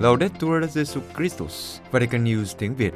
Laudetur 0.00 0.64
Jesu 0.74 1.00
Christus, 1.16 1.80
Vatican 1.90 2.24
News 2.24 2.44
tiếng 2.58 2.74
Việt. 2.74 2.92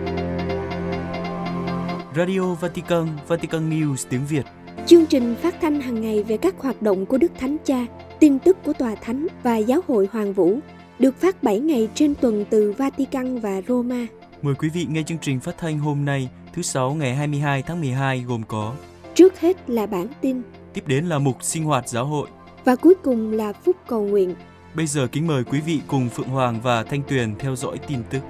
Radio 2.16 2.54
Vatican, 2.54 3.08
Vatican 3.28 3.70
News 3.70 4.06
tiếng 4.10 4.26
Việt. 4.28 4.46
Chương 4.86 5.06
trình 5.06 5.34
phát 5.42 5.54
thanh 5.60 5.80
hàng 5.80 6.00
ngày 6.00 6.22
về 6.22 6.36
các 6.36 6.54
hoạt 6.58 6.82
động 6.82 7.06
của 7.06 7.18
Đức 7.18 7.32
Thánh 7.38 7.56
Cha, 7.64 7.86
tin 8.20 8.38
tức 8.38 8.56
của 8.64 8.72
Tòa 8.72 8.94
Thánh 8.94 9.26
và 9.42 9.56
Giáo 9.56 9.80
hội 9.88 10.08
Hoàng 10.12 10.32
Vũ 10.32 10.58
được 10.98 11.20
phát 11.20 11.42
7 11.42 11.60
ngày 11.60 11.88
trên 11.94 12.14
tuần 12.14 12.44
từ 12.50 12.74
Vatican 12.78 13.38
và 13.38 13.62
Roma. 13.68 14.06
Mời 14.42 14.54
quý 14.54 14.68
vị 14.68 14.86
nghe 14.88 15.02
chương 15.02 15.18
trình 15.18 15.40
phát 15.40 15.58
thanh 15.58 15.78
hôm 15.78 16.04
nay, 16.04 16.28
thứ 16.52 16.62
Sáu 16.62 16.94
ngày 16.94 17.14
22 17.14 17.62
tháng 17.62 17.80
12 17.80 18.20
gồm 18.20 18.42
có 18.48 18.74
Trước 19.14 19.40
hết 19.40 19.70
là 19.70 19.86
bản 19.86 20.06
tin 20.20 20.42
Tiếp 20.74 20.84
đến 20.86 21.06
là 21.06 21.18
mục 21.18 21.44
sinh 21.44 21.64
hoạt 21.64 21.88
giáo 21.88 22.06
hội 22.06 22.28
và 22.64 22.76
cuối 22.76 22.94
cùng 23.02 23.32
là 23.32 23.52
phúc 23.52 23.76
cầu 23.88 24.06
nguyện. 24.06 24.34
Bây 24.76 24.86
giờ 24.86 25.06
kính 25.12 25.26
mời 25.26 25.44
quý 25.44 25.60
vị 25.60 25.80
cùng 25.86 26.08
Phượng 26.08 26.28
Hoàng 26.28 26.60
và 26.62 26.82
Thanh 26.82 27.02
Tuyền 27.08 27.34
theo 27.38 27.56
dõi 27.56 27.78
tin 27.88 27.98
tức. 28.10 28.20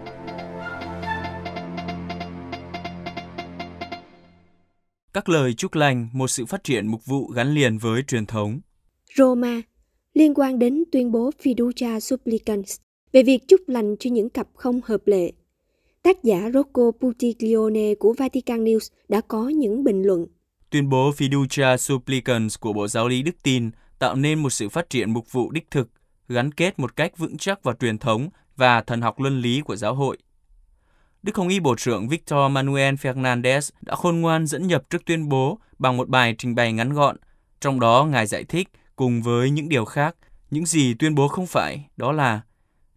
Các 5.12 5.28
lời 5.28 5.54
chúc 5.54 5.74
lành, 5.74 6.08
một 6.12 6.28
sự 6.28 6.46
phát 6.46 6.64
triển 6.64 6.86
mục 6.86 7.06
vụ 7.06 7.26
gắn 7.26 7.54
liền 7.54 7.78
với 7.78 8.02
truyền 8.02 8.26
thống. 8.26 8.60
Roma 9.16 9.62
liên 10.14 10.34
quan 10.34 10.58
đến 10.58 10.84
tuyên 10.92 11.12
bố 11.12 11.30
Fiducia 11.42 12.00
Supplicans 12.00 12.76
về 13.12 13.22
việc 13.22 13.48
chúc 13.48 13.60
lành 13.66 13.96
cho 14.00 14.10
những 14.10 14.28
cặp 14.28 14.48
không 14.54 14.80
hợp 14.84 15.00
lệ. 15.04 15.32
Tác 16.02 16.24
giả 16.24 16.50
Rocco 16.54 16.90
Putiglione 17.00 17.94
của 17.94 18.14
Vatican 18.18 18.64
News 18.64 18.92
đã 19.08 19.20
có 19.20 19.48
những 19.48 19.84
bình 19.84 20.02
luận. 20.02 20.26
Tuyên 20.74 20.88
bố 20.88 21.10
Fiducia 21.10 21.76
Supplicans 21.76 22.58
của 22.60 22.72
Bộ 22.72 22.88
Giáo 22.88 23.08
lý 23.08 23.22
Đức 23.22 23.42
Tin 23.42 23.70
tạo 23.98 24.14
nên 24.14 24.38
một 24.42 24.50
sự 24.50 24.68
phát 24.68 24.90
triển 24.90 25.10
mục 25.10 25.32
vụ 25.32 25.50
đích 25.50 25.70
thực, 25.70 25.88
gắn 26.28 26.52
kết 26.52 26.78
một 26.78 26.96
cách 26.96 27.18
vững 27.18 27.38
chắc 27.38 27.62
vào 27.62 27.74
truyền 27.80 27.98
thống 27.98 28.28
và 28.56 28.80
thần 28.82 29.00
học 29.00 29.20
luân 29.20 29.40
lý 29.40 29.60
của 29.60 29.76
giáo 29.76 29.94
hội. 29.94 30.18
Đức 31.22 31.36
Hồng 31.36 31.48
Y 31.48 31.60
Bộ 31.60 31.74
trưởng 31.78 32.08
Victor 32.08 32.50
Manuel 32.50 32.94
Fernandez 32.94 33.70
đã 33.80 33.94
khôn 33.94 34.20
ngoan 34.20 34.46
dẫn 34.46 34.66
nhập 34.66 34.82
trước 34.90 35.04
tuyên 35.04 35.28
bố 35.28 35.58
bằng 35.78 35.96
một 35.96 36.08
bài 36.08 36.34
trình 36.38 36.54
bày 36.54 36.72
ngắn 36.72 36.92
gọn, 36.92 37.16
trong 37.60 37.80
đó 37.80 38.04
Ngài 38.04 38.26
giải 38.26 38.44
thích 38.44 38.68
cùng 38.96 39.22
với 39.22 39.50
những 39.50 39.68
điều 39.68 39.84
khác, 39.84 40.16
những 40.50 40.66
gì 40.66 40.94
tuyên 40.94 41.14
bố 41.14 41.28
không 41.28 41.46
phải, 41.46 41.88
đó 41.96 42.12
là 42.12 42.40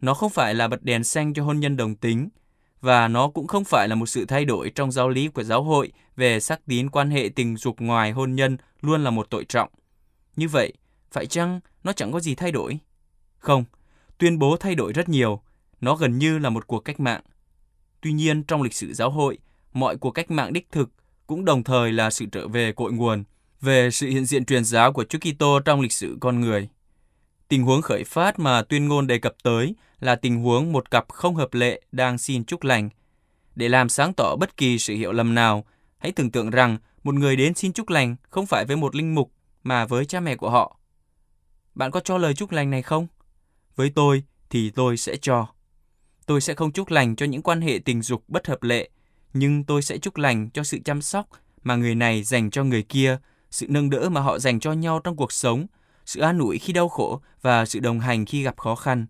nó 0.02 0.14
không 0.14 0.30
phải 0.30 0.56
là 0.56 0.68
bật 0.68 0.84
đèn 0.84 1.04
xanh 1.04 1.34
cho 1.34 1.44
hôn 1.44 1.60
nhân 1.60 1.78
đồng 1.78 1.96
tính, 1.96 2.30
và 2.82 3.08
nó 3.08 3.30
cũng 3.30 3.48
không 3.48 3.64
phải 3.64 3.88
là 3.88 3.96
một 3.96 4.06
sự 4.06 4.26
thay 4.26 4.46
đổi 4.46 4.70
trong 4.76 4.92
giáo 4.92 5.10
lý 5.10 5.28
của 5.28 5.44
giáo 5.44 5.64
hội 5.64 5.92
về 6.16 6.40
xác 6.40 6.66
tín 6.66 6.90
quan 6.90 7.12
hệ 7.12 7.30
tình 7.36 7.58
dục 7.58 7.82
ngoài 7.82 8.12
hôn 8.12 8.36
nhân 8.36 8.58
luôn 8.82 9.04
là 9.04 9.10
một 9.10 9.28
tội 9.30 9.46
trọng. 9.46 9.70
Như 10.36 10.48
vậy, 10.48 10.74
phải 11.12 11.26
chăng 11.26 11.60
nó 11.84 11.94
chẳng 11.94 12.12
có 12.12 12.20
gì 12.20 12.36
thay 12.36 12.52
đổi? 12.52 12.80
Không, 13.40 13.66
tuyên 14.18 14.40
bố 14.40 14.58
thay 14.58 14.76
đổi 14.76 14.94
rất 14.94 15.10
nhiều, 15.10 15.42
nó 15.82 15.96
gần 15.96 16.18
như 16.18 16.38
là 16.38 16.50
một 16.50 16.68
cuộc 16.68 16.80
cách 16.80 17.00
mạng. 17.00 17.22
Tuy 18.02 18.14
nhiên, 18.14 18.44
trong 18.44 18.62
lịch 18.62 18.74
sử 18.74 18.94
giáo 18.94 19.10
hội, 19.10 19.38
mọi 19.74 19.98
cuộc 19.98 20.12
cách 20.12 20.32
mạng 20.32 20.54
đích 20.54 20.72
thực 20.72 20.90
cũng 21.28 21.46
đồng 21.46 21.64
thời 21.64 21.92
là 21.92 22.10
sự 22.10 22.26
trở 22.32 22.48
về 22.48 22.72
cội 22.72 22.92
nguồn, 22.92 23.24
về 23.62 23.92
sự 23.92 24.08
hiện 24.08 24.26
diện 24.26 24.46
truyền 24.46 24.66
giáo 24.66 24.94
của 24.94 25.04
Chúa 25.04 25.20
Kitô 25.20 25.60
trong 25.60 25.82
lịch 25.82 25.92
sử 25.92 26.18
con 26.20 26.42
người. 26.42 26.70
Tình 27.48 27.64
huống 27.64 27.82
khởi 27.82 28.04
phát 28.04 28.40
mà 28.40 28.62
tuyên 28.62 28.88
ngôn 28.88 29.08
đề 29.08 29.20
cập 29.20 29.36
tới 29.44 29.76
là 30.00 30.16
tình 30.16 30.44
huống 30.44 30.74
một 30.74 30.92
cặp 30.92 31.10
không 31.10 31.36
hợp 31.36 31.54
lệ 31.54 31.82
đang 31.92 32.18
xin 32.18 32.46
chúc 32.46 32.64
lành. 32.64 32.90
Để 33.56 33.70
làm 33.70 33.90
sáng 33.90 34.14
tỏ 34.14 34.36
bất 34.36 34.58
kỳ 34.58 34.80
sự 34.80 34.96
hiểu 34.96 35.12
lầm 35.12 35.36
nào, 35.36 35.66
hãy 35.98 36.12
tưởng 36.12 36.32
tượng 36.32 36.50
rằng 36.50 36.78
một 37.04 37.16
người 37.16 37.36
đến 37.36 37.54
xin 37.54 37.74
chúc 37.74 37.90
lành 37.90 38.16
không 38.30 38.46
phải 38.46 38.66
với 38.66 38.78
một 38.78 38.96
linh 38.96 39.16
mục 39.16 39.32
mà 39.64 39.86
với 39.86 40.06
cha 40.06 40.20
mẹ 40.20 40.36
của 40.36 40.50
họ. 40.50 40.80
Bạn 41.76 41.92
có 41.92 42.00
cho 42.00 42.18
lời 42.18 42.34
chúc 42.34 42.52
lành 42.52 42.70
này 42.70 42.82
không? 42.82 43.08
Với 43.76 43.90
tôi 43.96 44.24
thì 44.50 44.70
tôi 44.70 44.98
sẽ 44.98 45.16
cho. 45.22 45.48
Tôi 46.26 46.42
sẽ 46.42 46.54
không 46.54 46.72
chúc 46.72 46.90
lành 46.90 47.16
cho 47.16 47.26
những 47.26 47.42
quan 47.42 47.62
hệ 47.62 47.80
tình 47.86 48.02
dục 48.02 48.24
bất 48.28 48.48
hợp 48.48 48.64
lệ, 48.64 48.90
nhưng 49.34 49.64
tôi 49.64 49.82
sẽ 49.82 49.98
chúc 49.98 50.18
lành 50.18 50.50
cho 50.50 50.64
sự 50.64 50.80
chăm 50.86 51.02
sóc 51.02 51.28
mà 51.64 51.76
người 51.76 51.96
này 51.96 52.24
dành 52.24 52.52
cho 52.52 52.64
người 52.64 52.84
kia, 52.84 53.18
sự 53.52 53.66
nâng 53.70 53.90
đỡ 53.90 54.10
mà 54.10 54.22
họ 54.22 54.40
dành 54.40 54.60
cho 54.60 54.74
nhau 54.74 55.00
trong 55.00 55.16
cuộc 55.16 55.32
sống, 55.32 55.66
sự 56.06 56.22
an 56.22 56.40
ủi 56.40 56.60
khi 56.60 56.74
đau 56.74 56.90
khổ 56.90 57.22
và 57.42 57.66
sự 57.66 57.80
đồng 57.80 58.00
hành 58.00 58.26
khi 58.26 58.44
gặp 58.44 58.58
khó 58.58 58.76
khăn. 58.76 59.06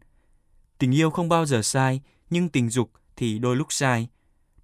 Tình 0.78 0.96
yêu 0.96 1.10
không 1.10 1.30
bao 1.30 1.46
giờ 1.46 1.62
sai, 1.62 2.02
nhưng 2.30 2.50
tình 2.50 2.70
dục 2.70 2.92
thì 3.16 3.40
đôi 3.40 3.56
lúc 3.56 3.68
sai. 3.70 4.08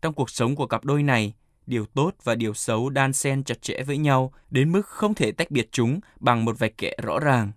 Trong 0.01 0.13
cuộc 0.13 0.29
sống 0.29 0.55
của 0.55 0.67
cặp 0.67 0.85
đôi 0.85 1.03
này, 1.03 1.33
điều 1.65 1.85
tốt 1.85 2.15
và 2.23 2.35
điều 2.35 2.53
xấu 2.53 2.89
đan 2.89 3.13
xen 3.13 3.43
chặt 3.43 3.61
chẽ 3.61 3.83
với 3.83 3.97
nhau 3.97 4.33
đến 4.49 4.71
mức 4.71 4.85
không 4.85 5.13
thể 5.13 5.31
tách 5.31 5.51
biệt 5.51 5.69
chúng 5.71 5.99
bằng 6.19 6.45
một 6.45 6.59
vạch 6.59 6.77
kẻ 6.77 6.95
rõ 7.03 7.19
ràng. 7.19 7.51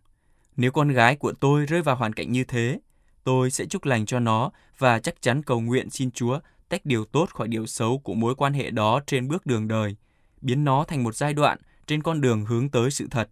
Nếu 0.56 0.72
con 0.72 0.89
gái 0.89 1.16
của 1.16 1.33
tôi 1.33 1.66
rơi 1.66 1.83
vào 1.83 1.97
hoàn 1.97 2.12
cảnh 2.12 2.33
như 2.33 2.45
thế, 2.45 2.78
tôi 3.25 3.50
sẽ 3.50 3.65
chúc 3.65 3.84
lành 3.84 4.06
cho 4.06 4.21
nó 4.21 4.50
và 4.78 4.99
chắc 4.99 5.22
chắn 5.22 5.43
cầu 5.43 5.61
nguyện 5.61 5.91
xin 5.91 6.11
Chúa 6.11 6.41
tách 6.69 6.87
điều 6.87 7.05
tốt 7.05 7.31
khỏi 7.31 7.49
điều 7.49 7.66
xấu 7.66 7.99
của 7.99 8.15
mối 8.15 8.34
quan 8.34 8.53
hệ 8.53 8.71
đó 8.71 9.00
trên 9.06 9.28
bước 9.28 9.47
đường 9.47 9.69
đời, 9.69 9.97
biến 10.41 10.65
nó 10.65 10.84
thành 10.84 11.03
một 11.03 11.16
giai 11.16 11.34
đoạn 11.34 11.59
trên 11.87 12.03
con 12.03 12.21
đường 12.21 12.45
hướng 12.45 12.69
tới 12.69 12.91
sự 12.91 13.06
thật. 13.11 13.31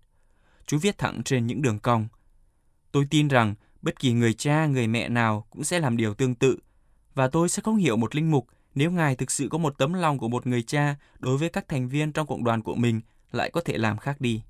Chú 0.66 0.78
viết 0.78 0.98
thẳng 0.98 1.22
trên 1.24 1.46
những 1.46 1.62
đường 1.62 1.78
cong. 1.78 2.08
Tôi 2.92 3.06
tin 3.10 3.28
rằng 3.28 3.54
bất 3.84 3.98
kỳ 3.98 4.12
người 4.12 4.34
cha, 4.34 4.66
người 4.66 4.86
mẹ 4.86 5.08
nào 5.08 5.46
cũng 5.50 5.64
sẽ 5.64 5.80
làm 5.80 5.96
điều 5.96 6.14
tương 6.14 6.34
tự, 6.34 6.58
và 7.14 7.28
tôi 7.28 7.48
sẽ 7.48 7.62
không 7.62 7.76
hiểu 7.76 7.96
một 7.96 8.14
linh 8.14 8.30
mục 8.30 8.46
nếu 8.74 8.90
ngài 8.90 9.16
thực 9.16 9.30
sự 9.30 9.48
có 9.50 9.58
một 9.58 9.78
tấm 9.78 9.92
lòng 9.92 10.18
của 10.18 10.28
một 10.28 10.46
người 10.46 10.62
cha 10.62 10.96
đối 11.18 11.38
với 11.38 11.48
các 11.48 11.68
thành 11.68 11.88
viên 11.88 12.12
trong 12.12 12.26
cộng 12.26 12.44
đoàn 12.44 12.62
của 12.62 12.74
mình 12.74 13.00
lại 13.32 13.50
có 13.50 13.60
thể 13.60 13.78
làm 13.78 13.98
khác 13.98 14.20
đi. 14.20 14.42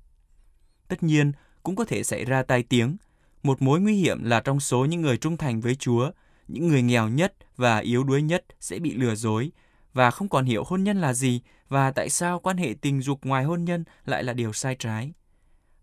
Tất 0.87 1.03
nhiên, 1.03 1.31
cũng 1.63 1.75
có 1.75 1.85
thể 1.85 2.03
xảy 2.03 2.25
ra 2.25 2.43
tai 2.43 2.63
tiếng. 2.63 2.97
Một 3.43 3.61
mối 3.61 3.79
nguy 3.79 3.95
hiểm 3.95 4.23
là 4.23 4.39
trong 4.39 4.59
số 4.59 4.85
những 4.85 5.01
người 5.01 5.17
trung 5.17 5.37
thành 5.37 5.61
với 5.61 5.75
Chúa, 5.75 6.11
những 6.47 6.67
người 6.67 6.81
nghèo 6.81 7.09
nhất 7.09 7.33
và 7.55 7.77
yếu 7.77 8.03
đuối 8.03 8.21
nhất 8.21 8.45
sẽ 8.59 8.79
bị 8.79 8.93
lừa 8.93 9.15
dối 9.15 9.51
và 9.93 10.11
không 10.11 10.29
còn 10.29 10.45
hiểu 10.45 10.63
hôn 10.63 10.83
nhân 10.83 11.01
là 11.01 11.13
gì 11.13 11.41
và 11.69 11.91
tại 11.91 12.09
sao 12.09 12.39
quan 12.39 12.57
hệ 12.57 12.75
tình 12.81 13.01
dục 13.01 13.25
ngoài 13.25 13.43
hôn 13.43 13.65
nhân 13.65 13.83
lại 14.05 14.23
là 14.23 14.33
điều 14.33 14.53
sai 14.53 14.75
trái. 14.79 15.13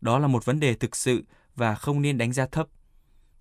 Đó 0.00 0.18
là 0.18 0.26
một 0.26 0.44
vấn 0.44 0.60
đề 0.60 0.74
thực 0.74 0.96
sự 0.96 1.24
và 1.56 1.74
không 1.74 2.02
nên 2.02 2.18
đánh 2.18 2.32
giá 2.32 2.46
thấp. 2.46 2.68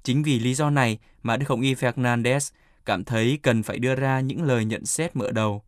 Chính 0.03 0.23
vì 0.23 0.39
lý 0.39 0.53
do 0.53 0.69
này 0.69 0.99
mà 1.23 1.37
Đức 1.37 1.49
Hồng 1.49 1.61
Y 1.61 1.73
Fernandez 1.73 2.51
cảm 2.85 3.03
thấy 3.03 3.39
cần 3.43 3.63
phải 3.63 3.79
đưa 3.79 3.95
ra 3.95 4.19
những 4.19 4.43
lời 4.43 4.65
nhận 4.65 4.85
xét 4.85 5.15
mở 5.15 5.31
đầu. 5.31 5.63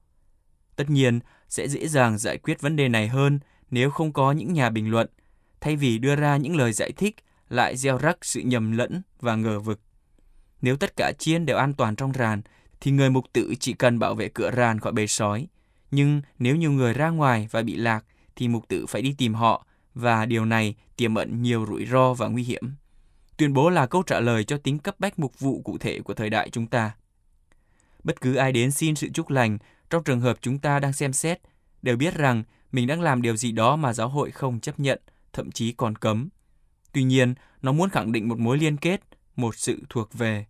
Tất 0.75 0.89
nhiên, 0.89 1.19
sẽ 1.49 1.67
dễ 1.67 1.87
dàng 1.87 2.17
giải 2.17 2.37
quyết 2.37 2.61
vấn 2.61 2.75
đề 2.75 2.89
này 2.89 3.07
hơn 3.07 3.39
nếu 3.71 3.91
không 3.91 4.13
có 4.13 4.31
những 4.31 4.53
nhà 4.53 4.69
bình 4.69 4.91
luận, 4.91 5.07
thay 5.61 5.75
vì 5.75 5.97
đưa 5.97 6.15
ra 6.15 6.37
những 6.37 6.55
lời 6.55 6.73
giải 6.73 6.91
thích 6.91 7.15
lại 7.49 7.77
gieo 7.77 7.97
rắc 7.97 8.17
sự 8.21 8.39
nhầm 8.39 8.71
lẫn 8.71 9.01
và 9.19 9.35
ngờ 9.35 9.59
vực. 9.59 9.79
Nếu 10.61 10.75
tất 10.77 10.93
cả 10.95 11.11
chiên 11.19 11.45
đều 11.45 11.57
an 11.57 11.73
toàn 11.73 11.95
trong 11.95 12.11
ràn, 12.11 12.41
thì 12.81 12.91
người 12.91 13.09
mục 13.09 13.25
tử 13.33 13.53
chỉ 13.59 13.73
cần 13.73 13.99
bảo 13.99 14.15
vệ 14.15 14.29
cửa 14.29 14.51
ràn 14.51 14.79
khỏi 14.79 14.93
bầy 14.93 15.07
sói. 15.07 15.47
Nhưng 15.91 16.21
nếu 16.39 16.55
nhiều 16.55 16.71
người 16.71 16.93
ra 16.93 17.09
ngoài 17.09 17.47
và 17.51 17.61
bị 17.61 17.75
lạc, 17.75 18.05
thì 18.35 18.47
mục 18.47 18.67
tử 18.67 18.85
phải 18.85 19.01
đi 19.01 19.15
tìm 19.17 19.33
họ, 19.33 19.65
và 19.93 20.25
điều 20.25 20.45
này 20.45 20.75
tiềm 20.95 21.15
ẩn 21.15 21.41
nhiều 21.41 21.65
rủi 21.65 21.85
ro 21.85 22.13
và 22.13 22.27
nguy 22.27 22.43
hiểm. 22.43 22.75
Tuyên 23.37 23.53
bố 23.53 23.69
là 23.69 23.85
câu 23.85 24.03
trả 24.03 24.19
lời 24.19 24.43
cho 24.43 24.57
tính 24.57 24.79
cấp 24.79 24.95
bách 24.99 25.19
mục 25.19 25.39
vụ 25.39 25.61
cụ 25.61 25.77
thể 25.77 26.01
của 26.01 26.13
thời 26.13 26.29
đại 26.29 26.49
chúng 26.49 26.67
ta. 26.67 26.95
Bất 28.03 28.21
cứ 28.21 28.35
ai 28.35 28.51
đến 28.51 28.71
xin 28.71 28.95
sự 28.95 29.09
chúc 29.13 29.29
lành 29.29 29.57
trong 29.89 30.03
trường 30.03 30.21
hợp 30.21 30.37
chúng 30.41 30.59
ta 30.59 30.79
đang 30.79 30.93
xem 30.93 31.13
xét 31.13 31.39
đều 31.81 31.97
biết 31.97 32.15
rằng 32.15 32.43
mình 32.71 32.87
đang 32.87 33.01
làm 33.01 33.21
điều 33.21 33.35
gì 33.35 33.51
đó 33.51 33.75
mà 33.75 33.93
giáo 33.93 34.09
hội 34.09 34.31
không 34.31 34.59
chấp 34.59 34.79
nhận, 34.79 35.01
thậm 35.33 35.51
chí 35.51 35.71
còn 35.71 35.95
cấm. 35.95 36.29
Tuy 36.91 37.03
nhiên, 37.03 37.33
nó 37.61 37.71
muốn 37.71 37.89
khẳng 37.89 38.11
định 38.11 38.27
một 38.27 38.39
mối 38.39 38.57
liên 38.57 38.77
kết, 38.77 39.01
một 39.35 39.55
sự 39.55 39.83
thuộc 39.89 40.13
về. 40.13 40.45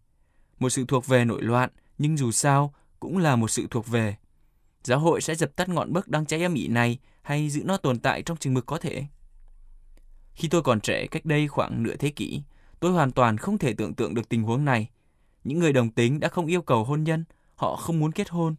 Một 0.60 0.70
sự 0.70 0.86
thuộc 0.88 1.08
về 1.08 1.26
nội 1.26 1.42
loạn, 1.42 1.70
nhưng 1.98 2.18
dù 2.18 2.32
sao 2.32 2.74
cũng 3.00 3.18
là 3.18 3.36
một 3.36 3.48
sự 3.48 3.68
thuộc 3.72 3.88
về. 3.88 4.16
Giáo 4.84 5.00
hội 5.00 5.22
sẽ 5.22 5.36
dập 5.36 5.56
tắt 5.56 5.70
ngọn 5.70 5.94
bấc 5.94 6.08
đang 6.08 6.26
cháy 6.26 6.44
âm 6.44 6.54
ỉ 6.54 6.68
này 6.68 6.98
hay 7.22 7.50
giữ 7.50 7.64
nó 7.66 7.78
tồn 7.78 8.00
tại 8.00 8.22
trong 8.22 8.38
chừng 8.38 8.54
mực 8.54 8.66
có 8.66 8.78
thể. 8.78 9.06
Khi 10.34 10.48
tôi 10.48 10.62
còn 10.62 10.82
trẻ 10.82 11.08
cách 11.08 11.26
đây 11.26 11.48
khoảng 11.48 11.84
nửa 11.84 11.96
thế 11.96 12.10
kỷ, 12.10 12.42
tôi 12.84 12.92
hoàn 12.92 13.12
toàn 13.12 13.38
không 13.38 13.58
thể 13.58 13.74
tưởng 13.74 13.94
tượng 13.94 14.14
được 14.14 14.30
tình 14.30 14.44
huống 14.44 14.66
này. 14.66 14.90
Những 15.44 15.60
người 15.60 15.74
đồng 15.74 15.90
tính 15.90 16.20
đã 16.20 16.28
không 16.28 16.46
yêu 16.46 16.62
cầu 16.62 16.84
hôn 16.84 17.04
nhân, 17.04 17.24
họ 17.56 17.76
không 17.76 18.00
muốn 18.00 18.12
kết 18.12 18.30
hôn. 18.30 18.56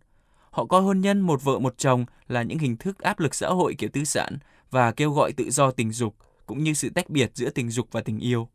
Họ 0.51 0.65
coi 0.65 0.83
hôn 0.83 1.01
nhân 1.01 1.21
một 1.21 1.45
vợ 1.45 1.59
một 1.59 1.79
chồng 1.79 2.05
là 2.29 2.43
những 2.43 2.59
hình 2.59 2.77
thức 2.77 2.99
áp 2.99 3.21
lực 3.21 3.35
xã 3.35 3.49
hội 3.49 3.75
kiểu 3.79 3.91
tư 3.93 4.05
sản 4.05 4.39
và 4.71 4.93
kêu 4.93 5.13
gọi 5.13 5.33
tự 5.33 5.51
do 5.51 5.71
tình 5.71 5.93
dục, 5.93 6.17
cũng 6.47 6.65
như 6.65 6.75
sự 6.75 6.91
tách 6.91 7.11
biệt 7.11 7.31
giữa 7.35 7.51
tình 7.51 7.71
dục 7.71 7.89
và 7.91 8.01
tình 8.01 8.19
yêu. 8.19 8.49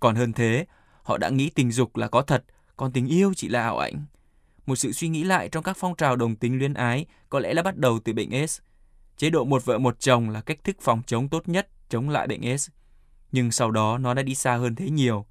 Còn 0.00 0.14
hơn 0.14 0.32
thế, 0.32 0.66
họ 1.02 1.18
đã 1.18 1.28
nghĩ 1.28 1.50
tình 1.50 1.72
dục 1.72 1.96
là 1.96 2.08
có 2.08 2.22
thật, 2.22 2.44
còn 2.76 2.92
tình 2.92 3.06
yêu 3.06 3.32
chỉ 3.36 3.48
là 3.48 3.62
ảo 3.62 3.78
ảnh. 3.78 4.04
Một 4.66 4.76
sự 4.76 4.92
suy 4.92 5.08
nghĩ 5.08 5.24
lại 5.24 5.48
trong 5.48 5.62
các 5.62 5.76
phong 5.76 5.96
trào 5.96 6.16
đồng 6.16 6.36
tính 6.36 6.58
luyến 6.58 6.74
ái 6.74 7.06
có 7.28 7.40
lẽ 7.40 7.54
là 7.54 7.62
bắt 7.62 7.76
đầu 7.76 7.98
từ 8.04 8.12
bệnh 8.12 8.30
AIDS. 8.30 8.60
Chế 9.16 9.30
độ 9.30 9.44
một 9.44 9.64
vợ 9.64 9.78
một 9.78 10.00
chồng 10.00 10.30
là 10.30 10.40
cách 10.40 10.64
thức 10.64 10.76
phòng 10.80 11.02
chống 11.06 11.28
tốt 11.28 11.48
nhất 11.48 11.68
chống 11.88 12.08
lại 12.08 12.26
bệnh 12.26 12.42
AIDS. 12.42 12.68
Nhưng 13.32 13.52
sau 13.52 13.70
đó 13.70 13.98
nó 13.98 14.14
đã 14.14 14.22
đi 14.22 14.34
xa 14.34 14.56
hơn 14.56 14.74
thế 14.74 14.90
nhiều. 14.90 15.26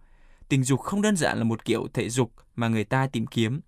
Tình 0.49 0.63
dục 0.63 0.79
không 0.79 1.01
đơn 1.01 1.15
giản 1.15 1.37
là 1.37 1.43
một 1.43 1.65
kiểu 1.65 1.87
thể 1.93 2.09
dục 2.09 2.31
mà 2.55 2.67
người 2.67 2.83
ta 2.83 3.07
tìm 3.07 3.27
kiếm, 3.27 3.61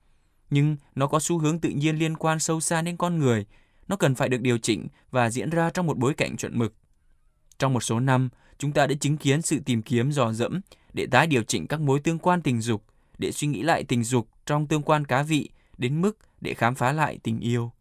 nhưng 0.50 0.76
nó 0.96 1.08
có 1.08 1.20
xu 1.20 1.40
hướng 1.40 1.60
tự 1.60 1.70
nhiên 1.70 1.96
liên 1.96 2.18
quan 2.18 2.40
sâu 2.40 2.60
xa 2.60 2.82
đến 2.82 2.98
con 2.98 3.20
người. 3.20 3.46
Nó 3.88 3.96
cần 3.96 4.16
phải 4.16 4.30
được 4.30 4.42
điều 4.42 4.58
chỉnh 4.58 4.88
và 5.12 5.30
diễn 5.30 5.50
ra 5.50 5.70
trong 5.70 5.88
một 5.88 5.98
bối 5.98 6.14
cảnh 6.14 6.38
chuẩn 6.38 6.60
mực. 6.60 6.74
Trong 7.60 7.74
một 7.74 7.84
số 7.84 8.00
năm, 8.00 8.30
chúng 8.58 8.72
ta 8.72 8.88
đã 8.88 8.96
chứng 9.00 9.18
kiến 9.18 9.42
sự 9.42 9.60
tìm 9.66 9.82
kiếm 9.82 10.12
dò 10.12 10.34
dẫm 10.34 10.62
để 10.94 11.08
tái 11.12 11.28
điều 11.28 11.44
chỉnh 11.44 11.68
các 11.68 11.82
mối 11.82 12.00
tương 12.00 12.20
quan 12.20 12.42
tình 12.42 12.62
dục, 12.62 12.84
để 13.18 13.32
suy 13.32 13.48
nghĩ 13.48 13.62
lại 13.62 13.84
tình 13.84 14.04
dục 14.04 14.28
trong 14.46 14.68
tương 14.68 14.82
quan 14.82 15.06
cá 15.06 15.24
vị 15.24 15.50
đến 15.78 16.02
mức 16.02 16.18
để 16.42 16.54
khám 16.54 16.76
phá 16.76 16.92
lại 16.92 17.20
tình 17.24 17.40
yêu. 17.40 17.72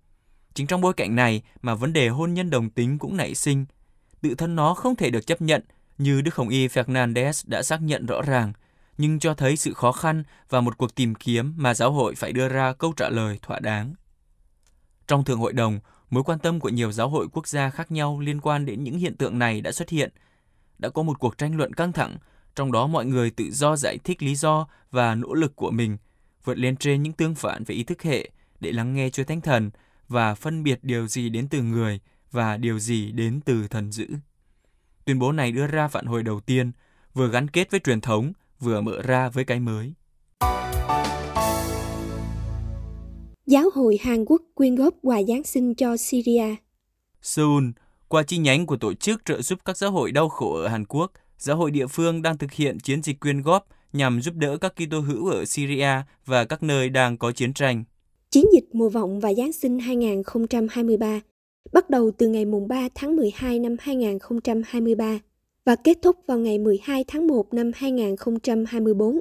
Chính 0.55 0.67
trong 0.67 0.81
bối 0.81 0.93
cảnh 0.93 1.17
này 1.17 1.43
mà 1.63 1.75
vấn 1.75 1.93
đề 1.93 2.09
hôn 2.09 2.35
nhân 2.35 2.51
đồng 2.51 2.71
tính 2.71 2.99
cũng 2.99 3.17
nảy 3.17 3.35
sinh. 3.35 3.65
Tự 4.21 4.35
thân 4.35 4.57
nó 4.57 4.75
không 4.75 4.97
thể 4.97 5.11
được 5.11 5.27
chấp 5.27 5.43
nhận 5.43 5.63
như 5.99 6.21
Đức 6.21 6.35
Hồng 6.35 6.49
Y 6.49 6.69
Fernandez 6.69 7.43
đã 7.47 7.63
xác 7.63 7.83
nhận 7.83 8.07
rõ 8.07 8.23
ràng, 8.23 8.53
nhưng 8.99 9.19
cho 9.19 9.35
thấy 9.35 9.57
sự 9.57 9.75
khó 9.75 9.93
khăn 9.93 10.23
và 10.49 10.61
một 10.61 10.79
cuộc 10.79 10.95
tìm 10.95 11.15
kiếm 11.15 11.55
mà 11.57 11.75
giáo 11.75 11.93
hội 11.93 12.15
phải 12.15 12.33
đưa 12.33 12.49
ra 12.49 12.73
câu 12.73 12.93
trả 12.97 13.09
lời 13.09 13.39
thỏa 13.43 13.59
đáng. 13.59 13.95
Trong 15.07 15.25
Thượng 15.25 15.39
Hội 15.39 15.53
đồng, 15.53 15.81
mối 16.11 16.23
quan 16.23 16.39
tâm 16.39 16.61
của 16.61 16.69
nhiều 16.69 16.93
giáo 16.93 17.09
hội 17.09 17.27
quốc 17.33 17.49
gia 17.49 17.71
khác 17.71 17.93
nhau 17.93 18.21
liên 18.21 18.41
quan 18.41 18.67
đến 18.67 18.85
những 18.85 18.99
hiện 18.99 19.17
tượng 19.17 19.39
này 19.39 19.61
đã 19.61 19.73
xuất 19.73 19.89
hiện. 19.89 20.13
Đã 20.79 20.89
có 20.89 21.03
một 21.03 21.19
cuộc 21.19 21.39
tranh 21.39 21.57
luận 21.57 21.73
căng 21.73 21.93
thẳng, 21.93 22.17
trong 22.55 22.73
đó 22.73 22.87
mọi 22.87 23.07
người 23.07 23.31
tự 23.31 23.51
do 23.51 23.77
giải 23.77 23.99
thích 24.05 24.23
lý 24.23 24.35
do 24.35 24.67
và 24.91 25.15
nỗ 25.15 25.35
lực 25.35 25.57
của 25.57 25.71
mình, 25.71 25.97
vượt 26.45 26.59
lên 26.59 26.77
trên 26.77 27.03
những 27.03 27.13
tương 27.13 27.35
phản 27.35 27.65
về 27.65 27.75
ý 27.75 27.85
thức 27.85 28.03
hệ 28.03 28.31
để 28.61 28.73
lắng 28.73 28.95
nghe 28.95 29.11
Chúa 29.11 29.25
Thánh 29.25 29.41
Thần 29.41 29.71
và 30.09 30.35
phân 30.35 30.63
biệt 30.63 30.79
điều 30.83 31.07
gì 31.07 31.29
đến 31.29 31.49
từ 31.49 31.63
người 31.63 32.01
và 32.31 32.57
điều 32.57 32.79
gì 32.79 33.13
đến 33.13 33.41
từ 33.45 33.69
thần 33.69 33.93
dữ. 33.93 34.07
Tuyên 35.05 35.19
bố 35.19 35.33
này 35.33 35.53
đưa 35.53 35.67
ra 35.67 35.89
phản 35.89 36.07
hồi 36.07 36.23
đầu 36.23 36.41
tiên, 36.41 36.73
vừa 37.15 37.29
gắn 37.29 37.49
kết 37.49 37.71
với 37.71 37.81
truyền 37.81 38.01
thống, 38.01 38.33
vừa 38.61 38.81
mở 38.81 39.03
ra 39.03 39.29
với 39.29 39.45
cái 39.45 39.61
mới. 39.61 39.93
Giáo 43.47 43.71
hội 43.75 43.99
Hàn 44.03 44.25
Quốc 44.25 44.43
quyên 44.55 44.75
góp 44.75 44.95
quà 45.03 45.23
Giáng 45.29 45.45
sinh 45.45 45.75
cho 45.75 45.97
Syria. 45.97 46.55
Seoul, 47.23 47.65
qua 48.09 48.23
chi 48.23 48.39
nhánh 48.39 48.67
của 48.67 48.77
tổ 48.77 48.95
chức 48.95 49.25
trợ 49.25 49.43
giúp 49.43 49.59
các 49.65 49.77
giáo 49.77 49.91
hội 49.91 50.13
đau 50.13 50.29
khổ 50.29 50.55
ở 50.55 50.69
Hàn 50.69 50.85
Quốc, 50.85 51.13
giáo 51.39 51.57
hội 51.57 51.71
địa 51.71 51.87
phương 51.87 52.23
đang 52.23 52.39
thực 52.39 52.53
hiện 52.53 52.79
chiến 52.81 53.03
dịch 53.03 53.21
quyên 53.21 53.43
góp 53.43 53.67
nhằm 53.93 54.21
giúp 54.21 54.35
đỡ 54.35 54.57
các 54.57 54.75
Kitô 54.77 55.01
hữu 55.01 55.29
ở 55.29 55.45
Syria 55.45 55.91
và 56.27 56.45
các 56.45 56.63
nơi 56.63 56.89
đang 56.89 57.17
có 57.19 57.33
chiến 57.33 57.53
tranh. 57.53 57.85
Chiến 58.31 58.45
dịch 58.53 58.65
mùa 58.73 58.89
vọng 58.89 59.21
và 59.21 59.35
Giáng 59.35 59.53
sinh 59.53 59.79
2023 59.79 61.21
bắt 61.73 61.91
đầu 61.91 62.11
từ 62.11 62.29
ngày 62.29 62.45
mùng 62.45 62.69
3 62.69 62.89
tháng 62.95 63.17
12 63.17 63.59
năm 63.59 63.77
2023 63.81 65.19
và 65.65 65.77
kết 65.77 65.99
thúc 66.03 66.17
vào 66.27 66.39
ngày 66.39 66.59
12 66.59 67.05
tháng 67.09 67.27
1 67.27 67.55
năm 67.55 67.71
2024. 67.75 69.21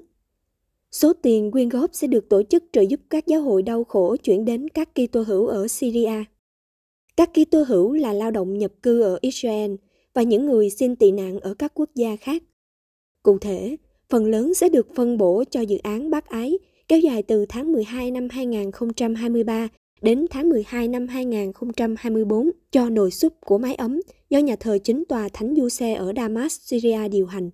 Số 0.92 1.14
tiền 1.14 1.52
quyên 1.52 1.70
góp 1.70 1.90
sẽ 1.94 2.08
được 2.08 2.30
tổ 2.30 2.44
chức 2.44 2.64
trợ 2.72 2.82
giúp 2.82 3.00
các 3.10 3.28
giáo 3.28 3.42
hội 3.42 3.62
đau 3.62 3.84
khổ 3.84 4.16
chuyển 4.16 4.46
đến 4.46 4.70
các 4.70 4.90
Kitô 4.96 5.22
hữu 5.22 5.48
ở 5.48 5.68
Syria. 5.68 6.24
Các 7.18 7.30
Kitô 7.34 7.64
hữu 7.64 7.94
là 7.94 8.14
lao 8.14 8.32
động 8.32 8.58
nhập 8.58 8.72
cư 8.84 9.02
ở 9.02 9.18
Israel 9.22 9.72
và 10.14 10.22
những 10.22 10.46
người 10.46 10.70
xin 10.70 10.96
tị 10.96 11.12
nạn 11.12 11.40
ở 11.40 11.54
các 11.54 11.72
quốc 11.76 11.90
gia 11.96 12.16
khác. 12.16 12.44
Cụ 13.24 13.38
thể, 13.38 13.78
phần 14.10 14.26
lớn 14.26 14.54
sẽ 14.54 14.70
được 14.70 14.96
phân 14.96 15.18
bổ 15.18 15.44
cho 15.52 15.62
dự 15.62 15.78
án 15.78 16.10
bác 16.10 16.26
ái 16.26 16.60
kéo 16.88 17.00
dài 17.00 17.24
từ 17.24 17.46
tháng 17.50 17.72
12 17.72 18.12
năm 18.12 18.28
2023 18.30 19.68
đến 20.02 20.26
tháng 20.30 20.50
12 20.50 20.88
năm 20.88 21.08
2024 21.08 22.50
cho 22.72 22.90
nồi 22.90 23.12
súp 23.12 23.34
của 23.46 23.58
mái 23.58 23.76
ấm 23.76 24.02
do 24.30 24.40
nhà 24.40 24.56
thờ 24.56 24.78
chính 24.84 25.04
tòa 25.10 25.30
Thánh 25.34 25.56
Du 25.58 25.70
Xe 25.70 25.94
ở 25.94 26.14
Damas, 26.16 26.60
Syria 26.62 27.08
điều 27.08 27.26
hành. 27.26 27.50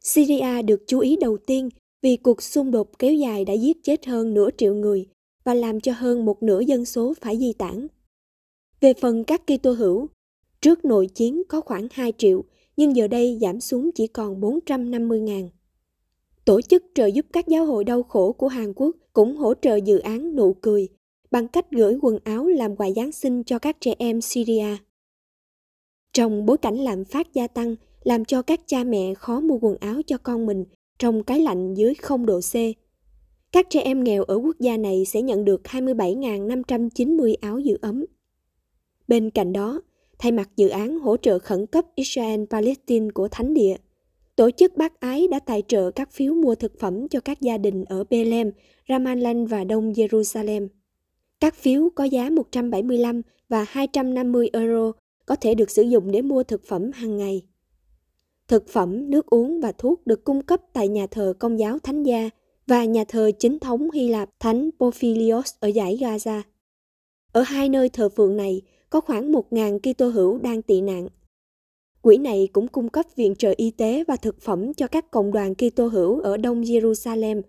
Syria 0.00 0.62
được 0.62 0.82
chú 0.86 0.98
ý 0.98 1.16
đầu 1.16 1.36
tiên 1.46 1.68
vì 2.02 2.16
cuộc 2.16 2.42
xung 2.42 2.70
đột 2.70 2.98
kéo 2.98 3.14
dài 3.14 3.44
đã 3.44 3.54
giết 3.54 3.76
chết 3.82 4.06
hơn 4.06 4.34
nửa 4.34 4.48
triệu 4.56 4.74
người 4.74 5.06
và 5.44 5.54
làm 5.54 5.80
cho 5.80 5.92
hơn 5.96 6.24
một 6.24 6.42
nửa 6.42 6.60
dân 6.60 6.84
số 6.84 7.14
phải 7.20 7.38
di 7.38 7.52
tản. 7.52 7.86
Về 8.80 8.94
phần 8.94 9.24
các 9.24 9.42
Kitô 9.46 9.72
hữu, 9.72 10.06
trước 10.60 10.84
nội 10.84 11.06
chiến 11.06 11.42
có 11.48 11.60
khoảng 11.60 11.88
2 11.90 12.12
triệu, 12.18 12.44
nhưng 12.76 12.96
giờ 12.96 13.08
đây 13.08 13.38
giảm 13.40 13.60
xuống 13.60 13.90
chỉ 13.94 14.06
còn 14.06 14.40
450 14.40 15.20
ngàn. 15.20 15.48
Tổ 16.44 16.60
chức 16.60 16.84
trợ 16.94 17.06
giúp 17.06 17.26
các 17.32 17.48
giáo 17.48 17.64
hội 17.64 17.84
đau 17.84 18.02
khổ 18.02 18.32
của 18.32 18.48
Hàn 18.48 18.72
Quốc 18.76 18.96
cũng 19.12 19.36
hỗ 19.36 19.54
trợ 19.54 19.76
dự 19.76 19.98
án 19.98 20.36
nụ 20.36 20.52
cười 20.52 20.88
bằng 21.30 21.48
cách 21.48 21.70
gửi 21.70 21.98
quần 22.02 22.18
áo 22.24 22.46
làm 22.46 22.76
quà 22.76 22.90
Giáng 22.90 23.12
sinh 23.12 23.44
cho 23.44 23.58
các 23.58 23.76
trẻ 23.80 23.94
em 23.98 24.20
Syria. 24.20 24.76
Trong 26.12 26.46
bối 26.46 26.58
cảnh 26.58 26.76
lạm 26.76 27.04
phát 27.04 27.32
gia 27.32 27.46
tăng, 27.46 27.76
làm 28.04 28.24
cho 28.24 28.42
các 28.42 28.60
cha 28.66 28.84
mẹ 28.84 29.14
khó 29.14 29.40
mua 29.40 29.58
quần 29.58 29.76
áo 29.80 30.00
cho 30.06 30.18
con 30.18 30.46
mình 30.46 30.64
trong 30.98 31.22
cái 31.22 31.40
lạnh 31.40 31.74
dưới 31.74 31.94
0 31.94 32.26
độ 32.26 32.40
C. 32.40 32.54
Các 33.52 33.66
trẻ 33.70 33.80
em 33.80 34.04
nghèo 34.04 34.24
ở 34.24 34.34
quốc 34.34 34.56
gia 34.58 34.76
này 34.76 35.04
sẽ 35.04 35.22
nhận 35.22 35.44
được 35.44 35.60
27.590 35.64 37.34
áo 37.40 37.58
giữ 37.58 37.78
ấm. 37.80 38.04
Bên 39.08 39.30
cạnh 39.30 39.52
đó, 39.52 39.80
thay 40.18 40.32
mặt 40.32 40.50
dự 40.56 40.68
án 40.68 40.98
hỗ 40.98 41.16
trợ 41.16 41.38
khẩn 41.38 41.66
cấp 41.66 41.84
Israel-Palestine 41.96 43.10
của 43.14 43.28
Thánh 43.28 43.54
Địa, 43.54 43.76
Tổ 44.38 44.50
chức 44.50 44.76
Bác 44.76 45.00
Ái 45.00 45.28
đã 45.28 45.40
tài 45.40 45.62
trợ 45.68 45.90
các 45.90 46.12
phiếu 46.12 46.34
mua 46.34 46.54
thực 46.54 46.80
phẩm 46.80 47.08
cho 47.08 47.20
các 47.20 47.40
gia 47.40 47.58
đình 47.58 47.84
ở 47.84 48.04
Bethlehem, 48.10 48.50
Ramallah 48.88 49.36
và 49.48 49.64
Đông 49.64 49.92
Jerusalem. 49.92 50.68
Các 51.40 51.54
phiếu 51.54 51.90
có 51.94 52.04
giá 52.04 52.30
175 52.30 53.22
và 53.48 53.66
250 53.68 54.50
euro 54.52 54.92
có 55.26 55.36
thể 55.36 55.54
được 55.54 55.70
sử 55.70 55.82
dụng 55.82 56.10
để 56.10 56.22
mua 56.22 56.42
thực 56.42 56.66
phẩm 56.66 56.90
hàng 56.92 57.16
ngày. 57.16 57.42
Thực 58.48 58.68
phẩm, 58.68 59.10
nước 59.10 59.26
uống 59.26 59.60
và 59.60 59.72
thuốc 59.72 60.06
được 60.06 60.24
cung 60.24 60.42
cấp 60.42 60.60
tại 60.72 60.88
nhà 60.88 61.06
thờ 61.06 61.34
Công 61.38 61.58
giáo 61.58 61.78
Thánh 61.78 62.02
Gia 62.02 62.30
và 62.66 62.84
nhà 62.84 63.04
thờ 63.08 63.30
chính 63.38 63.58
thống 63.58 63.90
Hy 63.90 64.08
Lạp 64.08 64.30
Thánh 64.40 64.70
Porphyrios 64.78 65.54
ở 65.60 65.68
giải 65.68 65.96
Gaza. 66.00 66.42
Ở 67.32 67.42
hai 67.42 67.68
nơi 67.68 67.88
thờ 67.88 68.08
phượng 68.08 68.36
này 68.36 68.62
có 68.90 69.00
khoảng 69.00 69.32
1.000 69.32 69.78
Kitô 69.78 70.08
hữu 70.08 70.38
đang 70.38 70.62
tị 70.62 70.80
nạn. 70.80 71.08
Quỹ 72.02 72.16
này 72.16 72.48
cũng 72.52 72.68
cung 72.68 72.88
cấp 72.88 73.06
viện 73.16 73.34
trợ 73.34 73.54
y 73.56 73.70
tế 73.70 74.04
và 74.08 74.16
thực 74.16 74.40
phẩm 74.40 74.74
cho 74.74 74.86
các 74.86 75.10
cộng 75.10 75.32
đoàn 75.32 75.54
Kitô 75.54 75.86
hữu 75.86 76.20
ở 76.20 76.36
Đông 76.36 76.62
Jerusalem 76.62 77.42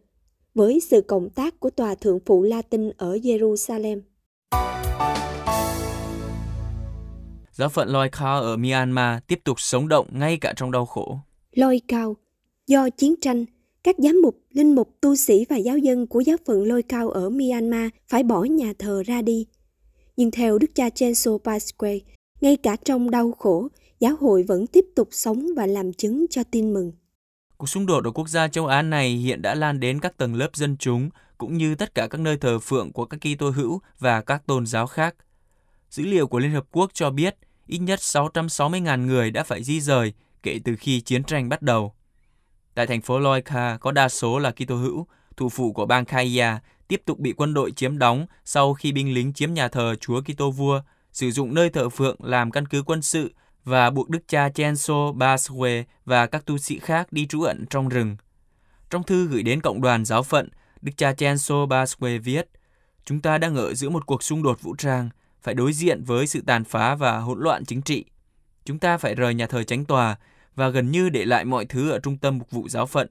với 0.56 0.80
sự 0.80 1.02
cộng 1.02 1.30
tác 1.30 1.60
của 1.60 1.70
Tòa 1.70 1.96
Thượng 1.96 2.20
phụ 2.26 2.44
Latin 2.44 2.92
ở 2.98 3.16
Jerusalem. 3.16 4.02
Giáo 7.52 7.70
phận 7.70 7.90
Loi 7.90 8.10
Khao 8.12 8.42
ở 8.42 8.58
Myanmar 8.58 9.20
tiếp 9.28 9.40
tục 9.44 9.60
sống 9.60 9.88
động 9.88 10.08
ngay 10.12 10.38
cả 10.38 10.54
trong 10.56 10.72
đau 10.72 10.86
khổ. 10.86 11.18
Loi 11.52 11.82
Cao 11.88 12.16
Do 12.68 12.90
chiến 12.90 13.16
tranh, 13.22 13.46
các 13.84 13.96
giám 13.98 14.22
mục, 14.22 14.36
linh 14.54 14.76
mục, 14.76 14.90
tu 15.02 15.16
sĩ 15.16 15.46
và 15.50 15.58
giáo 15.58 15.78
dân 15.78 16.08
của 16.08 16.20
giáo 16.20 16.38
phận 16.46 16.64
Loi 16.64 16.84
Cao 16.84 17.10
ở 17.10 17.30
Myanmar 17.30 17.90
phải 18.08 18.24
bỏ 18.24 18.44
nhà 18.44 18.74
thờ 18.80 19.04
ra 19.06 19.22
đi. 19.22 19.48
Nhưng 20.18 20.32
theo 20.32 20.58
Đức 20.58 20.72
cha 20.76 20.90
Chenso 20.90 21.38
Pasque, 21.44 22.00
ngay 22.42 22.58
cả 22.58 22.76
trong 22.86 23.12
đau 23.12 23.32
khổ, 23.32 23.68
giáo 24.00 24.16
hội 24.20 24.44
vẫn 24.44 24.68
tiếp 24.68 24.86
tục 24.96 25.08
sống 25.12 25.46
và 25.56 25.66
làm 25.66 25.94
chứng 25.94 26.26
cho 26.30 26.44
tin 26.44 26.74
mừng. 26.74 26.92
Cuộc 27.60 27.70
xung 27.70 27.86
đột 27.86 28.04
ở 28.04 28.12
quốc 28.12 28.30
gia 28.30 28.48
châu 28.48 28.66
Á 28.68 28.82
này 28.82 29.10
hiện 29.10 29.42
đã 29.42 29.56
lan 29.56 29.80
đến 29.80 30.00
các 30.00 30.18
tầng 30.18 30.36
lớp 30.36 30.56
dân 30.56 30.78
chúng, 30.78 31.10
cũng 31.38 31.58
như 31.58 31.76
tất 31.76 31.96
cả 31.96 32.08
các 32.08 32.22
nơi 32.22 32.38
thờ 32.38 32.60
phượng 32.60 32.92
của 32.92 33.06
các 33.06 33.18
Kitô 33.18 33.50
hữu 33.50 33.82
và 34.00 34.22
các 34.22 34.44
tôn 34.46 34.66
giáo 34.66 34.88
khác. 34.88 35.16
Dữ 35.90 36.04
liệu 36.04 36.28
của 36.28 36.40
Liên 36.40 36.52
Hợp 36.52 36.66
Quốc 36.72 36.92
cho 36.94 37.10
biết 37.10 37.36
ít 37.68 37.78
nhất 37.78 38.00
660.000 38.00 39.06
người 39.06 39.32
đã 39.32 39.44
phải 39.44 39.64
di 39.64 39.82
rời 39.82 40.14
kể 40.44 40.60
từ 40.64 40.76
khi 40.76 41.02
chiến 41.02 41.24
tranh 41.24 41.50
bắt 41.50 41.62
đầu. 41.62 41.94
Tại 42.76 42.88
thành 42.88 43.02
phố 43.02 43.20
Loika 43.20 43.78
có 43.78 43.92
đa 43.92 44.10
số 44.10 44.40
là 44.40 44.52
Kitô 44.52 44.76
hữu, 44.76 45.08
thủ 45.38 45.50
phủ 45.50 45.74
của 45.74 45.86
bang 45.86 46.06
Kaya 46.06 46.60
tiếp 46.88 47.02
tục 47.06 47.20
bị 47.20 47.34
quân 47.34 47.54
đội 47.54 47.72
chiếm 47.72 47.98
đóng 47.98 48.26
sau 48.46 48.74
khi 48.74 48.92
binh 48.92 49.14
lính 49.14 49.34
chiếm 49.34 49.54
nhà 49.54 49.68
thờ 49.68 49.96
Chúa 49.96 50.22
Kitô 50.22 50.52
vua, 50.52 50.82
sử 51.12 51.32
dụng 51.32 51.54
nơi 51.54 51.70
thờ 51.70 51.90
phượng 51.90 52.16
làm 52.20 52.52
căn 52.52 52.66
cứ 52.66 52.84
quân 52.84 53.02
sự 53.02 53.34
và 53.70 53.90
buộc 53.90 54.10
đức 54.10 54.28
cha 54.28 54.50
Chenso 54.50 55.12
Baswe 55.12 55.84
và 56.06 56.26
các 56.26 56.46
tu 56.46 56.58
sĩ 56.58 56.80
khác 56.80 57.14
đi 57.14 57.28
trú 57.28 57.42
ẩn 57.42 57.66
trong 57.70 57.90
rừng. 57.90 58.18
Trong 58.90 59.04
thư 59.04 59.28
gửi 59.28 59.44
đến 59.44 59.62
cộng 59.62 59.82
đoàn 59.82 60.06
giáo 60.06 60.24
phận, 60.24 60.50
đức 60.82 60.92
cha 60.98 61.14
Chenso 61.14 61.56
Baswe 61.56 62.22
viết, 62.22 62.50
Chúng 63.06 63.22
ta 63.22 63.38
đang 63.38 63.56
ở 63.56 63.74
giữa 63.74 63.90
một 63.90 64.06
cuộc 64.06 64.24
xung 64.24 64.44
đột 64.44 64.62
vũ 64.62 64.76
trang, 64.76 65.10
phải 65.42 65.54
đối 65.54 65.74
diện 65.74 66.04
với 66.04 66.28
sự 66.28 66.42
tàn 66.46 66.64
phá 66.64 66.96
và 66.96 67.18
hỗn 67.18 67.40
loạn 67.40 67.66
chính 67.66 67.82
trị. 67.82 68.06
Chúng 68.66 68.80
ta 68.80 68.98
phải 68.98 69.16
rời 69.16 69.34
nhà 69.34 69.48
thờ 69.48 69.64
chánh 69.64 69.86
tòa 69.86 70.18
và 70.56 70.70
gần 70.70 70.92
như 70.92 71.10
để 71.10 71.26
lại 71.26 71.46
mọi 71.46 71.66
thứ 71.66 71.90
ở 71.90 72.00
trung 72.00 72.18
tâm 72.18 72.38
mục 72.38 72.52
vụ 72.52 72.70
giáo 72.70 72.86
phận. 72.86 73.08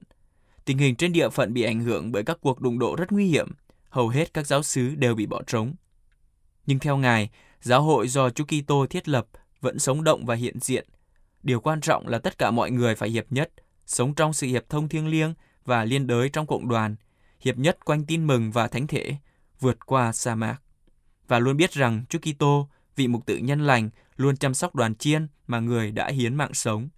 Tình 0.65 0.77
hình 0.77 0.95
trên 0.95 1.13
địa 1.13 1.29
phận 1.29 1.53
bị 1.53 1.63
ảnh 1.63 1.81
hưởng 1.81 2.11
bởi 2.11 2.23
các 2.23 2.37
cuộc 2.41 2.61
đụng 2.61 2.79
độ 2.79 2.95
rất 2.95 3.11
nguy 3.11 3.27
hiểm, 3.27 3.51
hầu 3.89 4.09
hết 4.09 4.33
các 4.33 4.47
giáo 4.47 4.63
sứ 4.63 4.95
đều 4.95 5.15
bị 5.15 5.25
bỏ 5.25 5.41
trống. 5.47 5.73
Nhưng 6.65 6.79
theo 6.79 6.97
Ngài, 6.97 7.29
giáo 7.61 7.81
hội 7.81 8.07
do 8.07 8.29
Chúa 8.29 8.45
Kitô 8.45 8.85
thiết 8.89 9.09
lập 9.09 9.27
vẫn 9.61 9.79
sống 9.79 10.03
động 10.03 10.25
và 10.25 10.35
hiện 10.35 10.59
diện. 10.59 10.87
Điều 11.43 11.59
quan 11.59 11.81
trọng 11.81 12.07
là 12.07 12.19
tất 12.19 12.37
cả 12.37 12.51
mọi 12.51 12.71
người 12.71 12.95
phải 12.95 13.09
hiệp 13.09 13.31
nhất, 13.31 13.51
sống 13.85 14.13
trong 14.13 14.33
sự 14.33 14.47
hiệp 14.47 14.69
thông 14.69 14.89
thiêng 14.89 15.07
liêng 15.07 15.33
và 15.65 15.85
liên 15.85 16.07
đới 16.07 16.29
trong 16.29 16.47
cộng 16.47 16.67
đoàn, 16.67 16.95
hiệp 17.39 17.57
nhất 17.57 17.85
quanh 17.85 18.05
tin 18.05 18.27
mừng 18.27 18.51
và 18.51 18.67
thánh 18.67 18.87
thể, 18.87 19.15
vượt 19.59 19.85
qua 19.85 20.11
sa 20.11 20.35
mạc. 20.35 20.57
Và 21.27 21.39
luôn 21.39 21.57
biết 21.57 21.71
rằng 21.71 22.03
Chúa 22.09 22.19
Kitô, 22.19 22.67
vị 22.95 23.07
mục 23.07 23.25
tự 23.25 23.37
nhân 23.37 23.67
lành, 23.67 23.89
luôn 24.17 24.37
chăm 24.37 24.53
sóc 24.53 24.75
đoàn 24.75 24.95
chiên 24.95 25.27
mà 25.47 25.59
người 25.59 25.91
đã 25.91 26.07
hiến 26.07 26.35
mạng 26.35 26.53
sống. 26.53 26.89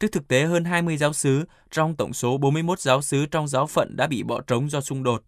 Trước 0.00 0.08
thực 0.12 0.28
tế 0.28 0.44
hơn 0.44 0.64
20 0.64 0.96
giáo 0.96 1.12
sứ 1.12 1.44
trong 1.70 1.96
tổng 1.96 2.12
số 2.12 2.38
41 2.38 2.80
giáo 2.80 3.02
sứ 3.02 3.26
trong 3.26 3.48
giáo 3.48 3.66
phận 3.66 3.96
đã 3.96 4.06
bị 4.06 4.22
bỏ 4.22 4.40
trống 4.40 4.70
do 4.70 4.80
xung 4.80 5.02
đột. 5.02 5.22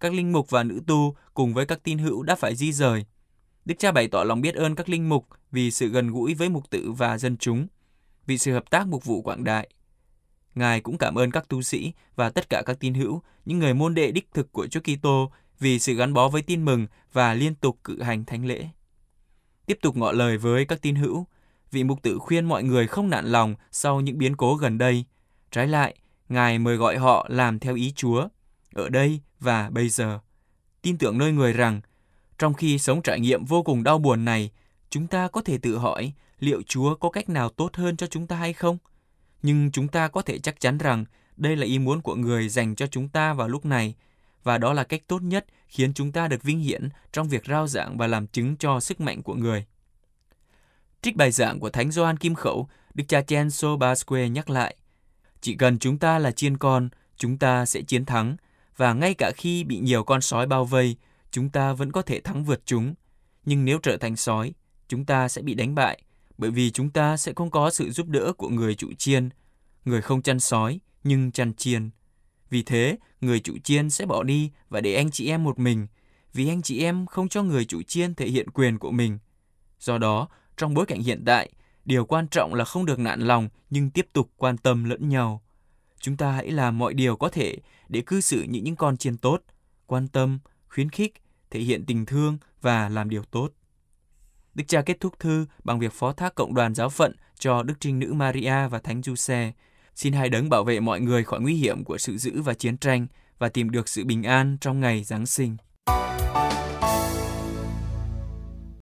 Các 0.00 0.12
linh 0.12 0.32
mục 0.32 0.50
và 0.50 0.62
nữ 0.62 0.80
tu 0.86 1.16
cùng 1.34 1.54
với 1.54 1.66
các 1.66 1.82
tín 1.82 1.98
hữu 1.98 2.22
đã 2.22 2.34
phải 2.34 2.56
di 2.56 2.72
rời. 2.72 3.04
Đức 3.64 3.74
cha 3.78 3.92
bày 3.92 4.08
tỏ 4.08 4.24
lòng 4.24 4.40
biết 4.40 4.54
ơn 4.54 4.74
các 4.74 4.88
linh 4.88 5.08
mục 5.08 5.26
vì 5.52 5.70
sự 5.70 5.88
gần 5.88 6.10
gũi 6.10 6.34
với 6.34 6.48
mục 6.48 6.70
tử 6.70 6.92
và 6.92 7.18
dân 7.18 7.36
chúng, 7.36 7.66
vì 8.26 8.38
sự 8.38 8.52
hợp 8.52 8.70
tác 8.70 8.86
mục 8.86 9.04
vụ 9.04 9.22
quảng 9.22 9.44
đại. 9.44 9.68
Ngài 10.54 10.80
cũng 10.80 10.98
cảm 10.98 11.14
ơn 11.14 11.30
các 11.30 11.48
tu 11.48 11.62
sĩ 11.62 11.92
và 12.16 12.30
tất 12.30 12.50
cả 12.50 12.62
các 12.66 12.80
tín 12.80 12.94
hữu, 12.94 13.22
những 13.44 13.58
người 13.58 13.74
môn 13.74 13.94
đệ 13.94 14.10
đích 14.10 14.28
thực 14.34 14.52
của 14.52 14.66
Chúa 14.66 14.80
Kitô 14.80 15.32
vì 15.58 15.78
sự 15.78 15.94
gắn 15.94 16.14
bó 16.14 16.28
với 16.28 16.42
tin 16.42 16.64
mừng 16.64 16.86
và 17.12 17.34
liên 17.34 17.54
tục 17.54 17.78
cử 17.84 18.02
hành 18.02 18.24
thánh 18.24 18.46
lễ. 18.46 18.68
Tiếp 19.66 19.78
tục 19.82 19.96
ngỏ 19.96 20.12
lời 20.12 20.38
với 20.38 20.64
các 20.64 20.82
tín 20.82 20.94
hữu, 20.94 21.26
vị 21.70 21.84
mục 21.84 22.02
tử 22.02 22.18
khuyên 22.18 22.46
mọi 22.46 22.62
người 22.62 22.86
không 22.86 23.10
nản 23.10 23.26
lòng 23.26 23.54
sau 23.72 24.00
những 24.00 24.18
biến 24.18 24.36
cố 24.36 24.56
gần 24.56 24.78
đây. 24.78 25.04
Trái 25.50 25.68
lại, 25.68 25.96
Ngài 26.28 26.58
mời 26.58 26.76
gọi 26.76 26.96
họ 26.98 27.26
làm 27.30 27.58
theo 27.58 27.74
ý 27.74 27.92
Chúa, 27.96 28.28
ở 28.74 28.88
đây 28.88 29.20
và 29.40 29.70
bây 29.70 29.88
giờ. 29.88 30.18
Tin 30.82 30.98
tưởng 30.98 31.18
nơi 31.18 31.32
người 31.32 31.52
rằng, 31.52 31.80
trong 32.40 32.54
khi 32.54 32.78
sống 32.78 33.02
trải 33.02 33.20
nghiệm 33.20 33.44
vô 33.44 33.62
cùng 33.62 33.82
đau 33.82 33.98
buồn 33.98 34.24
này, 34.24 34.50
chúng 34.90 35.06
ta 35.06 35.28
có 35.28 35.42
thể 35.42 35.58
tự 35.58 35.78
hỏi 35.78 36.12
liệu 36.38 36.62
Chúa 36.62 36.94
có 36.94 37.10
cách 37.10 37.28
nào 37.28 37.48
tốt 37.48 37.76
hơn 37.76 37.96
cho 37.96 38.06
chúng 38.06 38.26
ta 38.26 38.36
hay 38.36 38.52
không? 38.52 38.78
Nhưng 39.42 39.70
chúng 39.70 39.88
ta 39.88 40.08
có 40.08 40.22
thể 40.22 40.38
chắc 40.38 40.60
chắn 40.60 40.78
rằng 40.78 41.04
đây 41.36 41.56
là 41.56 41.66
ý 41.66 41.78
muốn 41.78 42.02
của 42.02 42.14
người 42.14 42.48
dành 42.48 42.74
cho 42.74 42.86
chúng 42.86 43.08
ta 43.08 43.32
vào 43.32 43.48
lúc 43.48 43.64
này, 43.64 43.94
và 44.42 44.58
đó 44.58 44.72
là 44.72 44.84
cách 44.84 45.02
tốt 45.06 45.22
nhất 45.22 45.46
khiến 45.68 45.94
chúng 45.94 46.12
ta 46.12 46.28
được 46.28 46.42
vinh 46.42 46.60
hiển 46.60 46.88
trong 47.12 47.28
việc 47.28 47.44
rao 47.46 47.66
giảng 47.66 47.96
và 47.98 48.06
làm 48.06 48.26
chứng 48.26 48.56
cho 48.56 48.80
sức 48.80 49.00
mạnh 49.00 49.22
của 49.22 49.34
người. 49.34 49.64
Trích 51.02 51.16
bài 51.16 51.30
giảng 51.30 51.60
của 51.60 51.70
Thánh 51.70 51.90
Gioan 51.90 52.16
Kim 52.16 52.34
Khẩu, 52.34 52.68
Đức 52.94 53.04
cha 53.08 53.22
Chenso 53.22 53.76
Basque 53.76 54.28
nhắc 54.28 54.50
lại, 54.50 54.76
chỉ 55.40 55.54
cần 55.54 55.78
chúng 55.78 55.98
ta 55.98 56.18
là 56.18 56.30
chiên 56.30 56.56
con, 56.56 56.88
chúng 57.16 57.38
ta 57.38 57.66
sẽ 57.66 57.82
chiến 57.82 58.04
thắng, 58.04 58.36
và 58.76 58.92
ngay 58.92 59.14
cả 59.14 59.32
khi 59.36 59.64
bị 59.64 59.78
nhiều 59.78 60.04
con 60.04 60.20
sói 60.20 60.46
bao 60.46 60.64
vây, 60.64 60.96
chúng 61.30 61.50
ta 61.50 61.72
vẫn 61.72 61.92
có 61.92 62.02
thể 62.02 62.20
thắng 62.20 62.44
vượt 62.44 62.62
chúng. 62.64 62.94
Nhưng 63.44 63.64
nếu 63.64 63.78
trở 63.82 63.96
thành 63.96 64.16
sói, 64.16 64.54
chúng 64.88 65.04
ta 65.04 65.28
sẽ 65.28 65.42
bị 65.42 65.54
đánh 65.54 65.74
bại, 65.74 66.02
bởi 66.38 66.50
vì 66.50 66.70
chúng 66.70 66.90
ta 66.90 67.16
sẽ 67.16 67.32
không 67.36 67.50
có 67.50 67.70
sự 67.70 67.90
giúp 67.90 68.08
đỡ 68.08 68.32
của 68.32 68.48
người 68.48 68.74
chủ 68.74 68.92
chiên, 68.98 69.28
người 69.84 70.02
không 70.02 70.22
chăn 70.22 70.40
sói 70.40 70.80
nhưng 71.04 71.32
chăn 71.32 71.54
chiên. 71.54 71.90
Vì 72.50 72.62
thế, 72.62 72.98
người 73.20 73.40
chủ 73.40 73.58
chiên 73.64 73.90
sẽ 73.90 74.06
bỏ 74.06 74.22
đi 74.22 74.50
và 74.68 74.80
để 74.80 74.94
anh 74.94 75.10
chị 75.10 75.28
em 75.28 75.44
một 75.44 75.58
mình, 75.58 75.86
vì 76.32 76.48
anh 76.48 76.62
chị 76.62 76.82
em 76.82 77.06
không 77.06 77.28
cho 77.28 77.42
người 77.42 77.64
chủ 77.64 77.82
chiên 77.82 78.14
thể 78.14 78.26
hiện 78.26 78.50
quyền 78.50 78.78
của 78.78 78.90
mình. 78.90 79.18
Do 79.80 79.98
đó, 79.98 80.28
trong 80.56 80.74
bối 80.74 80.86
cảnh 80.86 81.00
hiện 81.02 81.22
tại, 81.26 81.50
điều 81.84 82.04
quan 82.04 82.28
trọng 82.28 82.54
là 82.54 82.64
không 82.64 82.86
được 82.86 82.98
nản 82.98 83.20
lòng 83.20 83.48
nhưng 83.70 83.90
tiếp 83.90 84.06
tục 84.12 84.30
quan 84.36 84.58
tâm 84.58 84.84
lẫn 84.84 85.08
nhau. 85.08 85.42
Chúng 86.00 86.16
ta 86.16 86.32
hãy 86.32 86.50
làm 86.50 86.78
mọi 86.78 86.94
điều 86.94 87.16
có 87.16 87.28
thể 87.28 87.58
để 87.88 88.02
cư 88.06 88.20
xử 88.20 88.42
như 88.42 88.60
những 88.60 88.76
con 88.76 88.96
chiên 88.96 89.16
tốt, 89.16 89.42
quan 89.86 90.08
tâm, 90.08 90.38
khuyến 90.74 90.90
khích, 90.90 91.14
thể 91.50 91.60
hiện 91.60 91.84
tình 91.86 92.06
thương 92.06 92.38
và 92.60 92.88
làm 92.88 93.10
điều 93.10 93.22
tốt. 93.22 93.48
Đức 94.54 94.64
cha 94.68 94.82
kết 94.82 95.00
thúc 95.00 95.18
thư 95.18 95.46
bằng 95.64 95.78
việc 95.78 95.92
phó 95.92 96.12
thác 96.12 96.34
cộng 96.34 96.54
đoàn 96.54 96.74
giáo 96.74 96.88
phận 96.88 97.16
cho 97.38 97.62
Đức 97.62 97.74
Trinh 97.80 97.98
Nữ 97.98 98.12
Maria 98.12 98.68
và 98.70 98.78
Thánh 98.78 99.02
Giuse. 99.02 99.52
Xin 99.94 100.12
hai 100.12 100.28
đấng 100.28 100.48
bảo 100.48 100.64
vệ 100.64 100.80
mọi 100.80 101.00
người 101.00 101.24
khỏi 101.24 101.40
nguy 101.40 101.54
hiểm 101.54 101.84
của 101.84 101.98
sự 101.98 102.16
dữ 102.16 102.42
và 102.42 102.54
chiến 102.54 102.76
tranh 102.76 103.06
và 103.38 103.48
tìm 103.48 103.70
được 103.70 103.88
sự 103.88 104.04
bình 104.04 104.22
an 104.22 104.56
trong 104.60 104.80
ngày 104.80 105.04
Giáng 105.04 105.26
sinh. 105.26 105.56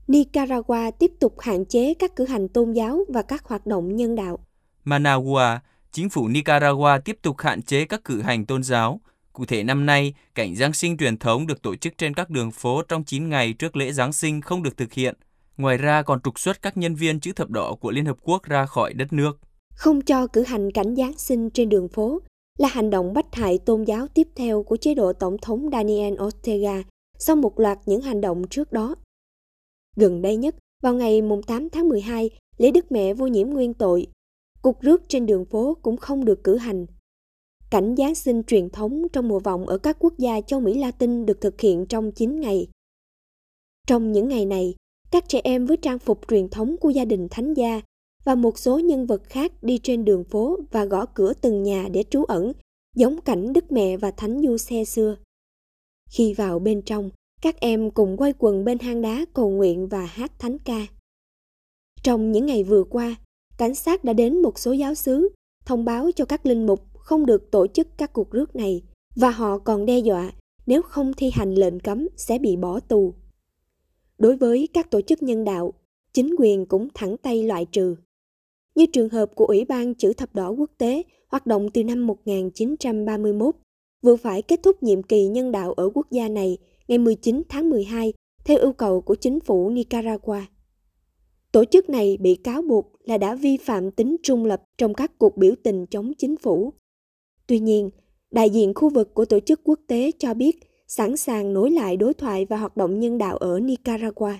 Nicaragua 0.07 0.91
tiếp 0.99 1.11
tục 1.19 1.35
hạn 1.39 1.65
chế 1.65 1.93
các 1.93 2.15
cử 2.15 2.25
hành 2.25 2.47
tôn 2.47 2.73
giáo 2.73 2.99
và 3.09 3.21
các 3.21 3.43
hoạt 3.45 3.65
động 3.65 3.95
nhân 3.95 4.15
đạo. 4.15 4.39
Managua, 4.83 5.59
chính 5.91 6.09
phủ 6.09 6.27
Nicaragua 6.27 6.99
tiếp 7.05 7.19
tục 7.21 7.35
hạn 7.39 7.61
chế 7.61 7.85
các 7.85 8.03
cử 8.03 8.21
hành 8.21 8.45
tôn 8.45 8.63
giáo. 8.63 9.01
Cụ 9.37 9.45
thể 9.45 9.63
năm 9.63 9.85
nay, 9.85 10.13
cảnh 10.35 10.55
Giáng 10.55 10.73
sinh 10.73 10.97
truyền 10.97 11.17
thống 11.17 11.47
được 11.47 11.61
tổ 11.61 11.75
chức 11.75 11.97
trên 11.97 12.13
các 12.13 12.29
đường 12.29 12.51
phố 12.51 12.81
trong 12.81 13.03
9 13.03 13.29
ngày 13.29 13.53
trước 13.53 13.75
lễ 13.75 13.91
Giáng 13.91 14.13
sinh 14.13 14.41
không 14.41 14.63
được 14.63 14.77
thực 14.77 14.93
hiện. 14.93 15.15
Ngoài 15.57 15.77
ra 15.77 16.01
còn 16.01 16.21
trục 16.21 16.39
xuất 16.39 16.61
các 16.61 16.77
nhân 16.77 16.95
viên 16.95 17.19
chữ 17.19 17.31
thập 17.35 17.49
đỏ 17.49 17.75
của 17.81 17.91
Liên 17.91 18.05
Hợp 18.05 18.17
Quốc 18.21 18.43
ra 18.43 18.65
khỏi 18.65 18.93
đất 18.93 19.13
nước. 19.13 19.39
Không 19.75 20.01
cho 20.01 20.27
cử 20.27 20.43
hành 20.43 20.71
cảnh 20.71 20.95
Giáng 20.95 21.17
sinh 21.17 21.49
trên 21.49 21.69
đường 21.69 21.87
phố 21.87 22.21
là 22.57 22.67
hành 22.67 22.89
động 22.89 23.13
bách 23.13 23.35
hại 23.35 23.59
tôn 23.65 23.83
giáo 23.83 24.07
tiếp 24.07 24.27
theo 24.35 24.63
của 24.63 24.77
chế 24.77 24.93
độ 24.93 25.13
Tổng 25.13 25.37
thống 25.41 25.69
Daniel 25.71 26.13
Ortega 26.21 26.83
sau 27.19 27.35
một 27.35 27.59
loạt 27.59 27.77
những 27.85 28.01
hành 28.01 28.21
động 28.21 28.47
trước 28.49 28.71
đó. 28.71 28.95
Gần 29.95 30.21
đây 30.21 30.35
nhất, 30.35 30.55
vào 30.83 30.93
ngày 30.93 31.21
8 31.47 31.69
tháng 31.69 31.89
12, 31.89 32.29
lễ 32.57 32.71
Đức 32.71 32.91
Mẹ 32.91 33.13
vô 33.13 33.27
nhiễm 33.27 33.49
nguyên 33.49 33.73
tội, 33.73 34.07
cuộc 34.61 34.81
rước 34.81 35.01
trên 35.09 35.25
đường 35.25 35.45
phố 35.45 35.77
cũng 35.81 35.97
không 35.97 36.25
được 36.25 36.43
cử 36.43 36.57
hành. 36.57 36.85
Cảnh 37.69 37.95
Giáng 37.97 38.15
sinh 38.15 38.43
truyền 38.43 38.69
thống 38.69 39.07
trong 39.13 39.27
mùa 39.27 39.39
vọng 39.39 39.67
ở 39.67 39.77
các 39.77 39.97
quốc 39.99 40.13
gia 40.17 40.41
châu 40.41 40.59
Mỹ 40.59 40.79
Latin 40.79 41.25
được 41.25 41.41
thực 41.41 41.61
hiện 41.61 41.85
trong 41.85 42.11
9 42.11 42.39
ngày. 42.39 42.67
Trong 43.87 44.11
những 44.11 44.27
ngày 44.27 44.45
này, 44.45 44.75
các 45.11 45.29
trẻ 45.29 45.41
em 45.43 45.65
với 45.65 45.77
trang 45.77 45.99
phục 45.99 46.19
truyền 46.27 46.49
thống 46.49 46.77
của 46.77 46.89
gia 46.89 47.05
đình 47.05 47.27
thánh 47.31 47.53
gia 47.53 47.81
và 48.23 48.35
một 48.35 48.57
số 48.57 48.79
nhân 48.79 49.05
vật 49.05 49.23
khác 49.23 49.63
đi 49.63 49.79
trên 49.83 50.05
đường 50.05 50.23
phố 50.23 50.57
và 50.71 50.85
gõ 50.85 51.05
cửa 51.05 51.33
từng 51.33 51.63
nhà 51.63 51.87
để 51.91 52.03
trú 52.09 52.23
ẩn, 52.23 52.53
giống 52.95 53.21
cảnh 53.21 53.53
Đức 53.53 53.71
Mẹ 53.71 53.97
và 53.97 54.11
Thánh 54.11 54.41
Du 54.43 54.57
Xe 54.57 54.85
xưa. 54.85 55.15
Khi 56.09 56.33
vào 56.33 56.59
bên 56.59 56.81
trong, 56.81 57.09
các 57.41 57.59
em 57.59 57.91
cùng 57.91 58.17
quay 58.17 58.33
quần 58.39 58.65
bên 58.65 58.79
hang 58.79 59.01
đá 59.01 59.25
cầu 59.33 59.49
nguyện 59.49 59.87
và 59.87 60.05
hát 60.05 60.39
thánh 60.39 60.59
ca. 60.59 60.87
Trong 62.03 62.31
những 62.31 62.45
ngày 62.45 62.63
vừa 62.63 62.83
qua, 62.83 63.15
cảnh 63.57 63.75
sát 63.75 64.03
đã 64.03 64.13
đến 64.13 64.41
một 64.41 64.59
số 64.59 64.71
giáo 64.71 64.95
xứ 64.95 65.29
thông 65.65 65.85
báo 65.85 66.11
cho 66.15 66.25
các 66.25 66.45
linh 66.45 66.65
mục 66.65 66.96
không 67.07 67.25
được 67.25 67.51
tổ 67.51 67.67
chức 67.67 67.87
các 67.97 68.13
cuộc 68.13 68.31
rước 68.31 68.55
này 68.55 68.81
và 69.15 69.29
họ 69.29 69.57
còn 69.57 69.85
đe 69.85 69.99
dọa 69.99 70.31
nếu 70.65 70.81
không 70.81 71.13
thi 71.13 71.29
hành 71.33 71.55
lệnh 71.55 71.79
cấm 71.79 72.07
sẽ 72.17 72.39
bị 72.39 72.55
bỏ 72.55 72.79
tù. 72.79 73.13
Đối 74.17 74.37
với 74.37 74.67
các 74.73 74.91
tổ 74.91 75.01
chức 75.01 75.23
nhân 75.23 75.43
đạo, 75.43 75.73
chính 76.13 76.35
quyền 76.39 76.65
cũng 76.65 76.87
thẳng 76.93 77.17
tay 77.17 77.43
loại 77.43 77.65
trừ. 77.65 77.95
Như 78.75 78.85
trường 78.85 79.09
hợp 79.09 79.35
của 79.35 79.45
Ủy 79.45 79.65
ban 79.65 79.95
Chữ 79.95 80.13
Thập 80.13 80.35
Đỏ 80.35 80.49
Quốc 80.49 80.71
tế 80.77 81.03
hoạt 81.27 81.45
động 81.45 81.69
từ 81.73 81.83
năm 81.83 82.07
1931, 82.07 83.55
vừa 84.01 84.15
phải 84.15 84.41
kết 84.41 84.59
thúc 84.63 84.83
nhiệm 84.83 85.03
kỳ 85.03 85.27
nhân 85.27 85.51
đạo 85.51 85.73
ở 85.73 85.89
quốc 85.93 86.11
gia 86.11 86.29
này 86.29 86.57
ngày 86.87 86.97
19 86.97 87.41
tháng 87.49 87.69
12 87.69 88.13
theo 88.45 88.57
yêu 88.57 88.73
cầu 88.73 89.01
của 89.01 89.15
chính 89.15 89.39
phủ 89.39 89.69
Nicaragua. 89.69 90.41
Tổ 91.51 91.65
chức 91.65 91.89
này 91.89 92.17
bị 92.21 92.35
cáo 92.35 92.61
buộc 92.61 92.93
là 93.03 93.17
đã 93.17 93.35
vi 93.35 93.57
phạm 93.57 93.91
tính 93.91 94.15
trung 94.23 94.45
lập 94.45 94.63
trong 94.77 94.93
các 94.93 95.11
cuộc 95.17 95.37
biểu 95.37 95.53
tình 95.63 95.85
chống 95.85 96.13
chính 96.17 96.37
phủ. 96.37 96.73
Tuy 97.47 97.59
nhiên, 97.59 97.89
đại 98.31 98.49
diện 98.49 98.73
khu 98.73 98.89
vực 98.89 99.13
của 99.13 99.25
tổ 99.25 99.39
chức 99.39 99.61
quốc 99.63 99.79
tế 99.87 100.11
cho 100.19 100.33
biết 100.33 100.59
sẵn 100.87 101.17
sàng 101.17 101.53
nối 101.53 101.71
lại 101.71 101.97
đối 101.97 102.13
thoại 102.13 102.45
và 102.45 102.57
hoạt 102.57 102.77
động 102.77 102.99
nhân 102.99 103.17
đạo 103.17 103.37
ở 103.37 103.59
Nicaragua. 103.59 104.33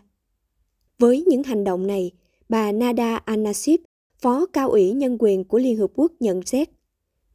Với 1.00 1.24
những 1.28 1.44
hành 1.44 1.64
động 1.64 1.88
này, 1.88 2.12
bà 2.50 2.72
Nada 2.72 3.16
Anasip, 3.16 3.82
Phó 4.22 4.46
Cao 4.46 4.70
ủy 4.70 4.92
Nhân 4.92 5.18
quyền 5.20 5.44
của 5.44 5.58
Liên 5.58 5.78
Hợp 5.78 5.92
Quốc 5.96 6.12
nhận 6.20 6.42
xét, 6.42 6.70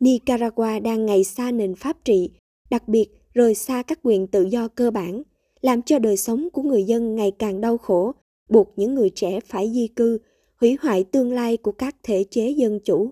Nicaragua 0.00 0.80
đang 0.80 1.06
ngày 1.06 1.24
xa 1.24 1.50
nền 1.50 1.74
pháp 1.74 2.04
trị, 2.04 2.30
đặc 2.70 2.88
biệt 2.88 3.06
rời 3.34 3.54
xa 3.54 3.82
các 3.82 3.98
quyền 4.02 4.26
tự 4.26 4.42
do 4.42 4.68
cơ 4.68 4.90
bản, 4.90 5.22
làm 5.60 5.82
cho 5.82 5.98
đời 5.98 6.16
sống 6.16 6.48
của 6.52 6.62
người 6.62 6.84
dân 6.84 7.16
ngày 7.16 7.30
càng 7.38 7.60
đau 7.60 7.78
khổ, 7.78 8.12
buộc 8.48 8.72
những 8.76 8.94
người 8.94 9.10
trẻ 9.10 9.40
phải 9.40 9.70
di 9.74 9.88
cư, 9.88 10.18
hủy 10.60 10.76
hoại 10.80 11.04
tương 11.04 11.32
lai 11.32 11.56
của 11.56 11.72
các 11.72 11.96
thể 12.02 12.24
chế 12.30 12.50
dân 12.50 12.80
chủ. 12.84 13.10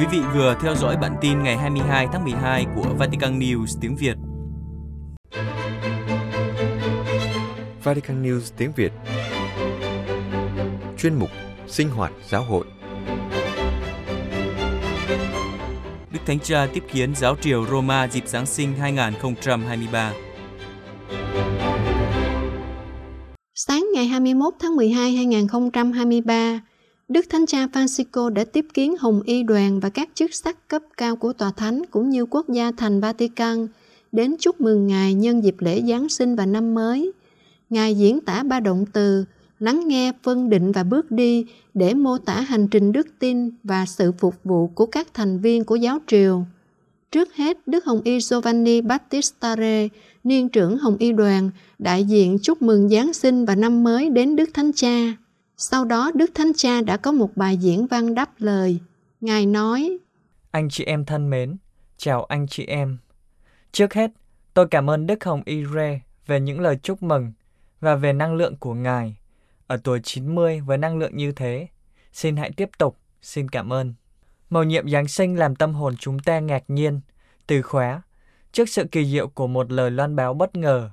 Quý 0.00 0.06
vị 0.12 0.20
vừa 0.34 0.56
theo 0.62 0.74
dõi 0.76 0.96
bản 0.96 1.16
tin 1.20 1.42
ngày 1.42 1.56
22 1.56 2.06
tháng 2.12 2.24
12 2.24 2.66
của 2.74 2.94
Vatican 2.98 3.38
News 3.38 3.66
tiếng 3.80 3.96
Việt. 3.96 4.16
Vatican 7.84 8.22
News 8.22 8.40
tiếng 8.56 8.72
Việt 8.76 8.92
Chuyên 10.98 11.14
mục 11.14 11.30
Sinh 11.66 11.88
hoạt 11.88 12.12
giáo 12.28 12.42
hội 12.42 12.64
Đức 16.12 16.20
Thánh 16.26 16.38
Cha 16.40 16.66
tiếp 16.74 16.84
kiến 16.92 17.14
giáo 17.16 17.36
triều 17.40 17.66
Roma 17.66 18.08
dịp 18.08 18.28
Giáng 18.28 18.46
sinh 18.46 18.74
2023. 18.74 20.12
Sáng 23.54 23.88
ngày 23.94 24.06
21 24.06 24.54
tháng 24.60 24.76
12 24.76 25.12
2023, 25.12 26.60
Đức 27.10 27.26
Thánh 27.30 27.46
Cha 27.46 27.66
Francisco 27.66 28.28
đã 28.28 28.44
tiếp 28.44 28.66
kiến 28.74 28.96
Hồng 28.96 29.22
Y 29.24 29.42
đoàn 29.42 29.80
và 29.80 29.88
các 29.88 30.08
chức 30.14 30.34
sắc 30.34 30.68
cấp 30.68 30.82
cao 30.96 31.16
của 31.16 31.32
Tòa 31.32 31.52
Thánh 31.56 31.82
cũng 31.90 32.10
như 32.10 32.26
quốc 32.26 32.48
gia 32.48 32.72
thành 32.72 33.00
Vatican 33.00 33.68
đến 34.12 34.36
chúc 34.38 34.60
mừng 34.60 34.86
Ngài 34.86 35.14
nhân 35.14 35.44
dịp 35.44 35.54
lễ 35.58 35.82
Giáng 35.88 36.08
sinh 36.08 36.36
và 36.36 36.46
năm 36.46 36.74
mới. 36.74 37.12
Ngài 37.70 37.94
diễn 37.94 38.20
tả 38.20 38.42
ba 38.42 38.60
động 38.60 38.84
từ 38.92 39.24
lắng 39.58 39.88
nghe, 39.88 40.12
phân 40.22 40.50
định 40.50 40.72
và 40.72 40.82
bước 40.82 41.10
đi 41.10 41.46
để 41.74 41.94
mô 41.94 42.18
tả 42.18 42.40
hành 42.40 42.68
trình 42.68 42.92
đức 42.92 43.06
tin 43.18 43.50
và 43.64 43.86
sự 43.86 44.12
phục 44.18 44.34
vụ 44.44 44.66
của 44.66 44.86
các 44.86 45.14
thành 45.14 45.38
viên 45.38 45.64
của 45.64 45.76
giáo 45.76 45.98
triều. 46.06 46.44
Trước 47.12 47.34
hết, 47.34 47.58
Đức 47.66 47.84
Hồng 47.84 48.00
Y 48.04 48.20
Giovanni 48.20 48.80
Battistare, 48.80 49.88
niên 50.24 50.48
trưởng 50.48 50.78
Hồng 50.78 50.96
Y 50.98 51.12
đoàn, 51.12 51.50
đại 51.78 52.04
diện 52.04 52.38
chúc 52.42 52.62
mừng 52.62 52.88
Giáng 52.88 53.12
sinh 53.12 53.44
và 53.44 53.54
năm 53.54 53.84
mới 53.84 54.10
đến 54.10 54.36
Đức 54.36 54.50
Thánh 54.54 54.72
Cha. 54.72 55.14
Sau 55.62 55.84
đó, 55.84 56.10
Đức 56.14 56.30
Thánh 56.34 56.52
Cha 56.56 56.80
đã 56.80 56.96
có 56.96 57.12
một 57.12 57.36
bài 57.36 57.56
diễn 57.56 57.86
văn 57.86 58.14
đáp 58.14 58.30
lời. 58.38 58.80
Ngài 59.20 59.46
nói, 59.46 59.98
Anh 60.50 60.68
chị 60.70 60.84
em 60.84 61.04
thân 61.04 61.30
mến, 61.30 61.56
chào 61.96 62.24
anh 62.24 62.46
chị 62.46 62.66
em. 62.66 62.98
Trước 63.72 63.94
hết, 63.94 64.10
tôi 64.54 64.68
cảm 64.68 64.90
ơn 64.90 65.06
Đức 65.06 65.24
Hồng 65.24 65.42
Y 65.44 65.64
Re 65.74 66.00
về 66.26 66.40
những 66.40 66.60
lời 66.60 66.78
chúc 66.82 67.02
mừng 67.02 67.32
và 67.80 67.94
về 67.96 68.12
năng 68.12 68.34
lượng 68.34 68.56
của 68.56 68.74
Ngài. 68.74 69.16
Ở 69.66 69.76
tuổi 69.84 70.00
90 70.04 70.60
với 70.60 70.78
năng 70.78 70.98
lượng 70.98 71.16
như 71.16 71.32
thế, 71.32 71.68
xin 72.12 72.36
hãy 72.36 72.50
tiếp 72.56 72.68
tục, 72.78 72.98
xin 73.22 73.48
cảm 73.48 73.72
ơn. 73.72 73.94
Mầu 74.50 74.64
nhiệm 74.64 74.90
Giáng 74.90 75.08
sinh 75.08 75.38
làm 75.38 75.56
tâm 75.56 75.74
hồn 75.74 75.96
chúng 75.96 76.18
ta 76.18 76.40
ngạc 76.40 76.64
nhiên, 76.68 77.00
từ 77.46 77.62
khóa, 77.62 78.02
trước 78.52 78.68
sự 78.68 78.84
kỳ 78.84 79.04
diệu 79.04 79.28
của 79.28 79.46
một 79.46 79.72
lời 79.72 79.90
loan 79.90 80.16
báo 80.16 80.34
bất 80.34 80.56
ngờ. 80.56 80.90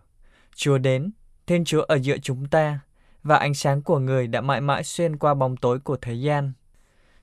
Chúa 0.56 0.78
đến, 0.78 1.12
Thiên 1.46 1.66
Chúa 1.66 1.82
ở 1.82 1.96
giữa 1.96 2.18
chúng 2.18 2.46
ta, 2.46 2.80
và 3.24 3.38
ánh 3.38 3.54
sáng 3.54 3.82
của 3.82 4.00
người 4.00 4.28
đã 4.28 4.42
mãi 4.42 4.62
mãi 4.62 4.84
xuyên 4.84 5.18
qua 5.18 5.34
bóng 5.34 5.58
tối 5.58 5.80
của 5.80 5.98
thế 6.02 6.14
gian. 6.14 6.54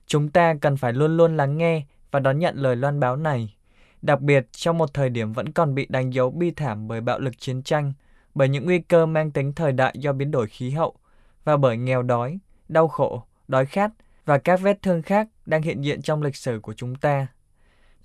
Chúng 0.07 0.29
ta 0.29 0.53
cần 0.61 0.77
phải 0.77 0.93
luôn 0.93 1.17
luôn 1.17 1.37
lắng 1.37 1.57
nghe 1.57 1.85
và 2.11 2.19
đón 2.19 2.39
nhận 2.39 2.55
lời 2.57 2.75
loan 2.75 2.99
báo 2.99 3.15
này, 3.15 3.55
đặc 4.01 4.21
biệt 4.21 4.47
trong 4.51 4.77
một 4.77 4.93
thời 4.93 5.09
điểm 5.09 5.33
vẫn 5.33 5.51
còn 5.51 5.75
bị 5.75 5.85
đánh 5.89 6.13
dấu 6.13 6.31
bi 6.31 6.51
thảm 6.51 6.87
bởi 6.87 7.01
bạo 7.01 7.19
lực 7.19 7.33
chiến 7.37 7.63
tranh, 7.63 7.93
bởi 8.35 8.49
những 8.49 8.65
nguy 8.65 8.79
cơ 8.79 9.05
mang 9.05 9.31
tính 9.31 9.53
thời 9.53 9.71
đại 9.71 9.93
do 9.97 10.13
biến 10.13 10.31
đổi 10.31 10.47
khí 10.47 10.69
hậu 10.71 10.95
và 11.43 11.57
bởi 11.57 11.77
nghèo 11.77 12.03
đói, 12.03 12.39
đau 12.69 12.87
khổ, 12.87 13.23
đói 13.47 13.65
khát 13.65 13.91
và 14.25 14.37
các 14.37 14.61
vết 14.61 14.81
thương 14.81 15.01
khác 15.01 15.27
đang 15.45 15.61
hiện 15.61 15.81
diện 15.81 16.01
trong 16.01 16.21
lịch 16.21 16.35
sử 16.35 16.59
của 16.59 16.73
chúng 16.73 16.95
ta. 16.95 17.27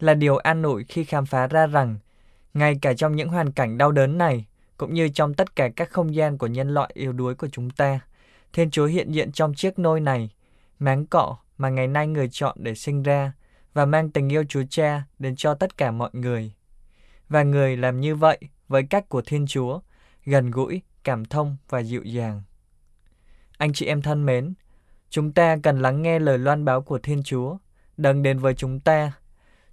Là 0.00 0.14
điều 0.14 0.36
an 0.36 0.62
ủi 0.62 0.84
khi 0.84 1.04
khám 1.04 1.26
phá 1.26 1.46
ra 1.46 1.66
rằng, 1.66 1.96
ngay 2.54 2.78
cả 2.82 2.94
trong 2.94 3.16
những 3.16 3.28
hoàn 3.28 3.52
cảnh 3.52 3.78
đau 3.78 3.92
đớn 3.92 4.18
này, 4.18 4.46
cũng 4.80 4.94
như 4.94 5.08
trong 5.08 5.34
tất 5.34 5.56
cả 5.56 5.68
các 5.76 5.90
không 5.90 6.14
gian 6.14 6.38
của 6.38 6.46
nhân 6.46 6.74
loại 6.74 6.90
yếu 6.94 7.12
đuối 7.12 7.34
của 7.34 7.48
chúng 7.48 7.70
ta, 7.70 8.00
Thiên 8.52 8.70
Chúa 8.70 8.86
hiện 8.86 9.12
diện 9.12 9.32
trong 9.32 9.54
chiếc 9.54 9.78
nôi 9.78 10.00
này, 10.00 10.30
máng 10.78 11.06
cọ 11.06 11.38
mà 11.58 11.68
ngày 11.68 11.86
nay 11.86 12.06
người 12.06 12.28
chọn 12.32 12.56
để 12.60 12.74
sinh 12.74 13.02
ra 13.02 13.32
và 13.74 13.84
mang 13.84 14.10
tình 14.10 14.32
yêu 14.32 14.44
Chúa 14.48 14.62
Cha 14.70 15.02
đến 15.18 15.36
cho 15.36 15.54
tất 15.54 15.76
cả 15.76 15.90
mọi 15.90 16.10
người. 16.12 16.52
Và 17.28 17.42
người 17.42 17.76
làm 17.76 18.00
như 18.00 18.14
vậy 18.14 18.38
với 18.68 18.82
cách 18.82 19.08
của 19.08 19.22
Thiên 19.22 19.46
Chúa, 19.46 19.80
gần 20.24 20.50
gũi, 20.50 20.82
cảm 21.04 21.24
thông 21.24 21.56
và 21.68 21.78
dịu 21.78 22.02
dàng. 22.02 22.42
Anh 23.58 23.72
chị 23.72 23.86
em 23.86 24.02
thân 24.02 24.26
mến, 24.26 24.54
chúng 25.10 25.32
ta 25.32 25.56
cần 25.62 25.82
lắng 25.82 26.02
nghe 26.02 26.18
lời 26.18 26.38
loan 26.38 26.64
báo 26.64 26.82
của 26.82 26.98
Thiên 26.98 27.22
Chúa, 27.22 27.56
đấng 27.96 28.22
đến 28.22 28.38
với 28.38 28.54
chúng 28.54 28.80
ta. 28.80 29.12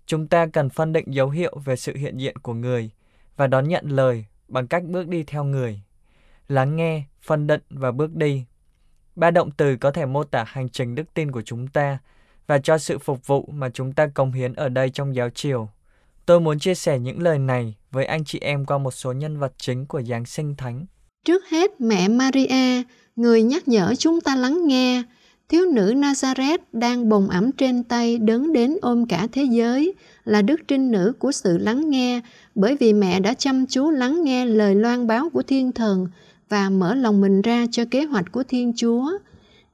Chúng 0.05 0.27
ta 0.27 0.45
cần 0.53 0.69
phân 0.69 0.93
định 0.93 1.13
dấu 1.13 1.29
hiệu 1.29 1.57
về 1.65 1.75
sự 1.75 1.95
hiện 1.95 2.17
diện 2.17 2.37
của 2.37 2.53
người 2.53 2.91
và 3.37 3.47
đón 3.47 3.67
nhận 3.67 3.89
lời 3.89 4.25
bằng 4.47 4.67
cách 4.67 4.83
bước 4.83 5.07
đi 5.07 5.23
theo 5.23 5.43
người. 5.43 5.81
Lắng 6.47 6.75
nghe, 6.75 7.03
phân 7.21 7.47
định 7.47 7.61
và 7.69 7.91
bước 7.91 8.15
đi. 8.15 8.45
Ba 9.15 9.31
động 9.31 9.51
từ 9.51 9.77
có 9.77 9.91
thể 9.91 10.05
mô 10.05 10.23
tả 10.23 10.43
hành 10.47 10.69
trình 10.69 10.95
đức 10.95 11.13
tin 11.13 11.31
của 11.31 11.41
chúng 11.41 11.67
ta 11.67 11.97
và 12.47 12.59
cho 12.59 12.77
sự 12.77 12.97
phục 12.97 13.27
vụ 13.27 13.49
mà 13.53 13.69
chúng 13.69 13.93
ta 13.93 14.07
cống 14.07 14.31
hiến 14.31 14.53
ở 14.53 14.69
đây 14.69 14.89
trong 14.89 15.15
giáo 15.15 15.29
triều. 15.29 15.69
Tôi 16.25 16.39
muốn 16.39 16.59
chia 16.59 16.75
sẻ 16.75 16.99
những 16.99 17.21
lời 17.21 17.39
này 17.39 17.75
với 17.91 18.05
anh 18.05 18.23
chị 18.25 18.39
em 18.39 18.65
qua 18.65 18.77
một 18.77 18.91
số 18.91 19.11
nhân 19.11 19.39
vật 19.39 19.53
chính 19.57 19.85
của 19.85 20.01
Giáng 20.01 20.25
sinh 20.25 20.55
Thánh. 20.55 20.85
Trước 21.25 21.43
hết, 21.49 21.81
mẹ 21.81 22.07
Maria, 22.07 22.83
người 23.15 23.43
nhắc 23.43 23.67
nhở 23.67 23.93
chúng 23.97 24.21
ta 24.21 24.35
lắng 24.35 24.67
nghe, 24.67 25.03
thiếu 25.49 25.65
nữ 25.65 25.93
Nazareth 25.93 26.57
đang 26.73 27.09
bồng 27.09 27.29
ẩm 27.29 27.51
trên 27.51 27.83
tay 27.83 28.17
đứng 28.17 28.53
đến 28.53 28.77
ôm 28.81 29.05
cả 29.05 29.27
thế 29.31 29.43
giới, 29.43 29.93
là 30.25 30.41
đức 30.41 30.61
trinh 30.67 30.91
nữ 30.91 31.13
của 31.19 31.31
sự 31.31 31.57
lắng 31.57 31.89
nghe, 31.89 32.21
bởi 32.55 32.77
vì 32.79 32.93
mẹ 32.93 33.19
đã 33.19 33.33
chăm 33.33 33.65
chú 33.65 33.89
lắng 33.89 34.23
nghe 34.23 34.45
lời 34.45 34.75
loan 34.75 35.07
báo 35.07 35.29
của 35.29 35.43
thiên 35.43 35.71
thần 35.71 36.07
và 36.49 36.69
mở 36.69 36.95
lòng 36.95 37.21
mình 37.21 37.41
ra 37.41 37.65
cho 37.71 37.85
kế 37.91 38.03
hoạch 38.03 38.31
của 38.31 38.43
Thiên 38.43 38.73
Chúa. 38.75 39.11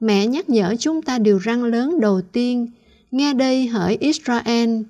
Mẹ 0.00 0.26
nhắc 0.26 0.48
nhở 0.48 0.74
chúng 0.78 1.02
ta 1.02 1.18
điều 1.18 1.38
răng 1.38 1.64
lớn 1.64 2.00
đầu 2.00 2.20
tiên, 2.32 2.70
nghe 3.10 3.34
đây 3.34 3.66
hỡi 3.66 3.96
Israel, 3.96 4.80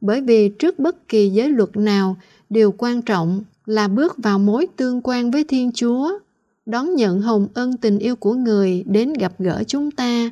bởi 0.00 0.20
vì 0.20 0.48
trước 0.48 0.78
bất 0.78 1.08
kỳ 1.08 1.28
giới 1.28 1.48
luật 1.48 1.76
nào, 1.76 2.16
điều 2.50 2.74
quan 2.78 3.02
trọng 3.02 3.42
là 3.66 3.88
bước 3.88 4.18
vào 4.18 4.38
mối 4.38 4.66
tương 4.76 5.00
quan 5.04 5.30
với 5.30 5.44
Thiên 5.44 5.72
Chúa, 5.72 6.18
đón 6.66 6.94
nhận 6.94 7.20
hồng 7.20 7.48
ân 7.54 7.76
tình 7.76 7.98
yêu 7.98 8.16
của 8.16 8.34
người 8.34 8.84
đến 8.86 9.12
gặp 9.12 9.32
gỡ 9.38 9.62
chúng 9.66 9.90
ta. 9.90 10.30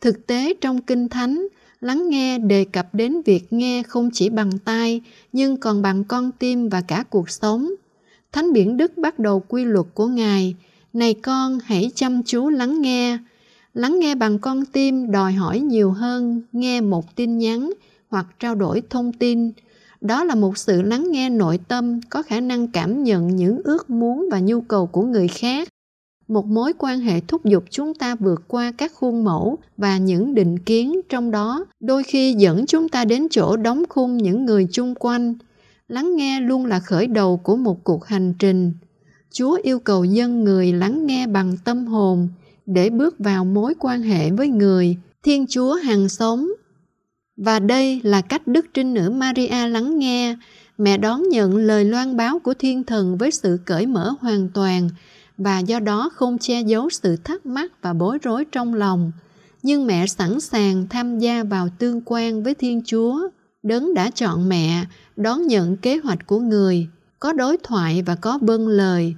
Thực 0.00 0.26
tế 0.26 0.54
trong 0.60 0.82
Kinh 0.82 1.08
Thánh, 1.08 1.46
lắng 1.80 2.08
nghe 2.08 2.38
đề 2.38 2.64
cập 2.64 2.94
đến 2.94 3.22
việc 3.22 3.52
nghe 3.52 3.82
không 3.82 4.10
chỉ 4.12 4.28
bằng 4.28 4.58
tai 4.58 5.00
nhưng 5.32 5.56
còn 5.56 5.82
bằng 5.82 6.04
con 6.04 6.30
tim 6.38 6.68
và 6.68 6.80
cả 6.80 7.04
cuộc 7.10 7.30
sống. 7.30 7.70
Thánh 8.32 8.52
Biển 8.52 8.76
Đức 8.76 8.98
bắt 8.98 9.18
đầu 9.18 9.40
quy 9.48 9.64
luật 9.64 9.86
của 9.94 10.06
Ngài. 10.06 10.54
Này 10.92 11.14
con, 11.14 11.58
hãy 11.64 11.90
chăm 11.94 12.22
chú 12.22 12.48
lắng 12.48 12.80
nghe. 12.80 13.18
Lắng 13.74 13.98
nghe 13.98 14.14
bằng 14.14 14.38
con 14.38 14.64
tim 14.66 15.10
đòi 15.10 15.32
hỏi 15.32 15.60
nhiều 15.60 15.90
hơn 15.90 16.42
nghe 16.52 16.80
một 16.80 17.16
tin 17.16 17.38
nhắn 17.38 17.70
hoặc 18.08 18.26
trao 18.38 18.54
đổi 18.54 18.82
thông 18.90 19.12
tin. 19.12 19.50
Đó 20.00 20.24
là 20.24 20.34
một 20.34 20.58
sự 20.58 20.82
lắng 20.82 21.10
nghe 21.10 21.30
nội 21.30 21.58
tâm, 21.68 22.00
có 22.10 22.22
khả 22.22 22.40
năng 22.40 22.68
cảm 22.68 23.02
nhận 23.02 23.36
những 23.36 23.60
ước 23.64 23.90
muốn 23.90 24.28
và 24.30 24.40
nhu 24.40 24.60
cầu 24.60 24.86
của 24.86 25.02
người 25.02 25.28
khác. 25.28 25.68
Một 26.28 26.46
mối 26.46 26.72
quan 26.78 27.00
hệ 27.00 27.20
thúc 27.20 27.44
giục 27.44 27.64
chúng 27.70 27.94
ta 27.94 28.14
vượt 28.14 28.42
qua 28.48 28.72
các 28.78 28.92
khuôn 28.94 29.24
mẫu 29.24 29.58
và 29.76 29.98
những 29.98 30.34
định 30.34 30.58
kiến 30.58 31.00
trong 31.08 31.30
đó, 31.30 31.66
đôi 31.80 32.02
khi 32.02 32.34
dẫn 32.38 32.66
chúng 32.66 32.88
ta 32.88 33.04
đến 33.04 33.26
chỗ 33.30 33.56
đóng 33.56 33.82
khung 33.88 34.16
những 34.16 34.44
người 34.44 34.68
chung 34.72 34.94
quanh. 34.94 35.34
Lắng 35.88 36.16
nghe 36.16 36.40
luôn 36.40 36.66
là 36.66 36.80
khởi 36.80 37.06
đầu 37.06 37.36
của 37.36 37.56
một 37.56 37.84
cuộc 37.84 38.04
hành 38.04 38.34
trình. 38.38 38.72
Chúa 39.32 39.58
yêu 39.62 39.78
cầu 39.78 40.04
dân 40.04 40.44
người 40.44 40.72
lắng 40.72 41.06
nghe 41.06 41.26
bằng 41.26 41.56
tâm 41.64 41.86
hồn 41.86 42.28
để 42.66 42.90
bước 42.90 43.18
vào 43.18 43.44
mối 43.44 43.74
quan 43.80 44.02
hệ 44.02 44.30
với 44.30 44.48
người. 44.48 44.96
Thiên 45.22 45.46
chúa 45.46 45.74
hàng 45.74 46.08
sống 46.08 46.48
và 47.40 47.58
đây 47.58 48.00
là 48.04 48.20
cách 48.20 48.46
đức 48.46 48.66
trinh 48.74 48.94
nữ 48.94 49.10
maria 49.10 49.68
lắng 49.68 49.98
nghe. 49.98 50.36
Mẹ 50.78 50.98
đón 50.98 51.28
nhận 51.28 51.56
lời 51.56 51.84
loan 51.84 52.16
báo 52.16 52.38
của 52.38 52.54
thiên 52.54 52.84
thần 52.84 53.18
với 53.18 53.30
sự 53.30 53.58
cởi 53.64 53.86
mở 53.86 54.14
hoàn 54.20 54.48
toàn, 54.48 54.88
và 55.38 55.58
do 55.58 55.80
đó 55.80 56.10
không 56.14 56.38
che 56.38 56.60
giấu 56.60 56.90
sự 56.90 57.16
thắc 57.16 57.46
mắc 57.46 57.82
và 57.82 57.92
bối 57.92 58.18
rối 58.22 58.44
trong 58.52 58.74
lòng. 58.74 59.12
Nhưng 59.62 59.86
mẹ 59.86 60.06
sẵn 60.06 60.40
sàng 60.40 60.86
tham 60.90 61.18
gia 61.18 61.44
vào 61.44 61.68
tương 61.78 62.00
quan 62.04 62.42
với 62.42 62.54
thiên 62.54 62.82
chúa, 62.84 63.28
đấng 63.62 63.94
đã 63.94 64.10
chọn 64.10 64.48
mẹ, 64.48 64.84
đón 65.16 65.46
nhận 65.46 65.76
kế 65.76 65.96
hoạch 65.96 66.26
của 66.26 66.40
người, 66.40 66.86
có 67.18 67.32
đối 67.32 67.56
thoại 67.56 68.02
và 68.02 68.14
có 68.14 68.38
vâng 68.42 68.68
lời. 68.68 69.14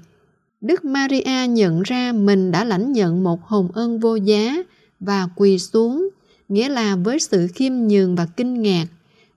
Đức 0.61 0.85
maria 0.85 1.46
nhận 1.48 1.82
ra 1.82 2.12
mình 2.12 2.50
đã 2.50 2.64
lãnh 2.64 2.92
nhận 2.92 3.24
một 3.24 3.44
hồng 3.44 3.68
ân 3.74 3.98
vô 3.98 4.16
giá 4.16 4.56
và 5.00 5.28
quỳ 5.37 5.58
xuống 5.58 6.08
nghĩa 6.53 6.69
là 6.69 6.97
với 6.97 7.19
sự 7.21 7.47
khiêm 7.55 7.73
nhường 7.73 8.15
và 8.15 8.27
kinh 8.37 8.62
ngạc, 8.62 8.87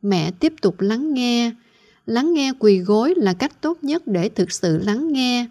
mẹ 0.02 0.32
tiếp 0.32 0.54
tục 0.62 0.82
lắng 0.82 1.14
nghe. 1.14 1.52
Lắng 2.06 2.34
nghe 2.34 2.54
quỳ 2.60 2.80
gối 2.80 3.14
là 3.18 3.34
cách 3.34 3.62
tốt 3.62 3.78
nhất 3.82 4.08
để 4.08 4.30
thực 4.30 4.52
sự 4.52 4.78
lắng 4.78 5.14
nghe. 5.14 5.48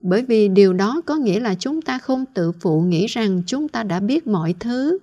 Bởi 0.00 0.22
vì 0.22 0.48
điều 0.48 0.72
đó 0.72 1.00
có 1.06 1.16
nghĩa 1.16 1.40
là 1.40 1.54
chúng 1.54 1.82
ta 1.82 1.98
không 1.98 2.24
tự 2.34 2.52
phụ 2.60 2.80
nghĩ 2.80 3.06
rằng 3.06 3.42
chúng 3.46 3.68
ta 3.68 3.82
đã 3.82 4.00
biết 4.00 4.26
mọi 4.26 4.54
thứ, 4.60 4.98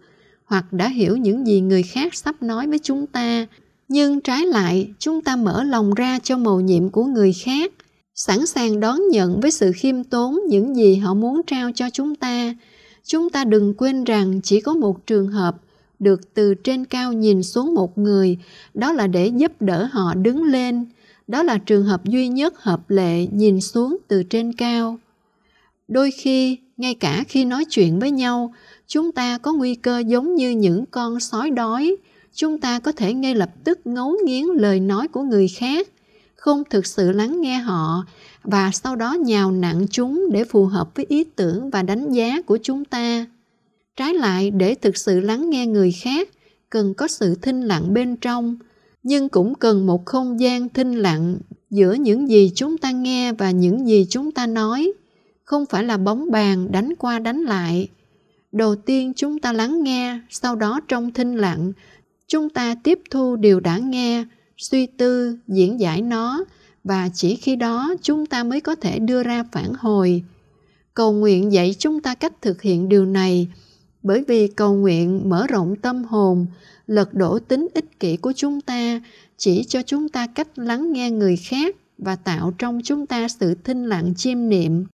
hoặc 0.46 0.74
đã 0.74 0.88
hiểu 0.88 1.18
những 1.18 1.48
gì 1.48 1.62
người 1.62 1.84
khác 1.84 2.16
sắp 2.16 2.44
nói 2.44 2.68
với 2.68 2.80
chúng 2.84 3.08
ta. 3.08 3.46
Nhưng 3.88 4.22
trái 4.22 4.46
lại, 4.46 4.90
chúng 5.00 5.22
ta 5.22 5.36
mở 5.36 5.64
lòng 5.64 5.94
ra 5.94 6.20
cho 6.24 6.38
mầu 6.38 6.62
nhiệm 6.62 6.90
của 6.90 7.06
người 7.06 7.34
khác, 7.34 7.72
sẵn 8.16 8.46
sàng 8.46 8.80
đón 8.80 9.00
nhận 9.12 9.40
với 9.40 9.52
sự 9.52 9.72
khiêm 9.76 10.04
tốn 10.04 10.40
những 10.50 10.76
gì 10.76 10.96
họ 10.96 11.14
muốn 11.14 11.42
trao 11.48 11.72
cho 11.76 11.90
chúng 11.90 12.16
ta. 12.16 12.56
Chúng 13.06 13.30
ta 13.30 13.44
đừng 13.44 13.74
quên 13.78 14.04
rằng 14.04 14.42
chỉ 14.44 14.62
có 14.62 14.74
một 14.74 15.08
trường 15.08 15.28
hợp 15.28 15.58
được 16.06 16.34
từ 16.34 16.54
trên 16.54 16.86
cao 16.86 17.14
nhìn 17.14 17.44
xuống 17.44 17.74
một 17.76 17.98
người. 17.98 18.38
Đó 18.74 18.92
là 18.92 19.08
để 19.08 19.28
giúp 19.28 19.52
đỡ 19.60 19.88
họ 19.92 20.14
đứng 20.14 20.44
lên. 20.44 20.86
Đó 21.28 21.44
là 21.44 21.58
trường 21.58 21.84
hợp 21.84 22.06
duy 22.06 22.28
nhất 22.28 22.64
hợp 22.64 22.90
lệ 22.90 23.28
nhìn 23.32 23.62
xuống 23.62 23.98
từ 24.08 24.24
trên 24.24 24.54
cao. 24.54 24.98
Đôi 25.88 26.12
khi, 26.12 26.58
ngay 26.78 26.94
cả 26.94 27.24
khi 27.28 27.46
nói 27.46 27.66
chuyện 27.66 28.00
với 28.00 28.12
nhau, 28.12 28.54
chúng 28.88 29.12
ta 29.12 29.38
có 29.38 29.54
nguy 29.54 29.76
cơ 29.76 30.00
giống 30.00 30.36
như 30.36 30.50
những 30.50 30.86
con 30.92 31.20
sói 31.20 31.50
đói. 31.50 31.96
Chúng 32.34 32.60
ta 32.60 32.80
có 32.80 32.92
thể 32.92 33.14
ngay 33.14 33.36
lập 33.36 33.50
tức 33.64 33.80
ngấu 33.86 34.16
nghiến 34.26 34.46
lời 34.46 34.80
nói 34.80 35.08
của 35.08 35.24
người 35.24 35.48
khác, 35.48 35.88
không 36.36 36.64
thực 36.70 36.86
sự 36.86 37.12
lắng 37.12 37.42
nghe 37.42 37.58
họ, 37.58 38.06
và 38.44 38.72
sau 38.74 38.96
đó 38.96 39.14
nhào 39.14 39.52
nặng 39.52 39.86
chúng 39.92 40.26
để 40.32 40.44
phù 40.44 40.66
hợp 40.66 40.96
với 40.96 41.06
ý 41.10 41.24
tưởng 41.24 41.70
và 41.70 41.84
đánh 41.84 42.12
giá 42.12 42.42
của 42.42 42.58
chúng 42.64 42.86
ta 42.86 43.26
trái 43.96 44.14
lại, 44.14 44.52
để 44.52 44.76
thực 44.76 44.98
sự 44.98 45.20
lắng 45.20 45.50
nghe 45.50 45.68
người 45.68 45.92
khác, 45.92 46.30
cần 46.70 46.94
có 46.94 47.08
sự 47.08 47.36
thinh 47.36 47.62
lặng 47.62 47.94
bên 47.94 48.16
trong. 48.16 48.56
Nhưng 49.04 49.30
cũng 49.30 49.56
cần 49.56 49.86
một 49.86 50.06
không 50.06 50.40
gian 50.40 50.70
thinh 50.70 50.96
lặng 50.96 51.38
giữa 51.70 51.94
những 51.94 52.30
gì 52.30 52.52
chúng 52.56 52.78
ta 52.78 52.92
nghe 52.92 53.34
và 53.34 53.52
những 53.52 53.88
gì 53.88 54.06
chúng 54.10 54.32
ta 54.32 54.48
nói. 54.48 54.94
Không 55.44 55.66
phải 55.66 55.84
là 55.84 55.98
bóng 55.98 56.32
bàn 56.32 56.72
đánh 56.72 56.96
qua 56.96 57.20
đánh 57.20 57.42
lại. 57.42 57.88
Đầu 58.52 58.76
tiên 58.76 59.14
chúng 59.16 59.40
ta 59.40 59.54
lắng 59.54 59.84
nghe, 59.84 60.20
sau 60.30 60.56
đó 60.56 60.80
trong 60.88 61.12
thinh 61.12 61.36
lặng, 61.36 61.74
chúng 62.28 62.50
ta 62.50 62.76
tiếp 62.84 63.00
thu 63.12 63.36
điều 63.36 63.60
đã 63.60 63.78
nghe, 63.78 64.26
suy 64.58 64.86
tư, 64.86 65.38
diễn 65.48 65.80
giải 65.80 66.02
nó 66.02 66.46
và 66.84 67.10
chỉ 67.14 67.36
khi 67.36 67.56
đó 67.56 67.96
chúng 68.02 68.26
ta 68.26 68.44
mới 68.44 68.62
có 68.62 68.76
thể 68.76 69.00
đưa 69.00 69.24
ra 69.24 69.44
phản 69.52 69.74
hồi. 69.74 70.24
Cầu 70.94 71.14
nguyện 71.14 71.52
dạy 71.52 71.76
chúng 71.80 72.02
ta 72.02 72.16
cách 72.16 72.42
thực 72.42 72.62
hiện 72.62 72.90
điều 72.90 73.06
này 73.06 73.48
bởi 74.06 74.24
vì 74.28 74.48
cầu 74.48 74.76
nguyện 74.76 75.30
mở 75.30 75.48
rộng 75.48 75.76
tâm 75.76 76.04
hồn 76.04 76.46
lật 76.88 77.14
đổ 77.14 77.40
tính 77.40 77.68
ích 77.74 78.00
kỷ 78.00 78.18
của 78.18 78.34
chúng 78.36 78.62
ta 78.62 79.02
chỉ 79.38 79.64
cho 79.64 79.82
chúng 79.82 80.10
ta 80.10 80.28
cách 80.28 80.60
lắng 80.60 80.94
nghe 80.94 81.12
người 81.12 81.36
khác 81.36 81.76
và 81.98 82.16
tạo 82.16 82.54
trong 82.58 82.82
chúng 82.84 83.06
ta 83.06 83.28
sự 83.28 83.56
thinh 83.64 83.86
lặng 83.86 84.14
chiêm 84.16 84.50
niệm 84.50 84.86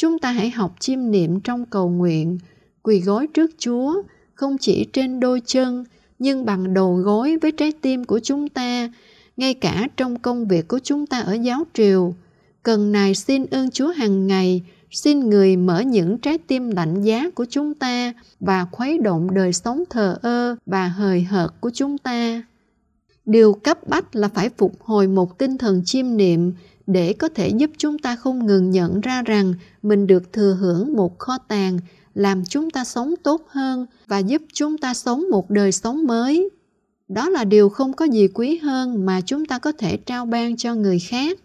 Chúng 0.00 0.18
ta 0.18 0.32
hãy 0.32 0.50
học 0.50 0.74
chiêm 0.80 1.10
niệm 1.10 1.40
trong 1.40 1.66
cầu 1.66 1.88
nguyện, 1.88 2.38
quỳ 2.82 3.00
gối 3.00 3.26
trước 3.26 3.50
Chúa, 3.58 4.02
không 4.34 4.58
chỉ 4.58 4.86
trên 4.92 5.20
đôi 5.20 5.42
chân, 5.46 5.84
nhưng 6.18 6.44
bằng 6.44 6.74
đầu 6.74 6.96
gối 6.96 7.36
với 7.42 7.52
trái 7.52 7.72
tim 7.72 8.04
của 8.04 8.20
chúng 8.22 8.48
ta, 8.48 8.92
ngay 9.36 9.54
cả 9.54 9.88
trong 9.96 10.18
công 10.18 10.48
việc 10.48 10.68
của 10.68 10.78
chúng 10.78 11.06
ta 11.06 11.20
ở 11.20 11.32
giáo 11.34 11.64
triều. 11.74 12.14
Cần 12.62 12.92
nài 12.92 13.14
xin 13.14 13.46
ơn 13.46 13.70
Chúa 13.70 13.88
hàng 13.88 14.26
ngày, 14.26 14.62
xin 14.90 15.20
người 15.30 15.56
mở 15.56 15.80
những 15.80 16.18
trái 16.18 16.38
tim 16.38 16.70
lạnh 16.70 17.02
giá 17.02 17.30
của 17.30 17.44
chúng 17.50 17.74
ta 17.74 18.12
và 18.40 18.66
khuấy 18.72 18.98
động 18.98 19.34
đời 19.34 19.52
sống 19.52 19.84
thờ 19.90 20.18
ơ 20.22 20.56
và 20.66 20.88
hời 20.88 21.22
hợt 21.22 21.50
của 21.60 21.70
chúng 21.74 21.98
ta. 21.98 22.42
Điều 23.26 23.52
cấp 23.52 23.88
bách 23.88 24.16
là 24.16 24.28
phải 24.28 24.50
phục 24.58 24.82
hồi 24.82 25.06
một 25.06 25.38
tinh 25.38 25.58
thần 25.58 25.82
chiêm 25.84 26.16
niệm 26.16 26.52
để 26.86 27.12
có 27.12 27.28
thể 27.28 27.48
giúp 27.48 27.70
chúng 27.78 27.98
ta 27.98 28.16
không 28.16 28.46
ngừng 28.46 28.70
nhận 28.70 29.00
ra 29.00 29.22
rằng 29.22 29.54
mình 29.82 30.06
được 30.06 30.32
thừa 30.32 30.56
hưởng 30.60 30.92
một 30.92 31.18
kho 31.18 31.38
tàng 31.38 31.78
làm 32.14 32.44
chúng 32.44 32.70
ta 32.70 32.84
sống 32.84 33.14
tốt 33.22 33.46
hơn 33.48 33.86
và 34.06 34.18
giúp 34.18 34.42
chúng 34.52 34.78
ta 34.78 34.94
sống 34.94 35.24
một 35.30 35.50
đời 35.50 35.72
sống 35.72 36.06
mới. 36.06 36.50
Đó 37.08 37.28
là 37.28 37.44
điều 37.44 37.68
không 37.68 37.92
có 37.92 38.04
gì 38.04 38.28
quý 38.34 38.58
hơn 38.58 39.06
mà 39.06 39.20
chúng 39.20 39.46
ta 39.46 39.58
có 39.58 39.72
thể 39.72 39.96
trao 39.96 40.26
ban 40.26 40.56
cho 40.56 40.74
người 40.74 40.98
khác. 40.98 41.38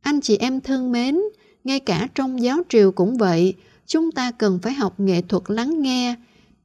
Anh 0.00 0.20
chị 0.20 0.36
em 0.36 0.60
thân 0.60 0.92
mến, 0.92 1.18
ngay 1.64 1.80
cả 1.80 2.08
trong 2.14 2.42
giáo 2.42 2.62
triều 2.68 2.92
cũng 2.92 3.16
vậy, 3.16 3.54
chúng 3.86 4.12
ta 4.12 4.30
cần 4.30 4.58
phải 4.62 4.72
học 4.72 5.00
nghệ 5.00 5.22
thuật 5.28 5.42
lắng 5.46 5.82
nghe 5.82 6.16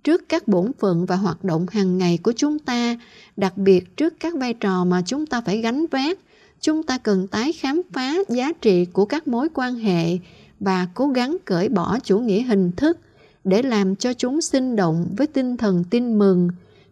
trước 0.03 0.29
các 0.29 0.47
bổn 0.47 0.71
phận 0.79 1.05
và 1.05 1.15
hoạt 1.15 1.43
động 1.43 1.65
hàng 1.71 1.97
ngày 1.97 2.19
của 2.23 2.33
chúng 2.35 2.59
ta, 2.59 2.97
đặc 3.37 3.57
biệt 3.57 3.97
trước 3.97 4.13
các 4.19 4.33
vai 4.35 4.53
trò 4.53 4.85
mà 4.85 5.01
chúng 5.05 5.25
ta 5.25 5.41
phải 5.41 5.61
gánh 5.61 5.85
vác. 5.91 6.19
Chúng 6.61 6.83
ta 6.83 6.97
cần 6.97 7.27
tái 7.27 7.53
khám 7.53 7.81
phá 7.93 8.15
giá 8.29 8.51
trị 8.61 8.85
của 8.85 9.05
các 9.05 9.27
mối 9.27 9.47
quan 9.53 9.75
hệ 9.75 10.17
và 10.59 10.87
cố 10.93 11.07
gắng 11.07 11.37
cởi 11.45 11.69
bỏ 11.69 11.99
chủ 11.99 12.19
nghĩa 12.19 12.41
hình 12.41 12.71
thức 12.71 12.99
để 13.43 13.61
làm 13.61 13.95
cho 13.95 14.13
chúng 14.13 14.41
sinh 14.41 14.75
động 14.75 15.07
với 15.17 15.27
tinh 15.27 15.57
thần 15.57 15.83
tin 15.89 16.19
mừng, 16.19 16.49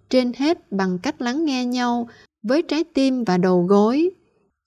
trên 0.10 0.32
hết 0.38 0.72
bằng 0.72 1.00
cách 1.00 1.22
lắng 1.22 1.46
nghe 1.46 1.66
nhau 1.66 2.10
với 2.44 2.62
trái 2.62 2.84
tim 2.84 3.24
và 3.24 3.38
đầu 3.38 3.64
gối. 3.64 4.10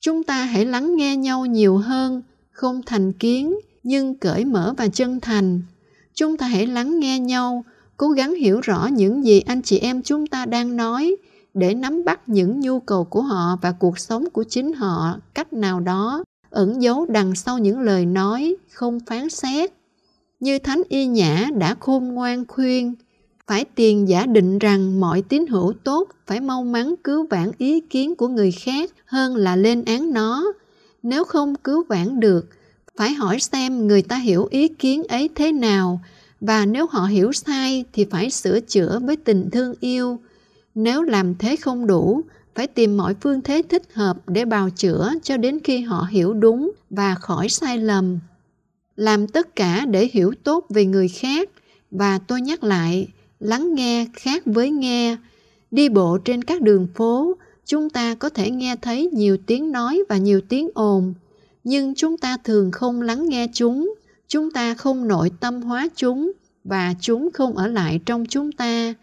Chúng 0.00 0.22
ta 0.22 0.44
hãy 0.44 0.64
lắng 0.64 0.96
nghe 0.96 1.16
nhau 1.16 1.46
nhiều 1.46 1.76
hơn, 1.76 2.22
không 2.56 2.80
thành 2.86 3.12
kiến 3.12 3.54
nhưng 3.82 4.14
cởi 4.14 4.44
mở 4.44 4.74
và 4.76 4.88
chân 4.88 5.20
thành. 5.20 5.62
Chúng 6.14 6.36
ta 6.36 6.46
hãy 6.46 6.66
lắng 6.66 6.98
nghe 6.98 7.18
nhau, 7.18 7.64
cố 7.96 8.08
gắng 8.08 8.34
hiểu 8.34 8.60
rõ 8.60 8.88
những 8.92 9.24
gì 9.24 9.40
anh 9.40 9.62
chị 9.62 9.78
em 9.78 10.02
chúng 10.02 10.26
ta 10.26 10.46
đang 10.46 10.76
nói 10.76 11.16
để 11.54 11.74
nắm 11.74 12.04
bắt 12.04 12.20
những 12.26 12.60
nhu 12.60 12.80
cầu 12.80 13.04
của 13.04 13.22
họ 13.22 13.56
và 13.62 13.72
cuộc 13.72 13.98
sống 13.98 14.30
của 14.30 14.44
chính 14.48 14.72
họ 14.72 15.20
cách 15.34 15.52
nào 15.52 15.80
đó 15.80 16.24
ẩn 16.50 16.82
giấu 16.82 17.06
đằng 17.06 17.34
sau 17.34 17.58
những 17.58 17.80
lời 17.80 18.06
nói 18.06 18.56
không 18.72 19.00
phán 19.06 19.30
xét 19.30 19.72
như 20.40 20.58
thánh 20.58 20.82
y 20.88 21.06
nhã 21.06 21.48
đã 21.58 21.76
khôn 21.80 22.08
ngoan 22.08 22.44
khuyên 22.48 22.94
phải 23.46 23.64
tiền 23.74 24.08
giả 24.08 24.26
định 24.26 24.58
rằng 24.58 25.00
mọi 25.00 25.22
tín 25.22 25.46
hữu 25.46 25.72
tốt 25.84 26.08
phải 26.26 26.40
mau 26.40 26.64
mắn 26.64 26.94
cứu 27.04 27.26
vãn 27.30 27.50
ý 27.58 27.80
kiến 27.80 28.14
của 28.14 28.28
người 28.28 28.52
khác 28.52 28.90
hơn 29.06 29.36
là 29.36 29.56
lên 29.56 29.84
án 29.84 30.12
nó 30.12 30.52
nếu 31.06 31.24
không 31.24 31.54
cứu 31.54 31.84
vãn 31.88 32.20
được, 32.20 32.48
phải 32.96 33.14
hỏi 33.14 33.40
xem 33.40 33.86
người 33.86 34.02
ta 34.02 34.16
hiểu 34.16 34.48
ý 34.50 34.68
kiến 34.68 35.04
ấy 35.04 35.30
thế 35.34 35.52
nào. 35.52 36.00
Và 36.40 36.66
nếu 36.66 36.86
họ 36.90 37.04
hiểu 37.04 37.32
sai 37.32 37.84
thì 37.92 38.04
phải 38.10 38.30
sửa 38.30 38.60
chữa 38.60 38.98
với 39.02 39.16
tình 39.16 39.50
thương 39.50 39.74
yêu. 39.80 40.18
Nếu 40.74 41.02
làm 41.02 41.34
thế 41.34 41.56
không 41.56 41.86
đủ, 41.86 42.22
phải 42.54 42.66
tìm 42.66 42.96
mọi 42.96 43.14
phương 43.20 43.42
thế 43.42 43.62
thích 43.68 43.82
hợp 43.94 44.28
để 44.28 44.44
bào 44.44 44.70
chữa 44.70 45.12
cho 45.22 45.36
đến 45.36 45.60
khi 45.64 45.80
họ 45.80 46.06
hiểu 46.10 46.34
đúng 46.34 46.72
và 46.90 47.14
khỏi 47.14 47.48
sai 47.48 47.78
lầm. 47.78 48.18
Làm 48.96 49.26
tất 49.26 49.56
cả 49.56 49.84
để 49.90 50.08
hiểu 50.12 50.34
tốt 50.44 50.66
về 50.68 50.84
người 50.84 51.08
khác. 51.08 51.50
Và 51.90 52.18
tôi 52.18 52.40
nhắc 52.40 52.64
lại, 52.64 53.08
lắng 53.40 53.74
nghe 53.74 54.06
khác 54.12 54.42
với 54.46 54.70
nghe. 54.70 55.16
Đi 55.70 55.88
bộ 55.88 56.18
trên 56.24 56.44
các 56.44 56.62
đường 56.62 56.86
phố 56.94 57.36
chúng 57.66 57.90
ta 57.90 58.14
có 58.14 58.28
thể 58.28 58.50
nghe 58.50 58.76
thấy 58.82 59.10
nhiều 59.12 59.36
tiếng 59.46 59.72
nói 59.72 60.02
và 60.08 60.16
nhiều 60.16 60.40
tiếng 60.48 60.68
ồn. 60.74 61.14
Nhưng 61.64 61.94
chúng 61.94 62.18
ta 62.18 62.36
thường 62.44 62.70
không 62.70 63.02
lắng 63.02 63.28
nghe 63.28 63.46
chúng 63.52 63.94
chúng 64.28 64.50
ta 64.50 64.74
không 64.74 65.08
nội 65.08 65.30
tâm 65.40 65.62
hóa 65.62 65.88
chúng 65.96 66.32
và 66.64 66.94
chúng 67.00 67.28
không 67.34 67.56
ở 67.56 67.66
lại 67.66 68.00
trong 68.06 68.24
chúng 68.28 68.52
ta. 68.52 68.94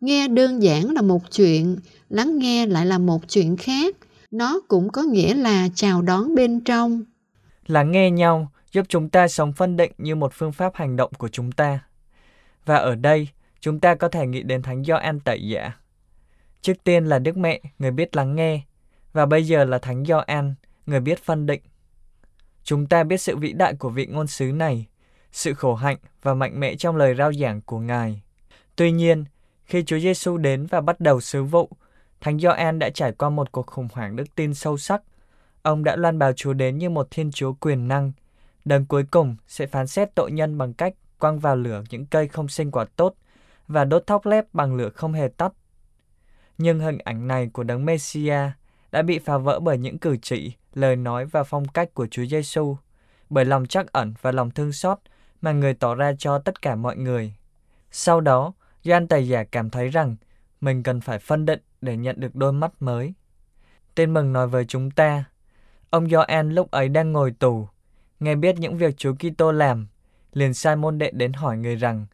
Nghe 0.00 0.28
đơn 0.28 0.62
giản 0.62 0.90
là 0.90 1.02
một 1.02 1.22
chuyện, 1.30 1.76
lắng 2.08 2.38
nghe 2.38 2.66
lại 2.66 2.86
là 2.86 2.98
một 2.98 3.28
chuyện 3.28 3.56
khác. 3.56 3.96
Nó 4.30 4.60
cũng 4.68 4.90
có 4.90 5.02
nghĩa 5.02 5.34
là 5.34 5.68
chào 5.74 6.02
đón 6.02 6.34
bên 6.34 6.60
trong. 6.60 7.02
Lắng 7.66 7.92
nghe 7.92 8.10
nhau, 8.10 8.52
giúp 8.72 8.86
chúng 8.88 9.08
ta 9.08 9.28
sống 9.28 9.52
phân 9.52 9.76
định 9.76 9.92
như 9.98 10.14
một 10.14 10.32
phương 10.34 10.52
pháp 10.52 10.74
hành 10.74 10.96
động 10.96 11.10
của 11.18 11.28
chúng 11.28 11.52
ta. 11.52 11.80
Và 12.66 12.76
ở 12.76 12.94
đây, 12.94 13.28
chúng 13.60 13.80
ta 13.80 13.94
có 13.94 14.08
thể 14.08 14.26
nghĩ 14.26 14.42
đến 14.42 14.62
thánh 14.62 14.84
Gioan 14.84 15.20
Tẩy 15.20 15.48
Giả. 15.48 15.72
Trước 16.62 16.84
tiên 16.84 17.04
là 17.04 17.18
Đức 17.18 17.36
Mẹ, 17.36 17.60
người 17.78 17.90
biết 17.90 18.16
lắng 18.16 18.36
nghe, 18.36 18.60
và 19.12 19.26
bây 19.26 19.44
giờ 19.44 19.64
là 19.64 19.78
thánh 19.78 20.04
Gioan, 20.04 20.54
người 20.86 21.00
biết 21.00 21.18
phân 21.18 21.46
định. 21.46 21.62
Chúng 22.64 22.86
ta 22.86 23.04
biết 23.04 23.16
sự 23.16 23.36
vĩ 23.36 23.52
đại 23.52 23.74
của 23.74 23.88
vị 23.88 24.06
ngôn 24.06 24.26
sứ 24.26 24.44
này, 24.44 24.86
sự 25.32 25.54
khổ 25.54 25.74
hạnh 25.74 25.96
và 26.22 26.34
mạnh 26.34 26.60
mẽ 26.60 26.74
trong 26.74 26.96
lời 26.96 27.14
rao 27.14 27.32
giảng 27.32 27.60
của 27.60 27.78
Ngài. 27.78 28.22
Tuy 28.76 28.92
nhiên, 28.92 29.24
khi 29.64 29.84
Chúa 29.84 29.98
Giêsu 29.98 30.36
đến 30.36 30.66
và 30.66 30.80
bắt 30.80 31.00
đầu 31.00 31.20
sứ 31.20 31.44
vụ, 31.44 31.70
Thánh 32.20 32.38
Gioan 32.38 32.78
đã 32.78 32.90
trải 32.90 33.12
qua 33.12 33.30
một 33.30 33.52
cuộc 33.52 33.66
khủng 33.66 33.88
hoảng 33.92 34.16
đức 34.16 34.34
tin 34.34 34.54
sâu 34.54 34.78
sắc. 34.78 35.02
Ông 35.62 35.84
đã 35.84 35.96
loan 35.96 36.18
báo 36.18 36.32
Chúa 36.32 36.52
đến 36.52 36.78
như 36.78 36.90
một 36.90 37.08
Thiên 37.10 37.30
Chúa 37.30 37.52
quyền 37.52 37.88
năng, 37.88 38.12
đấng 38.64 38.86
cuối 38.86 39.04
cùng 39.10 39.36
sẽ 39.46 39.66
phán 39.66 39.86
xét 39.86 40.14
tội 40.14 40.32
nhân 40.32 40.58
bằng 40.58 40.74
cách 40.74 40.94
quăng 41.18 41.38
vào 41.38 41.56
lửa 41.56 41.82
những 41.90 42.06
cây 42.06 42.28
không 42.28 42.48
sinh 42.48 42.70
quả 42.70 42.84
tốt 42.96 43.14
và 43.68 43.84
đốt 43.84 44.06
thóc 44.06 44.26
lép 44.26 44.44
bằng 44.52 44.74
lửa 44.74 44.88
không 44.88 45.12
hề 45.12 45.28
tắt. 45.28 45.52
Nhưng 46.62 46.80
hình 46.80 46.98
ảnh 46.98 47.28
này 47.28 47.50
của 47.52 47.62
đấng 47.62 47.84
Messia 47.84 48.50
đã 48.92 49.02
bị 49.02 49.18
phá 49.18 49.38
vỡ 49.38 49.60
bởi 49.60 49.78
những 49.78 49.98
cử 49.98 50.16
chỉ, 50.22 50.52
lời 50.74 50.96
nói 50.96 51.26
và 51.26 51.44
phong 51.44 51.68
cách 51.68 51.94
của 51.94 52.06
Chúa 52.06 52.24
Giêsu, 52.24 52.76
bởi 53.30 53.44
lòng 53.44 53.66
trắc 53.66 53.92
ẩn 53.92 54.14
và 54.20 54.32
lòng 54.32 54.50
thương 54.50 54.72
xót 54.72 54.98
mà 55.40 55.52
người 55.52 55.74
tỏ 55.74 55.94
ra 55.94 56.12
cho 56.18 56.38
tất 56.38 56.62
cả 56.62 56.74
mọi 56.74 56.96
người. 56.96 57.34
Sau 57.90 58.20
đó, 58.20 58.52
Gioan 58.84 59.08
tài 59.08 59.28
Giả 59.28 59.44
cảm 59.44 59.70
thấy 59.70 59.88
rằng 59.88 60.16
mình 60.60 60.82
cần 60.82 61.00
phải 61.00 61.18
phân 61.18 61.46
định 61.46 61.60
để 61.80 61.96
nhận 61.96 62.20
được 62.20 62.34
đôi 62.34 62.52
mắt 62.52 62.72
mới. 62.80 63.14
Tên 63.94 64.14
mừng 64.14 64.32
nói 64.32 64.48
với 64.48 64.64
chúng 64.64 64.90
ta, 64.90 65.24
ông 65.90 66.10
Gioan 66.10 66.50
lúc 66.50 66.70
ấy 66.70 66.88
đang 66.88 67.12
ngồi 67.12 67.30
tù, 67.30 67.68
nghe 68.20 68.34
biết 68.34 68.56
những 68.58 68.76
việc 68.76 68.96
Chúa 68.96 69.14
Kitô 69.14 69.52
làm, 69.52 69.86
liền 70.32 70.54
sai 70.54 70.76
môn 70.76 70.98
đệ 70.98 71.10
đến 71.10 71.32
hỏi 71.32 71.56
người 71.56 71.76
rằng, 71.76 72.06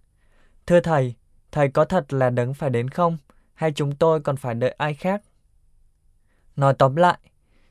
Thưa 0.66 0.80
Thầy, 0.80 1.14
Thầy 1.52 1.68
có 1.68 1.84
thật 1.84 2.12
là 2.12 2.30
đấng 2.30 2.54
phải 2.54 2.70
đến 2.70 2.88
không? 2.88 3.18
Hay 3.58 3.72
chúng 3.72 3.96
tôi 3.96 4.20
còn 4.20 4.36
phải 4.36 4.54
đợi 4.54 4.70
ai 4.78 4.94
khác? 4.94 5.22
Nói 6.56 6.74
tóm 6.78 6.96
lại, 6.96 7.18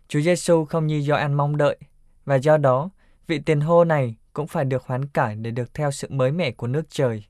Chúa 0.07 0.21
Giêsu 0.21 0.65
không 0.65 0.87
như 0.87 1.01
Gioan 1.01 1.33
mong 1.33 1.57
đợi, 1.57 1.77
và 2.25 2.35
do 2.35 2.57
đó, 2.57 2.89
vị 3.27 3.39
tiền 3.39 3.61
hô 3.61 3.83
này 3.83 4.15
cũng 4.33 4.47
phải 4.47 4.65
được 4.65 4.83
hoán 4.83 5.07
cải 5.07 5.35
để 5.35 5.51
được 5.51 5.73
theo 5.73 5.91
sự 5.91 6.07
mới 6.11 6.31
mẻ 6.31 6.51
của 6.51 6.67
nước 6.67 6.89
trời. 6.89 7.25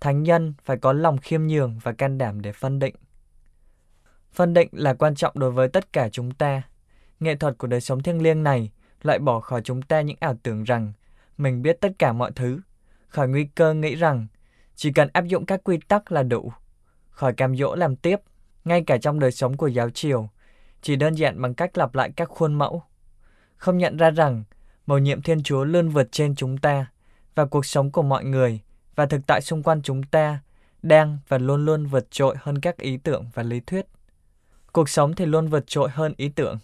Thánh 0.00 0.22
nhân 0.22 0.54
phải 0.64 0.76
có 0.76 0.92
lòng 0.92 1.18
khiêm 1.18 1.46
nhường 1.46 1.78
và 1.82 1.92
can 1.92 2.18
đảm 2.18 2.42
để 2.42 2.52
phân 2.52 2.78
định. 2.78 2.94
Phân 4.32 4.54
định 4.54 4.68
là 4.72 4.94
quan 4.94 5.14
trọng 5.14 5.38
đối 5.38 5.50
với 5.50 5.68
tất 5.68 5.92
cả 5.92 6.08
chúng 6.08 6.30
ta. 6.30 6.62
Nghệ 7.20 7.36
thuật 7.36 7.58
của 7.58 7.66
đời 7.66 7.80
sống 7.80 8.02
thiêng 8.02 8.22
liêng 8.22 8.42
này 8.42 8.70
loại 9.02 9.18
bỏ 9.18 9.40
khỏi 9.40 9.60
chúng 9.64 9.82
ta 9.82 10.00
những 10.00 10.16
ảo 10.20 10.34
tưởng 10.42 10.64
rằng 10.64 10.92
mình 11.38 11.62
biết 11.62 11.80
tất 11.80 11.92
cả 11.98 12.12
mọi 12.12 12.32
thứ, 12.32 12.60
khỏi 13.08 13.28
nguy 13.28 13.44
cơ 13.44 13.74
nghĩ 13.74 13.94
rằng 13.94 14.26
chỉ 14.74 14.92
cần 14.92 15.08
áp 15.12 15.24
dụng 15.24 15.46
các 15.46 15.60
quy 15.64 15.78
tắc 15.88 16.12
là 16.12 16.22
đủ, 16.22 16.52
khỏi 17.14 17.32
cam 17.32 17.56
dỗ 17.56 17.74
làm 17.74 17.96
tiếp, 17.96 18.20
ngay 18.64 18.82
cả 18.86 18.98
trong 18.98 19.20
đời 19.20 19.32
sống 19.32 19.56
của 19.56 19.66
giáo 19.66 19.90
triều, 19.90 20.28
chỉ 20.82 20.96
đơn 20.96 21.14
giản 21.14 21.42
bằng 21.42 21.54
cách 21.54 21.78
lặp 21.78 21.94
lại 21.94 22.10
các 22.16 22.28
khuôn 22.28 22.54
mẫu. 22.54 22.82
Không 23.56 23.78
nhận 23.78 23.96
ra 23.96 24.10
rằng 24.10 24.44
mầu 24.86 24.98
nhiệm 24.98 25.22
Thiên 25.22 25.42
Chúa 25.42 25.64
luôn 25.64 25.88
vượt 25.88 26.12
trên 26.12 26.34
chúng 26.34 26.58
ta 26.58 26.86
và 27.34 27.44
cuộc 27.44 27.66
sống 27.66 27.90
của 27.90 28.02
mọi 28.02 28.24
người 28.24 28.60
và 28.94 29.06
thực 29.06 29.26
tại 29.26 29.40
xung 29.40 29.62
quanh 29.62 29.82
chúng 29.82 30.02
ta 30.02 30.40
đang 30.82 31.18
và 31.28 31.38
luôn 31.38 31.64
luôn 31.64 31.86
vượt 31.86 32.10
trội 32.10 32.36
hơn 32.38 32.60
các 32.60 32.78
ý 32.78 32.96
tưởng 32.96 33.26
và 33.34 33.42
lý 33.42 33.60
thuyết. 33.60 33.86
Cuộc 34.72 34.88
sống 34.88 35.14
thì 35.14 35.26
luôn 35.26 35.46
vượt 35.46 35.66
trội 35.66 35.88
hơn 35.90 36.14
ý 36.16 36.28
tưởng. 36.28 36.58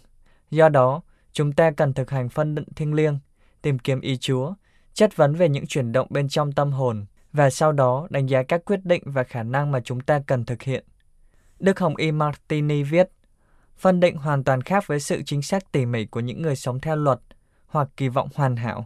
Do 0.51 0.69
đó, 0.69 1.01
chúng 1.33 1.53
ta 1.53 1.71
cần 1.71 1.93
thực 1.93 2.09
hành 2.11 2.29
phân 2.29 2.55
định 2.55 2.65
thiêng 2.75 2.93
liêng, 2.93 3.19
tìm 3.61 3.79
kiếm 3.79 4.01
ý 4.01 4.17
Chúa, 4.17 4.53
chất 4.93 5.15
vấn 5.15 5.35
về 5.35 5.49
những 5.49 5.67
chuyển 5.67 5.91
động 5.91 6.07
bên 6.09 6.29
trong 6.29 6.51
tâm 6.51 6.71
hồn 6.71 7.05
và 7.33 7.49
sau 7.49 7.71
đó 7.71 8.07
đánh 8.09 8.25
giá 8.25 8.43
các 8.43 8.65
quyết 8.65 8.85
định 8.85 9.03
và 9.05 9.23
khả 9.23 9.43
năng 9.43 9.71
mà 9.71 9.79
chúng 9.79 10.01
ta 10.01 10.21
cần 10.27 10.45
thực 10.45 10.61
hiện. 10.61 10.83
Đức 11.59 11.79
Hồng 11.79 11.95
Y 11.95 12.11
Martini 12.11 12.83
viết, 12.83 13.09
phân 13.77 13.99
định 13.99 14.15
hoàn 14.15 14.43
toàn 14.43 14.61
khác 14.61 14.87
với 14.87 14.99
sự 14.99 15.21
chính 15.25 15.41
xác 15.41 15.71
tỉ 15.71 15.85
mỉ 15.85 16.05
của 16.05 16.19
những 16.19 16.41
người 16.41 16.55
sống 16.55 16.79
theo 16.79 16.95
luật 16.95 17.19
hoặc 17.67 17.87
kỳ 17.97 18.09
vọng 18.09 18.29
hoàn 18.35 18.55
hảo. 18.55 18.85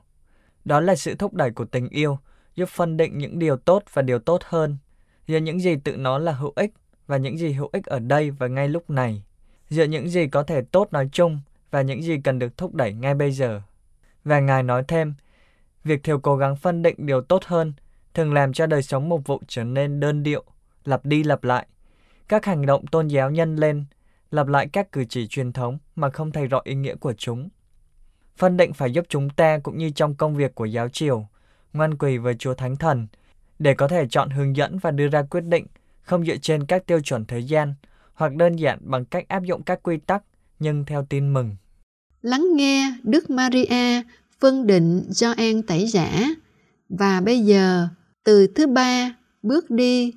Đó 0.65 0.79
là 0.79 0.95
sự 0.95 1.15
thúc 1.15 1.34
đẩy 1.34 1.51
của 1.51 1.65
tình 1.65 1.89
yêu, 1.89 2.17
giúp 2.55 2.69
phân 2.69 2.97
định 2.97 3.17
những 3.17 3.39
điều 3.39 3.58
tốt 3.58 3.84
và 3.93 4.01
điều 4.01 4.19
tốt 4.19 4.41
hơn, 4.45 4.77
giữa 5.27 5.38
những 5.38 5.60
gì 5.60 5.75
tự 5.84 5.97
nó 5.97 6.17
là 6.17 6.31
hữu 6.31 6.53
ích 6.55 6.71
và 7.08 7.17
những 7.17 7.38
gì 7.38 7.51
hữu 7.51 7.69
ích 7.73 7.86
ở 7.86 7.99
đây 7.99 8.31
và 8.31 8.47
ngay 8.47 8.67
lúc 8.67 8.89
này, 8.89 9.23
giữa 9.69 9.84
những 9.84 10.10
gì 10.10 10.27
có 10.27 10.43
thể 10.43 10.62
tốt 10.62 10.88
nói 10.91 11.10
chung 11.12 11.39
và 11.71 11.81
những 11.81 12.03
gì 12.03 12.17
cần 12.23 12.39
được 12.39 12.58
thúc 12.58 12.73
đẩy 12.73 12.93
ngay 12.93 13.15
bây 13.15 13.31
giờ. 13.31 13.62
Và 14.23 14.39
Ngài 14.39 14.63
nói 14.63 14.84
thêm, 14.88 15.13
việc 15.84 16.03
thiếu 16.03 16.19
cố 16.19 16.38
gắng 16.38 16.55
phân 16.55 16.81
định 16.81 16.95
điều 16.97 17.21
tốt 17.21 17.43
hơn 17.45 17.73
thường 18.15 18.34
làm 18.34 18.54
cho 18.54 18.65
đời 18.65 18.82
sống 18.82 19.10
mục 19.10 19.21
vụ 19.25 19.41
trở 19.47 19.63
nên 19.63 19.99
đơn 19.99 20.23
điệu, 20.23 20.43
lặp 20.86 21.06
đi 21.06 21.23
lặp 21.23 21.43
lại. 21.43 21.67
Các 22.28 22.45
hành 22.45 22.65
động 22.65 22.88
tôn 22.88 23.08
giáo 23.08 23.32
nhân 23.32 23.56
lên, 23.56 23.86
lặp 24.32 24.47
lại 24.47 24.67
các 24.73 24.91
cử 24.91 25.06
chỉ 25.10 25.28
truyền 25.28 25.54
thống 25.54 25.78
mà 25.95 26.10
không 26.10 26.32
thấy 26.32 26.47
rõ 26.47 26.62
ý 26.63 26.75
nghĩa 26.75 26.95
của 26.95 27.13
chúng. 27.13 27.49
Phân 28.38 28.58
định 28.58 28.73
phải 28.73 28.91
giúp 28.91 29.06
chúng 29.10 29.30
ta 29.30 29.60
cũng 29.63 29.78
như 29.78 29.89
trong 29.89 30.15
công 30.15 30.36
việc 30.36 30.56
của 30.56 30.65
giáo 30.65 30.89
triều, 30.89 31.28
ngoan 31.73 31.97
quỳ 31.97 32.17
với 32.17 32.36
Chúa 32.36 32.54
Thánh 32.54 32.75
Thần, 32.75 33.08
để 33.60 33.73
có 33.73 33.88
thể 33.88 34.08
chọn 34.10 34.30
hướng 34.30 34.56
dẫn 34.56 34.78
và 34.78 34.91
đưa 34.91 35.08
ra 35.08 35.21
quyết 35.21 35.43
định 35.43 35.65
không 36.01 36.25
dựa 36.25 36.38
trên 36.38 36.65
các 36.65 36.86
tiêu 36.86 36.99
chuẩn 36.99 37.25
thời 37.25 37.43
gian 37.43 37.73
hoặc 38.13 38.36
đơn 38.36 38.56
giản 38.56 38.80
bằng 38.82 39.06
cách 39.06 39.28
áp 39.28 39.43
dụng 39.43 39.63
các 39.63 39.80
quy 39.84 39.97
tắc 39.97 40.23
nhưng 40.60 40.86
theo 40.86 41.06
tin 41.06 41.34
mừng. 41.34 41.56
Lắng 42.21 42.47
nghe 42.56 42.93
Đức 43.04 43.30
Maria 43.30 44.01
phân 44.39 44.67
định 44.67 45.04
do 45.10 45.34
an 45.38 45.63
tẩy 45.63 45.88
giả 45.88 46.23
và 46.89 47.21
bây 47.21 47.39
giờ 47.39 47.88
từ 48.26 48.48
thứ 48.48 48.68
ba, 48.68 49.16
bước 49.44 49.72
đi. 49.72 50.14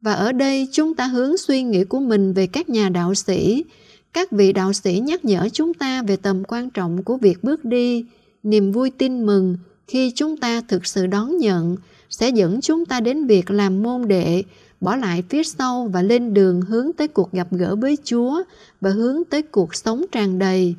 Và 0.00 0.12
ở 0.12 0.32
đây 0.32 0.68
chúng 0.72 0.94
ta 0.94 1.06
hướng 1.06 1.36
suy 1.36 1.62
nghĩ 1.62 1.84
của 1.84 2.00
mình 2.00 2.32
về 2.32 2.46
các 2.46 2.68
nhà 2.68 2.88
đạo 2.88 3.14
sĩ. 3.14 3.64
Các 4.12 4.32
vị 4.32 4.52
đạo 4.52 4.72
sĩ 4.72 4.98
nhắc 4.98 5.24
nhở 5.24 5.48
chúng 5.52 5.74
ta 5.74 6.02
về 6.02 6.16
tầm 6.16 6.44
quan 6.44 6.70
trọng 6.70 7.02
của 7.02 7.16
việc 7.16 7.44
bước 7.44 7.64
đi. 7.64 8.04
Niềm 8.42 8.72
vui 8.72 8.90
tin 8.90 9.26
mừng 9.26 9.56
khi 9.88 10.12
chúng 10.14 10.36
ta 10.36 10.60
thực 10.60 10.86
sự 10.86 11.06
đón 11.06 11.38
nhận 11.38 11.76
sẽ 12.10 12.28
dẫn 12.28 12.60
chúng 12.60 12.84
ta 12.84 13.00
đến 13.00 13.26
việc 13.26 13.50
làm 13.50 13.82
môn 13.82 14.08
đệ, 14.08 14.42
bỏ 14.80 14.96
lại 14.96 15.22
phía 15.28 15.42
sau 15.42 15.90
và 15.92 16.02
lên 16.02 16.34
đường 16.34 16.60
hướng 16.60 16.92
tới 16.92 17.08
cuộc 17.08 17.32
gặp 17.32 17.48
gỡ 17.50 17.76
với 17.76 17.96
Chúa 18.04 18.42
và 18.80 18.90
hướng 18.90 19.24
tới 19.24 19.42
cuộc 19.42 19.74
sống 19.74 20.04
tràn 20.12 20.38
đầy. 20.38 20.74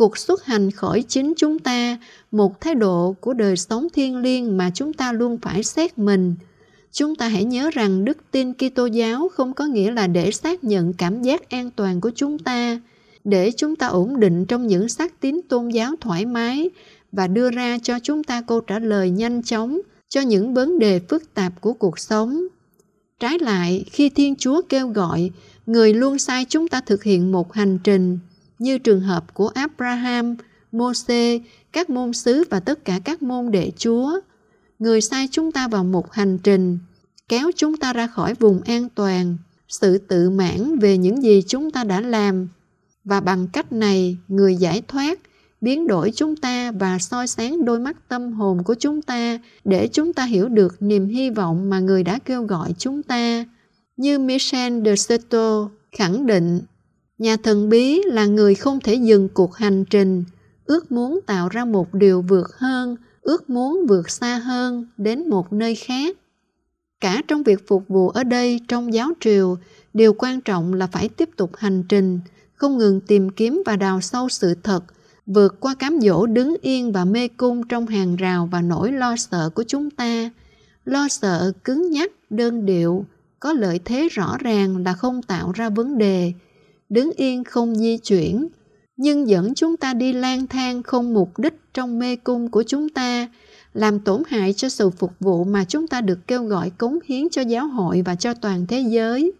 Cuộc 0.00 0.18
xuất 0.18 0.44
hành 0.44 0.70
khỏi 0.70 1.04
chính 1.08 1.32
chúng 1.36 1.58
ta, 1.58 1.98
một 2.30 2.60
thái 2.60 2.74
độ 2.74 3.14
của 3.20 3.32
đời 3.32 3.56
sống 3.56 3.88
thiêng 3.92 4.16
liêng 4.16 4.56
mà 4.56 4.70
chúng 4.74 4.92
ta 4.92 5.12
luôn 5.12 5.38
phải 5.42 5.62
xét 5.62 5.98
mình. 5.98 6.34
Chúng 6.92 7.16
ta 7.16 7.28
hãy 7.28 7.44
nhớ 7.44 7.70
rằng 7.70 8.04
đức 8.04 8.18
tin 8.30 8.52
Kitô 8.54 8.86
giáo 8.86 9.28
không 9.28 9.52
có 9.52 9.66
nghĩa 9.66 9.90
là 9.90 10.06
để 10.06 10.30
xác 10.30 10.64
nhận 10.64 10.92
cảm 10.92 11.22
giác 11.22 11.50
an 11.50 11.70
toàn 11.76 12.00
của 12.00 12.10
chúng 12.14 12.38
ta, 12.38 12.80
để 13.24 13.50
chúng 13.56 13.76
ta 13.76 13.86
ổn 13.86 14.20
định 14.20 14.46
trong 14.46 14.66
những 14.66 14.88
xác 14.88 15.20
tín 15.20 15.40
tôn 15.48 15.68
giáo 15.68 15.94
thoải 16.00 16.26
mái 16.26 16.70
và 17.12 17.26
đưa 17.26 17.50
ra 17.50 17.78
cho 17.82 17.98
chúng 18.02 18.24
ta 18.24 18.42
câu 18.42 18.60
trả 18.60 18.78
lời 18.78 19.10
nhanh 19.10 19.42
chóng 19.42 19.80
cho 20.08 20.20
những 20.20 20.54
vấn 20.54 20.78
đề 20.78 21.00
phức 21.08 21.34
tạp 21.34 21.60
của 21.60 21.72
cuộc 21.72 21.98
sống. 21.98 22.46
Trái 23.18 23.38
lại, 23.38 23.84
khi 23.92 24.08
Thiên 24.08 24.36
Chúa 24.36 24.62
kêu 24.68 24.88
gọi, 24.88 25.30
người 25.66 25.94
luôn 25.94 26.18
sai 26.18 26.46
chúng 26.48 26.68
ta 26.68 26.80
thực 26.80 27.02
hiện 27.02 27.32
một 27.32 27.52
hành 27.52 27.78
trình, 27.84 28.18
như 28.60 28.78
trường 28.78 29.00
hợp 29.00 29.34
của 29.34 29.48
Abraham, 29.48 30.36
Môse, 30.72 31.38
các 31.72 31.90
môn 31.90 32.12
sứ 32.12 32.44
và 32.50 32.60
tất 32.60 32.84
cả 32.84 33.00
các 33.04 33.22
môn 33.22 33.50
đệ 33.50 33.70
Chúa. 33.76 34.20
Người 34.78 35.00
sai 35.00 35.28
chúng 35.30 35.52
ta 35.52 35.68
vào 35.68 35.84
một 35.84 36.12
hành 36.12 36.38
trình, 36.38 36.78
kéo 37.28 37.50
chúng 37.56 37.76
ta 37.76 37.92
ra 37.92 38.06
khỏi 38.06 38.34
vùng 38.34 38.60
an 38.62 38.88
toàn, 38.94 39.36
sự 39.68 39.98
tự 39.98 40.30
mãn 40.30 40.78
về 40.78 40.98
những 40.98 41.22
gì 41.22 41.42
chúng 41.46 41.70
ta 41.70 41.84
đã 41.84 42.00
làm. 42.00 42.48
Và 43.04 43.20
bằng 43.20 43.48
cách 43.48 43.72
này, 43.72 44.16
người 44.28 44.56
giải 44.56 44.82
thoát 44.88 45.20
biến 45.60 45.86
đổi 45.86 46.12
chúng 46.16 46.36
ta 46.36 46.72
và 46.72 46.98
soi 46.98 47.26
sáng 47.26 47.64
đôi 47.64 47.80
mắt 47.80 48.08
tâm 48.08 48.32
hồn 48.32 48.62
của 48.62 48.74
chúng 48.74 49.02
ta 49.02 49.38
để 49.64 49.88
chúng 49.92 50.12
ta 50.12 50.24
hiểu 50.24 50.48
được 50.48 50.82
niềm 50.82 51.06
hy 51.06 51.30
vọng 51.30 51.70
mà 51.70 51.80
người 51.80 52.02
đã 52.02 52.18
kêu 52.24 52.42
gọi 52.42 52.74
chúng 52.78 53.02
ta. 53.02 53.44
Như 53.96 54.18
Michel 54.18 54.84
de 54.84 54.94
Certeau 55.08 55.70
khẳng 55.92 56.26
định, 56.26 56.60
nhà 57.20 57.36
thần 57.36 57.68
bí 57.68 58.02
là 58.02 58.26
người 58.26 58.54
không 58.54 58.80
thể 58.80 58.94
dừng 58.94 59.28
cuộc 59.28 59.54
hành 59.54 59.84
trình, 59.84 60.24
ước 60.64 60.92
muốn 60.92 61.20
tạo 61.26 61.48
ra 61.48 61.64
một 61.64 61.94
điều 61.94 62.22
vượt 62.22 62.56
hơn, 62.56 62.96
ước 63.22 63.50
muốn 63.50 63.86
vượt 63.88 64.10
xa 64.10 64.38
hơn 64.38 64.86
đến 64.96 65.28
một 65.28 65.52
nơi 65.52 65.74
khác. 65.74 66.16
Cả 67.00 67.22
trong 67.28 67.42
việc 67.42 67.66
phục 67.66 67.88
vụ 67.88 68.08
ở 68.08 68.24
đây 68.24 68.60
trong 68.68 68.94
giáo 68.94 69.10
triều, 69.20 69.58
điều 69.94 70.12
quan 70.12 70.40
trọng 70.40 70.74
là 70.74 70.86
phải 70.86 71.08
tiếp 71.08 71.28
tục 71.36 71.56
hành 71.56 71.82
trình, 71.88 72.20
không 72.54 72.78
ngừng 72.78 73.00
tìm 73.00 73.30
kiếm 73.30 73.62
và 73.66 73.76
đào 73.76 74.00
sâu 74.00 74.28
sự 74.28 74.54
thật– 74.62 74.84
vượt 75.34 75.60
qua 75.60 75.74
cám 75.74 76.00
dỗ 76.00 76.26
đứng 76.26 76.56
yên 76.62 76.92
và 76.92 77.04
mê 77.04 77.28
cung 77.28 77.68
trong 77.68 77.86
hàng 77.86 78.16
rào 78.16 78.48
và 78.52 78.60
nỗi 78.60 78.92
lo 78.92 79.16
sợ 79.16 79.50
của 79.54 79.62
chúng 79.62 79.90
ta. 79.90 80.30
Lo 80.84 81.08
sợ 81.08 81.52
cứng 81.64 81.90
nhắc, 81.90 82.12
đơn 82.30 82.66
điệu, 82.66 83.04
có 83.40 83.52
lợi 83.52 83.80
thế 83.84 84.08
rõ 84.08 84.36
ràng 84.40 84.84
là 84.84 84.92
không 84.92 85.22
tạo 85.22 85.52
ra 85.52 85.68
vấn 85.68 85.98
đề, 85.98 86.32
đứng 86.90 87.10
yên 87.16 87.44
không 87.44 87.74
di 87.74 87.98
chuyển, 87.98 88.48
nhưng 88.96 89.28
dẫn 89.28 89.54
chúng 89.54 89.76
ta 89.76 89.94
đi 89.94 90.12
lang 90.12 90.46
thang 90.46 90.82
không 90.82 91.14
mục 91.14 91.38
đích 91.38 91.54
trong 91.74 91.98
mê 91.98 92.16
cung 92.16 92.50
của 92.50 92.62
chúng 92.62 92.88
ta, 92.88 93.28
làm 93.72 94.00
tổn 94.00 94.22
hại 94.26 94.52
cho 94.52 94.68
sự 94.68 94.90
phục 94.90 95.12
vụ 95.20 95.44
mà 95.44 95.64
chúng 95.64 95.88
ta 95.88 96.00
được 96.00 96.18
kêu 96.26 96.44
gọi 96.44 96.70
cống 96.70 96.98
hiến 97.04 97.28
cho 97.28 97.42
giáo 97.42 97.66
hội 97.66 98.02
và 98.02 98.14
cho 98.14 98.34
toàn 98.34 98.66
thế 98.66 98.80
giới. 98.80 99.32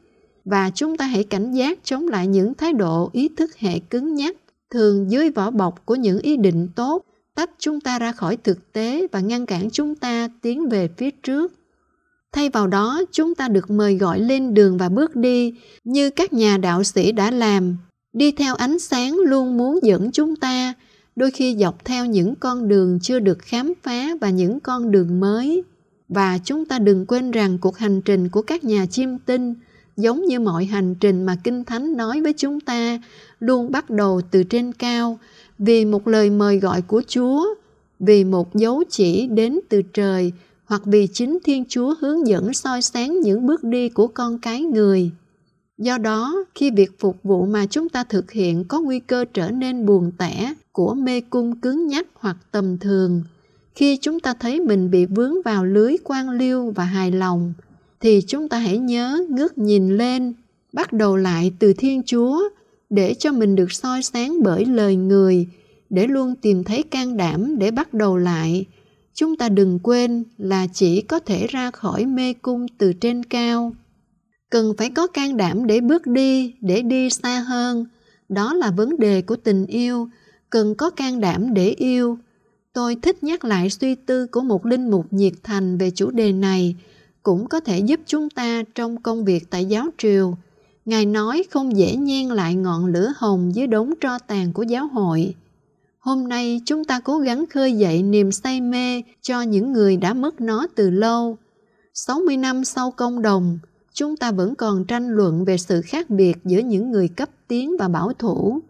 Và 0.45 0.71
chúng 0.75 0.97
ta 0.97 1.07
hãy 1.07 1.25
cảnh 1.25 1.53
giác 1.53 1.79
chống 1.85 2.09
lại 2.09 2.27
những 2.27 2.55
thái 2.55 2.73
độ 2.73 3.11
ý 3.13 3.29
thức 3.37 3.57
hệ 3.57 3.79
cứng 3.79 4.15
nhắc 4.15 4.37
thường 4.71 5.11
dưới 5.11 5.31
vỏ 5.31 5.51
bọc 5.51 5.87
của 5.87 5.95
những 5.95 6.19
ý 6.19 6.37
định 6.37 6.69
tốt 6.77 7.05
tách 7.35 7.51
chúng 7.59 7.81
ta 7.81 7.99
ra 7.99 8.13
khỏi 8.13 8.37
thực 8.37 8.73
tế 8.73 9.07
và 9.13 9.21
ngăn 9.21 9.47
cản 9.47 9.71
chúng 9.71 9.95
ta 9.95 10.29
tiến 10.43 10.69
về 10.69 10.89
phía 10.97 11.11
trước 11.11 11.53
thay 12.33 12.49
vào 12.49 12.66
đó 12.66 13.03
chúng 13.12 13.35
ta 13.35 13.49
được 13.49 13.71
mời 13.71 13.97
gọi 13.97 14.21
lên 14.21 14.55
đường 14.55 14.79
và 14.79 14.88
bước 14.88 15.16
đi 15.16 15.55
như 15.85 16.11
các 16.11 16.33
nhà 16.33 16.59
đạo 16.59 16.85
sĩ 16.85 17.12
đã 17.12 17.31
làm. 17.31 17.77
Đi 18.12 18.33
theo 18.33 18.55
ánh 18.55 18.79
sáng 18.79 19.16
luôn 19.19 19.59
muốn 19.59 19.79
dẫn 19.83 20.12
chúng 20.12 20.37
ta. 20.37 20.75
Đôi 21.16 21.31
khi 21.31 21.57
dọc 21.59 21.85
theo 21.85 22.07
những 22.07 22.35
con 22.35 22.69
đường 22.69 22.99
chưa 23.03 23.19
được 23.19 23.38
khám 23.38 23.73
phá 23.83 24.09
và 24.21 24.31
những 24.31 24.61
con 24.61 24.90
đường 24.90 25.21
mới. 25.21 25.62
Và 26.09 26.38
chúng 26.45 26.64
ta 26.64 26.79
đừng 26.79 27.07
quên 27.07 27.31
rằng 27.31 27.59
cuộc 27.59 27.79
hành 27.79 28.01
trình 28.03 28.29
của 28.29 28.43
các 28.43 28.64
nhà 28.64 28.87
chiêm 28.87 29.19
tinh 29.19 29.55
giống 29.97 30.25
như 30.25 30.40
mọi 30.40 30.64
hành 30.64 30.95
trình 30.95 31.25
mà 31.25 31.37
Kinh 31.45 31.64
Thánh 31.64 31.97
nói 31.97 32.21
với 32.21 32.33
chúng 32.33 32.61
ta, 32.61 33.01
luôn 33.40 33.71
bắt 33.71 33.90
đầu 33.90 34.21
từ 34.31 34.43
trên 34.43 34.73
cao, 34.73 35.19
vì 35.59 35.85
một 35.85 36.09
lời 36.09 36.31
mời 36.31 36.59
gọi 36.59 36.83
của 36.83 37.03
Chúa, 37.09 37.47
vì 38.01 38.25
một 38.25 38.55
dấu 38.55 38.83
chỉ 38.90 39.27
đến 39.27 39.61
từ 39.69 39.83
trời, 39.83 40.33
hoặc 40.71 40.83
vì 40.85 41.07
chính 41.13 41.39
Thiên 41.45 41.65
Chúa 41.69 41.95
hướng 42.01 42.27
dẫn 42.27 42.53
soi 42.55 42.83
sáng 42.83 43.21
những 43.21 43.47
bước 43.47 43.65
đi 43.65 43.89
của 43.89 44.07
con 44.07 44.39
cái 44.39 44.63
người. 44.63 45.11
Do 45.79 45.99
đó, 45.99 46.45
khi 46.55 46.71
việc 46.71 46.91
phục 46.99 47.17
vụ 47.23 47.47
mà 47.47 47.67
chúng 47.67 47.89
ta 47.89 48.05
thực 48.05 48.31
hiện 48.33 48.65
có 48.65 48.81
nguy 48.81 49.01
cơ 49.01 49.25
trở 49.35 49.51
nên 49.51 49.87
buồn 49.87 50.13
tẻ 50.19 50.55
của 50.73 50.95
mê 50.95 51.21
cung 51.21 51.61
cứng 51.61 51.87
nhắc 51.87 52.07
hoặc 52.15 52.37
tầm 52.53 52.79
thường, 52.79 53.23
khi 53.75 53.97
chúng 53.97 54.21
ta 54.21 54.35
thấy 54.41 54.61
mình 54.61 54.91
bị 54.91 55.07
vướng 55.07 55.35
vào 55.45 55.65
lưới 55.65 55.97
quan 56.05 56.31
liêu 56.31 56.73
và 56.77 56.85
hài 56.85 57.11
lòng, 57.11 57.55
thì 58.01 58.21
chúng 58.27 58.49
ta 58.49 58.59
hãy 58.59 58.79
nhớ 58.79 59.25
ngước 59.29 59.59
nhìn 59.59 59.97
lên, 59.97 60.33
bắt 60.73 60.93
đầu 60.93 61.17
lại 61.17 61.53
từ 61.59 61.73
Thiên 61.73 62.03
Chúa 62.03 62.43
để 62.91 63.15
cho 63.15 63.33
mình 63.33 63.57
được 63.57 63.73
soi 63.73 64.03
sáng 64.03 64.43
bởi 64.43 64.65
lời 64.65 64.97
người, 64.97 65.49
để 65.91 66.07
luôn 66.07 66.35
tìm 66.43 66.65
thấy 66.65 66.83
can 66.83 67.17
đảm 67.17 67.59
để 67.59 67.71
bắt 67.71 67.95
đầu 67.95 68.17
lại. 68.17 68.67
Chúng 69.21 69.37
ta 69.37 69.49
đừng 69.49 69.79
quên 69.79 70.25
là 70.39 70.67
chỉ 70.73 71.01
có 71.01 71.19
thể 71.19 71.47
ra 71.47 71.71
khỏi 71.71 72.07
mê 72.07 72.33
cung 72.33 72.67
từ 72.79 72.93
trên 72.93 73.25
cao. 73.25 73.73
Cần 74.51 74.75
phải 74.79 74.91
có 74.91 75.07
can 75.07 75.37
đảm 75.37 75.67
để 75.67 75.81
bước 75.81 76.07
đi, 76.07 76.55
để 76.61 76.83
đi 76.83 77.11
xa 77.11 77.41
hơn. 77.41 77.87
Đó 78.29 78.55
là 78.55 78.71
vấn 78.71 78.99
đề 78.99 79.23
của 79.23 79.37
tình 79.37 79.67
yêu, 79.67 80.09
cần 80.51 80.75
có 80.75 80.91
can 80.91 81.21
đảm 81.21 81.55
để 81.55 81.69
yêu. 81.69 82.19
Tôi 82.73 82.97
thích 83.03 83.25
nhắc 83.25 83.45
lại 83.45 83.71
suy 83.71 83.95
tư 83.95 84.27
của 84.27 84.41
một 84.41 84.67
linh 84.67 84.91
mục 84.91 85.07
nhiệt 85.11 85.33
thành 85.43 85.79
về 85.79 85.91
chủ 85.91 86.11
đề 86.11 86.33
này– 86.33 86.77
cũng 87.23 87.49
có 87.49 87.61
thể 87.61 87.79
giúp 87.79 88.01
chúng 88.07 88.31
ta 88.31 88.63
trong 88.75 89.03
công 89.03 89.25
việc 89.25 89.51
tại 89.51 89.65
giáo 89.65 89.87
triều. 89.99 90.37
Ngài 90.85 91.07
nói 91.07 91.45
không 91.51 91.77
dễ 91.77 91.97
nhen 91.97 92.29
lại 92.29 92.55
ngọn 92.55 92.87
lửa 92.87 93.13
hồng 93.17 93.55
dưới 93.55 93.67
đống 93.67 93.95
tro 94.01 94.19
tàn 94.19 94.53
của 94.53 94.63
giáo 94.63 94.87
hội. 94.87 95.35
Hôm 96.01 96.29
nay 96.29 96.61
chúng 96.67 96.85
ta 96.85 97.01
cố 97.01 97.19
gắng 97.19 97.45
khơi 97.51 97.73
dậy 97.73 98.03
niềm 98.03 98.33
say 98.33 98.61
mê 98.61 99.03
cho 99.23 99.43
những 99.43 99.73
người 99.73 99.97
đã 99.97 100.15
mất 100.15 100.41
nó 100.41 100.67
từ 100.75 100.91
lâu. 100.91 101.39
60 101.95 102.37
năm 102.37 102.65
sau 102.65 102.91
công 102.91 103.23
đồng, 103.23 103.59
chúng 103.95 104.17
ta 104.17 104.33
vẫn 104.33 104.55
còn 104.55 104.85
tranh 104.85 105.09
luận 105.09 105.45
về 105.45 105.59
sự 105.59 105.83
khác 105.83 106.11
biệt 106.11 106.37
giữa 106.45 106.59
những 106.59 106.91
người 106.91 107.09
cấp 107.09 107.29
tiến 107.49 107.77
và 107.79 107.89
bảo 107.89 108.13
thủ. 108.13 108.61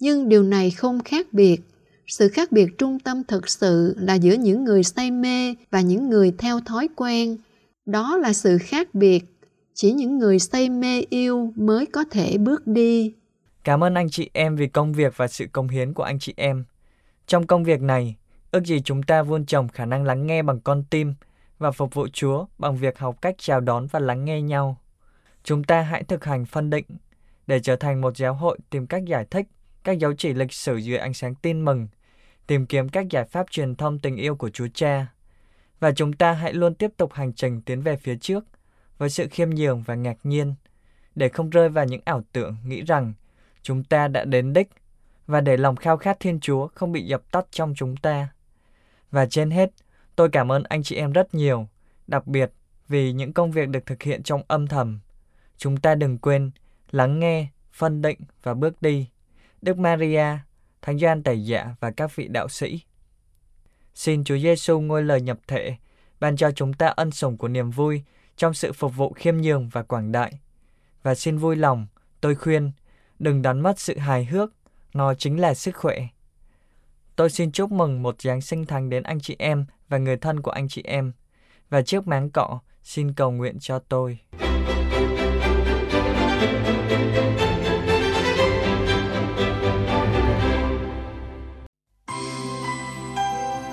Nhưng 0.00 0.28
điều 0.28 0.42
này 0.42 0.70
không 0.70 1.00
khác 1.04 1.32
biệt. 1.32 1.60
Sự 2.06 2.28
khác 2.28 2.52
biệt 2.52 2.78
trung 2.78 2.98
tâm 2.98 3.24
thực 3.24 3.48
sự 3.48 3.94
là 3.98 4.14
giữa 4.14 4.34
những 4.34 4.64
người 4.64 4.82
say 4.82 5.10
mê 5.10 5.54
và 5.70 5.80
những 5.80 6.10
người 6.10 6.32
theo 6.38 6.60
thói 6.60 6.88
quen, 6.96 7.36
đó 7.86 8.16
là 8.16 8.32
sự 8.32 8.58
khác 8.58 8.94
biệt 8.94 9.24
chỉ 9.74 9.92
những 9.92 10.18
người 10.18 10.38
say 10.38 10.70
mê 10.70 11.02
yêu 11.10 11.52
mới 11.56 11.86
có 11.86 12.04
thể 12.04 12.38
bước 12.38 12.66
đi 12.66 13.14
cảm 13.68 13.84
ơn 13.84 13.94
anh 13.94 14.10
chị 14.10 14.30
em 14.32 14.56
vì 14.56 14.66
công 14.66 14.92
việc 14.92 15.16
và 15.16 15.28
sự 15.28 15.46
công 15.52 15.68
hiến 15.68 15.94
của 15.94 16.02
anh 16.02 16.18
chị 16.18 16.34
em 16.36 16.64
trong 17.26 17.46
công 17.46 17.64
việc 17.64 17.80
này 17.80 18.16
ước 18.50 18.64
gì 18.64 18.80
chúng 18.80 19.02
ta 19.02 19.22
vun 19.22 19.46
trồng 19.46 19.68
khả 19.68 19.84
năng 19.84 20.04
lắng 20.04 20.26
nghe 20.26 20.42
bằng 20.42 20.60
con 20.60 20.84
tim 20.90 21.14
và 21.58 21.70
phục 21.70 21.94
vụ 21.94 22.08
chúa 22.12 22.46
bằng 22.58 22.76
việc 22.76 22.98
học 22.98 23.22
cách 23.22 23.34
chào 23.38 23.60
đón 23.60 23.86
và 23.86 24.00
lắng 24.00 24.24
nghe 24.24 24.42
nhau 24.42 24.76
chúng 25.44 25.64
ta 25.64 25.80
hãy 25.82 26.04
thực 26.04 26.24
hành 26.24 26.44
phân 26.44 26.70
định 26.70 26.84
để 27.46 27.60
trở 27.60 27.76
thành 27.76 28.00
một 28.00 28.16
giáo 28.16 28.34
hội 28.34 28.58
tìm 28.70 28.86
cách 28.86 29.04
giải 29.04 29.26
thích 29.30 29.46
các 29.84 29.98
dấu 29.98 30.12
chỉ 30.14 30.32
lịch 30.32 30.52
sử 30.52 30.76
dưới 30.76 30.98
ánh 30.98 31.14
sáng 31.14 31.34
tin 31.34 31.64
mừng 31.64 31.88
tìm 32.46 32.66
kiếm 32.66 32.88
các 32.88 33.06
giải 33.10 33.24
pháp 33.24 33.50
truyền 33.50 33.74
thông 33.74 33.98
tình 33.98 34.16
yêu 34.16 34.36
của 34.36 34.50
Chúa 34.50 34.68
Cha. 34.74 35.06
Và 35.80 35.92
chúng 35.92 36.12
ta 36.12 36.32
hãy 36.32 36.52
luôn 36.52 36.74
tiếp 36.74 36.90
tục 36.96 37.12
hành 37.12 37.32
trình 37.32 37.62
tiến 37.62 37.82
về 37.82 37.96
phía 37.96 38.16
trước 38.16 38.44
với 38.98 39.10
sự 39.10 39.28
khiêm 39.28 39.50
nhường 39.50 39.82
và 39.82 39.94
ngạc 39.94 40.16
nhiên, 40.22 40.54
để 41.14 41.28
không 41.28 41.50
rơi 41.50 41.68
vào 41.68 41.84
những 41.84 42.00
ảo 42.04 42.22
tưởng 42.32 42.56
nghĩ 42.64 42.82
rằng 42.82 43.12
chúng 43.62 43.84
ta 43.84 44.08
đã 44.08 44.24
đến 44.24 44.52
đích 44.52 44.68
và 45.26 45.40
để 45.40 45.56
lòng 45.56 45.76
khao 45.76 45.96
khát 45.96 46.20
Thiên 46.20 46.40
Chúa 46.40 46.68
không 46.68 46.92
bị 46.92 47.06
dập 47.06 47.22
tắt 47.30 47.46
trong 47.50 47.74
chúng 47.76 47.96
ta. 47.96 48.28
Và 49.10 49.26
trên 49.26 49.50
hết, 49.50 49.70
tôi 50.16 50.28
cảm 50.28 50.52
ơn 50.52 50.62
anh 50.62 50.82
chị 50.82 50.96
em 50.96 51.12
rất 51.12 51.34
nhiều, 51.34 51.68
đặc 52.06 52.26
biệt 52.26 52.52
vì 52.88 53.12
những 53.12 53.32
công 53.32 53.50
việc 53.50 53.68
được 53.68 53.86
thực 53.86 54.02
hiện 54.02 54.22
trong 54.22 54.42
âm 54.48 54.66
thầm. 54.66 55.00
Chúng 55.56 55.76
ta 55.76 55.94
đừng 55.94 56.18
quên 56.18 56.50
lắng 56.90 57.18
nghe, 57.18 57.46
phân 57.72 58.02
định 58.02 58.18
và 58.42 58.54
bước 58.54 58.82
đi. 58.82 59.08
Đức 59.62 59.78
Maria, 59.78 60.26
Thánh 60.82 60.98
Gioan 60.98 61.22
Tẩy 61.22 61.44
Dạ 61.44 61.74
và 61.80 61.90
các 61.90 62.16
vị 62.16 62.28
đạo 62.28 62.48
sĩ. 62.48 62.80
Xin 63.94 64.24
Chúa 64.24 64.38
Giêsu 64.38 64.80
ngôi 64.80 65.02
lời 65.02 65.20
nhập 65.20 65.38
thể, 65.46 65.76
ban 66.20 66.36
cho 66.36 66.50
chúng 66.50 66.72
ta 66.72 66.86
ân 66.86 67.10
sủng 67.10 67.36
của 67.36 67.48
niềm 67.48 67.70
vui 67.70 68.02
trong 68.36 68.54
sự 68.54 68.72
phục 68.72 68.96
vụ 68.96 69.12
khiêm 69.12 69.36
nhường 69.36 69.68
và 69.68 69.82
quảng 69.82 70.12
đại. 70.12 70.32
Và 71.02 71.14
xin 71.14 71.38
vui 71.38 71.56
lòng, 71.56 71.86
tôi 72.20 72.34
khuyên, 72.34 72.70
đừng 73.18 73.42
đánh 73.42 73.60
mất 73.60 73.78
sự 73.78 73.98
hài 73.98 74.24
hước, 74.24 74.50
nó 74.94 75.14
chính 75.14 75.40
là 75.40 75.54
sức 75.54 75.76
khỏe. 75.76 76.06
Tôi 77.16 77.30
xin 77.30 77.52
chúc 77.52 77.72
mừng 77.72 78.02
một 78.02 78.22
Giáng 78.22 78.40
sinh 78.40 78.66
thánh 78.66 78.90
đến 78.90 79.02
anh 79.02 79.20
chị 79.20 79.36
em 79.38 79.66
và 79.88 79.98
người 79.98 80.16
thân 80.16 80.42
của 80.42 80.50
anh 80.50 80.68
chị 80.68 80.82
em. 80.84 81.12
Và 81.70 81.82
chiếc 81.82 82.06
máng 82.06 82.30
cọ, 82.30 82.60
xin 82.82 83.12
cầu 83.12 83.30
nguyện 83.30 83.58
cho 83.60 83.78
tôi. 83.78 84.18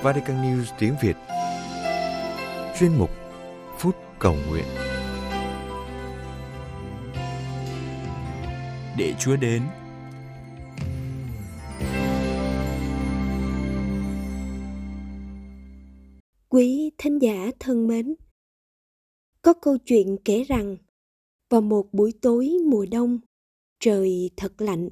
Vatican 0.02 0.42
News 0.42 0.64
tiếng 0.78 0.94
Việt 1.02 1.16
Chuyên 2.78 2.98
mục 2.98 3.10
Phút 3.78 3.96
Cầu 4.18 4.36
Nguyện 4.48 4.85
Để 8.98 9.14
Chúa 9.20 9.36
đến 9.36 9.62
Quý 16.48 16.90
thính 16.98 17.18
giả 17.22 17.50
thân 17.60 17.86
mến, 17.86 18.14
có 19.42 19.52
câu 19.52 19.78
chuyện 19.78 20.16
kể 20.24 20.42
rằng 20.42 20.76
vào 21.50 21.60
một 21.60 21.88
buổi 21.92 22.12
tối 22.22 22.50
mùa 22.66 22.86
đông, 22.90 23.18
trời 23.80 24.30
thật 24.36 24.60
lạnh. 24.60 24.88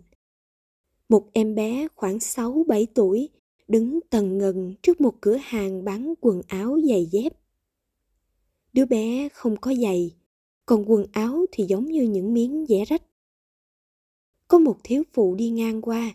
Một 1.08 1.28
em 1.32 1.54
bé 1.54 1.88
khoảng 1.94 2.18
6-7 2.18 2.86
tuổi 2.94 3.28
đứng 3.68 4.00
tần 4.10 4.38
ngần 4.38 4.74
trước 4.82 5.00
một 5.00 5.14
cửa 5.20 5.36
hàng 5.42 5.84
bán 5.84 6.14
quần 6.20 6.40
áo 6.48 6.78
giày 6.88 7.06
dép. 7.06 7.32
Đứa 8.72 8.86
bé 8.86 9.28
không 9.28 9.56
có 9.56 9.74
giày, 9.74 10.16
còn 10.66 10.90
quần 10.90 11.04
áo 11.12 11.44
thì 11.52 11.64
giống 11.64 11.84
như 11.84 12.02
những 12.02 12.34
miếng 12.34 12.66
vẽ 12.68 12.84
rách. 12.84 13.02
Có 14.48 14.59
một 14.59 14.76
thiếu 14.85 15.02
phụ 15.12 15.35
đi 15.35 15.50
ngang 15.50 15.83
qua, 15.83 16.12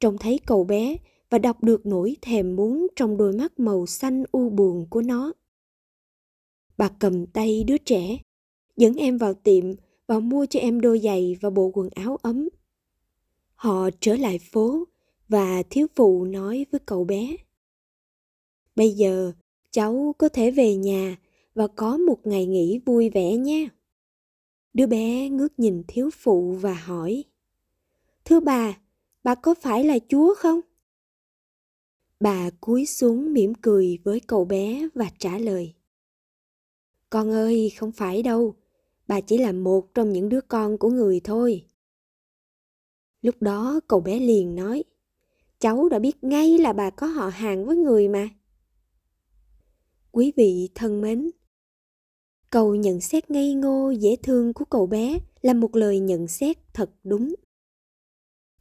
trông 0.00 0.18
thấy 0.18 0.40
cậu 0.46 0.64
bé 0.64 0.96
và 1.30 1.38
đọc 1.38 1.62
được 1.62 1.86
nỗi 1.86 2.16
thèm 2.22 2.56
muốn 2.56 2.86
trong 2.96 3.16
đôi 3.16 3.32
mắt 3.32 3.60
màu 3.60 3.86
xanh 3.86 4.24
u 4.32 4.50
buồn 4.50 4.86
của 4.90 5.02
nó. 5.02 5.32
Bà 6.76 6.88
cầm 6.88 7.26
tay 7.26 7.64
đứa 7.66 7.78
trẻ, 7.78 8.18
dẫn 8.76 8.94
em 8.94 9.18
vào 9.18 9.34
tiệm 9.34 9.64
và 10.06 10.18
mua 10.18 10.46
cho 10.46 10.60
em 10.60 10.80
đôi 10.80 10.98
giày 10.98 11.36
và 11.40 11.50
bộ 11.50 11.70
quần 11.74 11.88
áo 11.94 12.16
ấm. 12.22 12.48
Họ 13.54 13.90
trở 14.00 14.16
lại 14.16 14.38
phố 14.38 14.84
và 15.28 15.62
thiếu 15.70 15.86
phụ 15.94 16.24
nói 16.24 16.66
với 16.70 16.80
cậu 16.86 17.04
bé. 17.04 17.36
Bây 18.76 18.90
giờ 18.90 19.32
cháu 19.70 20.14
có 20.18 20.28
thể 20.28 20.50
về 20.50 20.76
nhà 20.76 21.16
và 21.54 21.66
có 21.66 21.96
một 21.96 22.26
ngày 22.26 22.46
nghỉ 22.46 22.80
vui 22.86 23.10
vẻ 23.10 23.36
nhé. 23.36 23.68
Đứa 24.74 24.86
bé 24.86 25.28
ngước 25.28 25.58
nhìn 25.58 25.82
thiếu 25.88 26.10
phụ 26.12 26.52
và 26.52 26.74
hỏi. 26.74 27.24
Thưa 28.24 28.40
bà, 28.40 28.78
bà 29.22 29.34
có 29.34 29.54
phải 29.54 29.84
là 29.84 29.98
Chúa 30.08 30.34
không? 30.38 30.60
Bà 32.20 32.50
cúi 32.60 32.86
xuống 32.86 33.32
mỉm 33.32 33.54
cười 33.54 33.98
với 34.04 34.20
cậu 34.20 34.44
bé 34.44 34.88
và 34.94 35.10
trả 35.18 35.38
lời. 35.38 35.74
Con 37.10 37.30
ơi, 37.30 37.72
không 37.78 37.92
phải 37.92 38.22
đâu. 38.22 38.54
Bà 39.08 39.20
chỉ 39.20 39.38
là 39.38 39.52
một 39.52 39.94
trong 39.94 40.12
những 40.12 40.28
đứa 40.28 40.40
con 40.40 40.78
của 40.78 40.90
người 40.90 41.20
thôi. 41.24 41.66
Lúc 43.22 43.34
đó 43.40 43.80
cậu 43.88 44.00
bé 44.00 44.18
liền 44.18 44.54
nói. 44.54 44.84
Cháu 45.58 45.88
đã 45.88 45.98
biết 45.98 46.24
ngay 46.24 46.58
là 46.58 46.72
bà 46.72 46.90
có 46.90 47.06
họ 47.06 47.28
hàng 47.28 47.64
với 47.64 47.76
người 47.76 48.08
mà. 48.08 48.28
Quý 50.12 50.32
vị 50.36 50.68
thân 50.74 51.00
mến, 51.00 51.30
câu 52.50 52.74
nhận 52.74 53.00
xét 53.00 53.30
ngây 53.30 53.54
ngô 53.54 53.90
dễ 53.90 54.16
thương 54.22 54.52
của 54.52 54.64
cậu 54.64 54.86
bé 54.86 55.18
là 55.42 55.54
một 55.54 55.76
lời 55.76 56.00
nhận 56.00 56.28
xét 56.28 56.56
thật 56.74 56.90
đúng. 57.04 57.34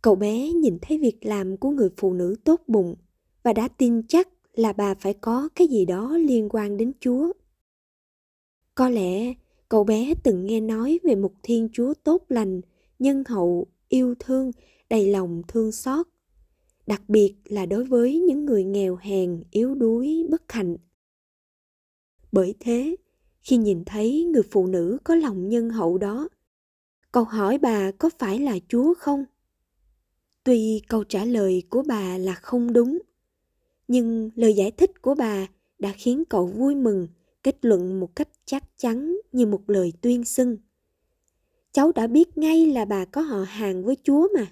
Cậu 0.02 0.16
bé 0.16 0.52
nhìn 0.52 0.78
thấy 0.82 0.98
việc 0.98 1.26
làm 1.26 1.58
của 1.58 1.70
người 1.70 1.90
phụ 1.98 2.14
nữ 2.14 2.36
tốt 2.44 2.62
bụng 2.68 2.96
và 3.44 3.54
đã 3.54 3.68
tin 3.68 4.08
chắc 4.08 4.28
là 4.54 4.74
bà 4.74 4.94
phải 4.94 5.14
có 5.14 5.50
cái 5.56 5.68
gì 5.68 5.86
đó 5.86 6.18
liên 6.18 6.50
quan 6.50 6.78
đến 6.78 6.92
Chúa. 7.00 7.34
Có 8.76 8.90
lẽ 8.90 9.34
cậu 9.70 9.84
bé 9.84 10.14
từng 10.24 10.46
nghe 10.46 10.60
nói 10.60 11.00
về 11.04 11.16
một 11.16 11.32
Thiên 11.44 11.70
Chúa 11.74 11.94
tốt 12.04 12.26
lành, 12.30 12.62
nhân 13.00 13.24
hậu, 13.28 13.68
yêu 13.90 14.16
thương, 14.20 14.52
đầy 14.90 15.08
lòng 15.08 15.42
thương 15.48 15.72
xót, 15.72 16.08
đặc 16.88 17.02
biệt 17.08 17.36
là 17.46 17.66
đối 17.66 17.84
với 17.84 18.20
những 18.20 18.46
người 18.46 18.64
nghèo 18.64 18.96
hèn, 18.96 19.44
yếu 19.52 19.76
đuối, 19.76 20.26
bất 20.30 20.52
hạnh. 20.52 20.78
Bởi 22.32 22.56
thế, 22.60 22.96
khi 23.42 23.58
nhìn 23.58 23.84
thấy 23.86 24.24
người 24.24 24.44
phụ 24.52 24.68
nữ 24.68 24.98
có 25.04 25.16
lòng 25.16 25.50
nhân 25.50 25.70
hậu 25.70 25.98
đó, 25.98 26.30
cậu 27.12 27.24
hỏi 27.24 27.58
bà 27.58 27.92
có 27.92 28.10
phải 28.20 28.40
là 28.40 28.60
Chúa 28.68 28.94
không? 28.94 29.26
Tuy 30.44 30.82
câu 30.88 31.04
trả 31.04 31.26
lời 31.26 31.64
của 31.70 31.84
bà 31.88 32.18
là 32.18 32.34
không 32.34 32.74
đúng, 32.74 33.00
nhưng 33.88 34.30
lời 34.36 34.54
giải 34.54 34.72
thích 34.72 35.02
của 35.02 35.16
bà 35.16 35.48
đã 35.80 35.94
khiến 35.98 36.24
cậu 36.30 36.48
vui 36.48 36.76
mừng 36.76 37.08
kết 37.44 37.58
luận 37.62 38.00
một 38.00 38.16
cách 38.16 38.30
chắc 38.46 38.64
chắn 38.78 39.18
như 39.32 39.46
một 39.46 39.70
lời 39.70 39.94
tuyên 40.02 40.24
xưng. 40.24 40.58
Cháu 41.72 41.92
đã 41.92 42.08
biết 42.08 42.38
ngay 42.38 42.66
là 42.66 42.86
bà 42.86 43.06
có 43.06 43.22
họ 43.22 43.44
hàng 43.44 43.84
với 43.84 43.98
chúa 44.04 44.28
mà. 44.36 44.52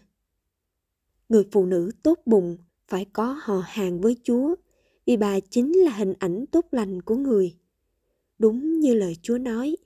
Người 1.29 1.47
phụ 1.51 1.65
nữ 1.65 1.91
tốt 2.03 2.19
bụng 2.25 2.57
phải 2.87 3.05
có 3.13 3.39
họ 3.41 3.63
hàng 3.65 4.01
với 4.01 4.15
chúa 4.23 4.55
vì 5.05 5.17
bà 5.17 5.39
chính 5.39 5.77
là 5.77 5.91
hình 5.91 6.13
ảnh 6.19 6.45
tốt 6.51 6.65
lành 6.71 7.01
của 7.01 7.15
người. 7.15 7.55
Đúng 8.39 8.79
như 8.79 8.93
lời 8.93 9.15
chúa 9.21 9.37
nói 9.37 9.77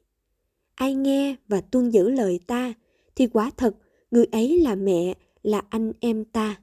ai 0.76 0.96
nghe 0.96 1.36
và 1.48 1.62
tuân 1.62 1.90
giữ 1.90 2.10
lời 2.10 2.40
ta 2.48 2.74
thì 3.16 3.28
quả 3.28 3.52
thật 3.58 3.76
người 4.12 4.26
ấy 4.26 4.60
là 4.62 4.76
mẹ 4.76 5.14
là 5.44 5.62
anh 5.70 5.92
em 6.00 6.26
ta. 6.26 6.62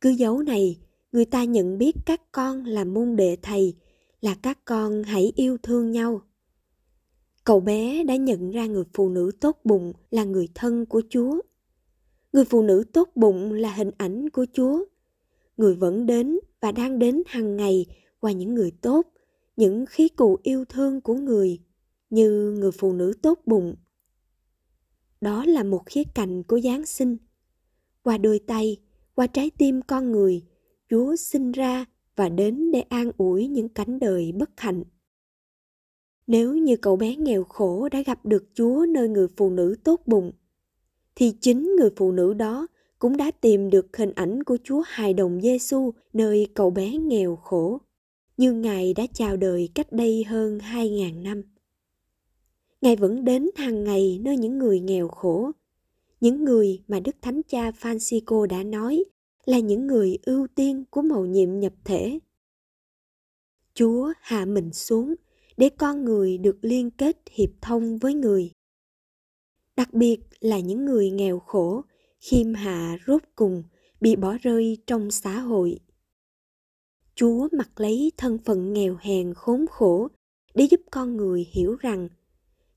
Cứ 0.00 0.10
dấu 0.10 0.42
này, 0.42 0.78
người 1.12 1.24
ta 1.24 1.44
nhận 1.44 1.78
biết 1.78 1.96
các 2.06 2.32
con 2.32 2.64
là 2.64 2.84
môn 2.84 3.16
đệ 3.16 3.36
thầy, 3.42 3.76
là 4.20 4.34
các 4.34 4.64
con 4.64 5.02
hãy 5.02 5.32
yêu 5.36 5.56
thương 5.62 5.90
nhau. 5.90 6.22
Cậu 7.44 7.60
bé 7.60 8.04
đã 8.04 8.16
nhận 8.16 8.50
ra 8.50 8.66
người 8.66 8.84
phụ 8.94 9.08
nữ 9.08 9.30
tốt 9.40 9.60
bụng 9.64 9.92
là 10.10 10.24
người 10.24 10.48
thân 10.54 10.86
của 10.86 11.02
chúa. 11.10 11.40
Người 12.32 12.44
phụ 12.44 12.62
nữ 12.62 12.84
tốt 12.92 13.08
bụng 13.14 13.52
là 13.52 13.74
hình 13.74 13.90
ảnh 13.98 14.30
của 14.30 14.46
chúa. 14.52 14.84
Người 15.56 15.74
vẫn 15.74 16.06
đến 16.06 16.38
và 16.60 16.72
đang 16.72 16.98
đến 16.98 17.22
hàng 17.26 17.56
ngày 17.56 17.86
qua 18.20 18.32
những 18.32 18.54
người 18.54 18.70
tốt, 18.80 19.06
những 19.56 19.86
khí 19.86 20.08
cụ 20.08 20.38
yêu 20.42 20.64
thương 20.64 21.00
của 21.00 21.14
người, 21.14 21.58
như 22.10 22.56
người 22.58 22.72
phụ 22.72 22.92
nữ 22.92 23.12
tốt 23.22 23.38
bụng. 23.46 23.74
Đó 25.20 25.44
là 25.46 25.62
một 25.64 25.82
khía 25.86 26.04
cạnh 26.14 26.42
của 26.42 26.60
giáng 26.60 26.86
sinh 26.86 27.16
qua 28.02 28.18
đôi 28.18 28.38
tay 28.38 28.76
qua 29.14 29.26
trái 29.26 29.50
tim 29.58 29.82
con 29.82 30.12
người 30.12 30.42
Chúa 30.90 31.16
sinh 31.16 31.52
ra 31.52 31.84
và 32.16 32.28
đến 32.28 32.70
để 32.72 32.80
an 32.80 33.10
ủi 33.16 33.46
những 33.46 33.68
cánh 33.68 33.98
đời 33.98 34.32
bất 34.32 34.50
hạnh. 34.60 34.82
Nếu 36.26 36.56
như 36.56 36.76
cậu 36.76 36.96
bé 36.96 37.16
nghèo 37.16 37.44
khổ 37.44 37.88
đã 37.88 38.02
gặp 38.02 38.26
được 38.26 38.44
Chúa 38.54 38.86
nơi 38.88 39.08
người 39.08 39.28
phụ 39.36 39.50
nữ 39.50 39.76
tốt 39.84 40.00
bụng, 40.06 40.32
thì 41.14 41.32
chính 41.40 41.76
người 41.76 41.90
phụ 41.96 42.12
nữ 42.12 42.34
đó 42.34 42.66
cũng 42.98 43.16
đã 43.16 43.30
tìm 43.30 43.70
được 43.70 43.96
hình 43.96 44.12
ảnh 44.14 44.42
của 44.42 44.58
Chúa 44.64 44.82
hài 44.86 45.14
đồng 45.14 45.40
Giêsu 45.40 45.90
nơi 46.12 46.46
cậu 46.54 46.70
bé 46.70 46.90
nghèo 46.90 47.36
khổ, 47.36 47.78
như 48.36 48.52
Ngài 48.52 48.94
đã 48.94 49.06
chào 49.14 49.36
đời 49.36 49.68
cách 49.74 49.92
đây 49.92 50.24
hơn 50.24 50.58
2.000 50.58 51.22
năm. 51.22 51.42
Ngài 52.80 52.96
vẫn 52.96 53.24
đến 53.24 53.50
hàng 53.56 53.84
ngày 53.84 54.20
nơi 54.22 54.36
những 54.36 54.58
người 54.58 54.80
nghèo 54.80 55.08
khổ, 55.08 55.50
những 56.22 56.44
người 56.44 56.82
mà 56.88 57.00
Đức 57.00 57.16
Thánh 57.22 57.40
Cha 57.48 57.70
Francisco 57.70 58.46
đã 58.46 58.62
nói 58.62 59.04
là 59.44 59.58
những 59.58 59.86
người 59.86 60.18
ưu 60.22 60.46
tiên 60.54 60.84
của 60.90 61.02
mầu 61.02 61.26
nhiệm 61.26 61.58
nhập 61.58 61.72
thể. 61.84 62.18
Chúa 63.74 64.12
hạ 64.20 64.44
mình 64.44 64.72
xuống 64.72 65.14
để 65.56 65.68
con 65.68 66.04
người 66.04 66.38
được 66.38 66.58
liên 66.62 66.90
kết 66.90 67.16
hiệp 67.30 67.50
thông 67.60 67.98
với 67.98 68.14
người. 68.14 68.50
Đặc 69.76 69.94
biệt 69.94 70.20
là 70.40 70.58
những 70.58 70.84
người 70.84 71.10
nghèo 71.10 71.38
khổ, 71.38 71.82
khiêm 72.20 72.54
hạ 72.54 72.98
rốt 73.06 73.22
cùng 73.34 73.62
bị 74.00 74.16
bỏ 74.16 74.36
rơi 74.42 74.78
trong 74.86 75.10
xã 75.10 75.40
hội. 75.40 75.78
Chúa 77.14 77.48
mặc 77.52 77.80
lấy 77.80 78.12
thân 78.16 78.38
phận 78.44 78.72
nghèo 78.72 78.96
hèn 79.00 79.34
khốn 79.34 79.66
khổ 79.70 80.08
để 80.54 80.64
giúp 80.70 80.80
con 80.90 81.16
người 81.16 81.46
hiểu 81.52 81.76
rằng 81.80 82.08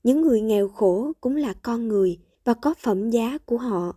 những 0.02 0.20
người 0.20 0.40
nghèo 0.40 0.68
khổ 0.68 1.12
cũng 1.20 1.36
là 1.36 1.52
con 1.52 1.88
người 1.88 2.18
và 2.46 2.54
có 2.54 2.74
phẩm 2.78 3.10
giá 3.10 3.38
của 3.38 3.58
họ. 3.58 3.96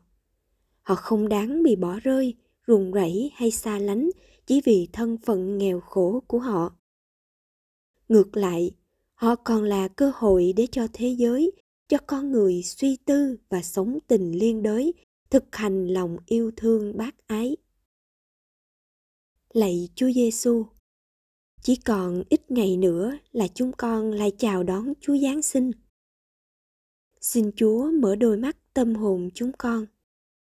Họ 0.81 0.95
không 0.95 1.29
đáng 1.29 1.63
bị 1.63 1.75
bỏ 1.75 1.99
rơi, 1.99 2.35
ruồng 2.67 2.93
rẫy 2.93 3.31
hay 3.35 3.51
xa 3.51 3.79
lánh 3.79 4.09
chỉ 4.45 4.61
vì 4.65 4.87
thân 4.93 5.17
phận 5.25 5.57
nghèo 5.57 5.79
khổ 5.79 6.23
của 6.27 6.39
họ. 6.39 6.75
Ngược 8.07 8.37
lại, 8.37 8.71
họ 9.13 9.35
còn 9.35 9.63
là 9.63 9.87
cơ 9.87 10.11
hội 10.15 10.53
để 10.55 10.67
cho 10.71 10.87
thế 10.93 11.07
giới, 11.07 11.51
cho 11.87 11.97
con 12.07 12.31
người 12.31 12.63
suy 12.63 12.97
tư 13.05 13.37
và 13.49 13.61
sống 13.61 13.97
tình 14.07 14.31
liên 14.31 14.63
đới, 14.63 14.93
thực 15.29 15.55
hành 15.55 15.87
lòng 15.87 16.17
yêu 16.25 16.51
thương 16.57 16.97
bác 16.97 17.27
ái. 17.27 17.57
Lạy 19.53 19.89
Chúa 19.95 20.11
Giêsu, 20.11 20.65
chỉ 21.61 21.75
còn 21.75 22.23
ít 22.29 22.51
ngày 22.51 22.77
nữa 22.77 23.11
là 23.31 23.47
chúng 23.47 23.71
con 23.77 24.11
lại 24.11 24.31
chào 24.37 24.63
đón 24.63 24.93
Chúa 25.01 25.17
Giáng 25.17 25.41
sinh. 25.41 25.71
Xin 27.21 27.51
Chúa 27.55 27.91
mở 27.91 28.15
đôi 28.15 28.37
mắt 28.37 28.57
tâm 28.73 28.95
hồn 28.95 29.29
chúng 29.33 29.51
con, 29.57 29.85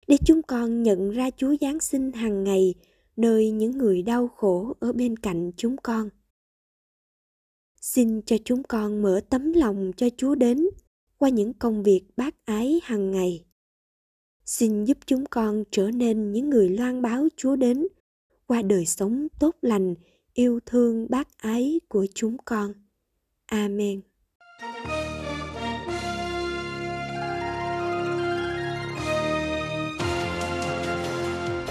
để 0.07 0.16
chúng 0.25 0.43
con 0.43 0.83
nhận 0.83 1.11
ra 1.11 1.31
Chúa 1.37 1.55
Giáng 1.61 1.81
sinh 1.81 2.12
hàng 2.12 2.45
ngày 2.45 2.75
nơi 3.16 3.51
những 3.51 3.79
người 3.79 4.03
đau 4.03 4.29
khổ 4.29 4.77
ở 4.81 4.93
bên 4.93 5.16
cạnh 5.16 5.51
chúng 5.57 5.77
con. 5.77 6.09
Xin 7.81 8.23
cho 8.23 8.37
chúng 8.45 8.62
con 8.62 9.03
mở 9.03 9.21
tấm 9.31 9.53
lòng 9.53 9.93
cho 9.97 10.09
Chúa 10.16 10.35
đến 10.35 10.66
qua 11.18 11.29
những 11.29 11.53
công 11.55 11.83
việc 11.83 12.03
bác 12.16 12.45
ái 12.45 12.81
hàng 12.83 13.11
ngày. 13.11 13.45
Xin 14.45 14.85
giúp 14.85 14.99
chúng 15.07 15.25
con 15.31 15.64
trở 15.71 15.91
nên 15.91 16.33
những 16.33 16.51
người 16.51 16.68
loan 16.68 17.03
báo 17.03 17.29
Chúa 17.37 17.57
đến 17.57 17.87
qua 18.47 18.62
đời 18.62 18.87
sống 18.87 19.27
tốt 19.39 19.57
lành, 19.62 19.95
yêu 20.35 20.61
thương 20.66 21.07
bác 21.11 21.39
ái 21.39 21.81
của 21.89 22.07
chúng 22.14 22.37
con. 22.45 22.73
Amen. 23.47 24.01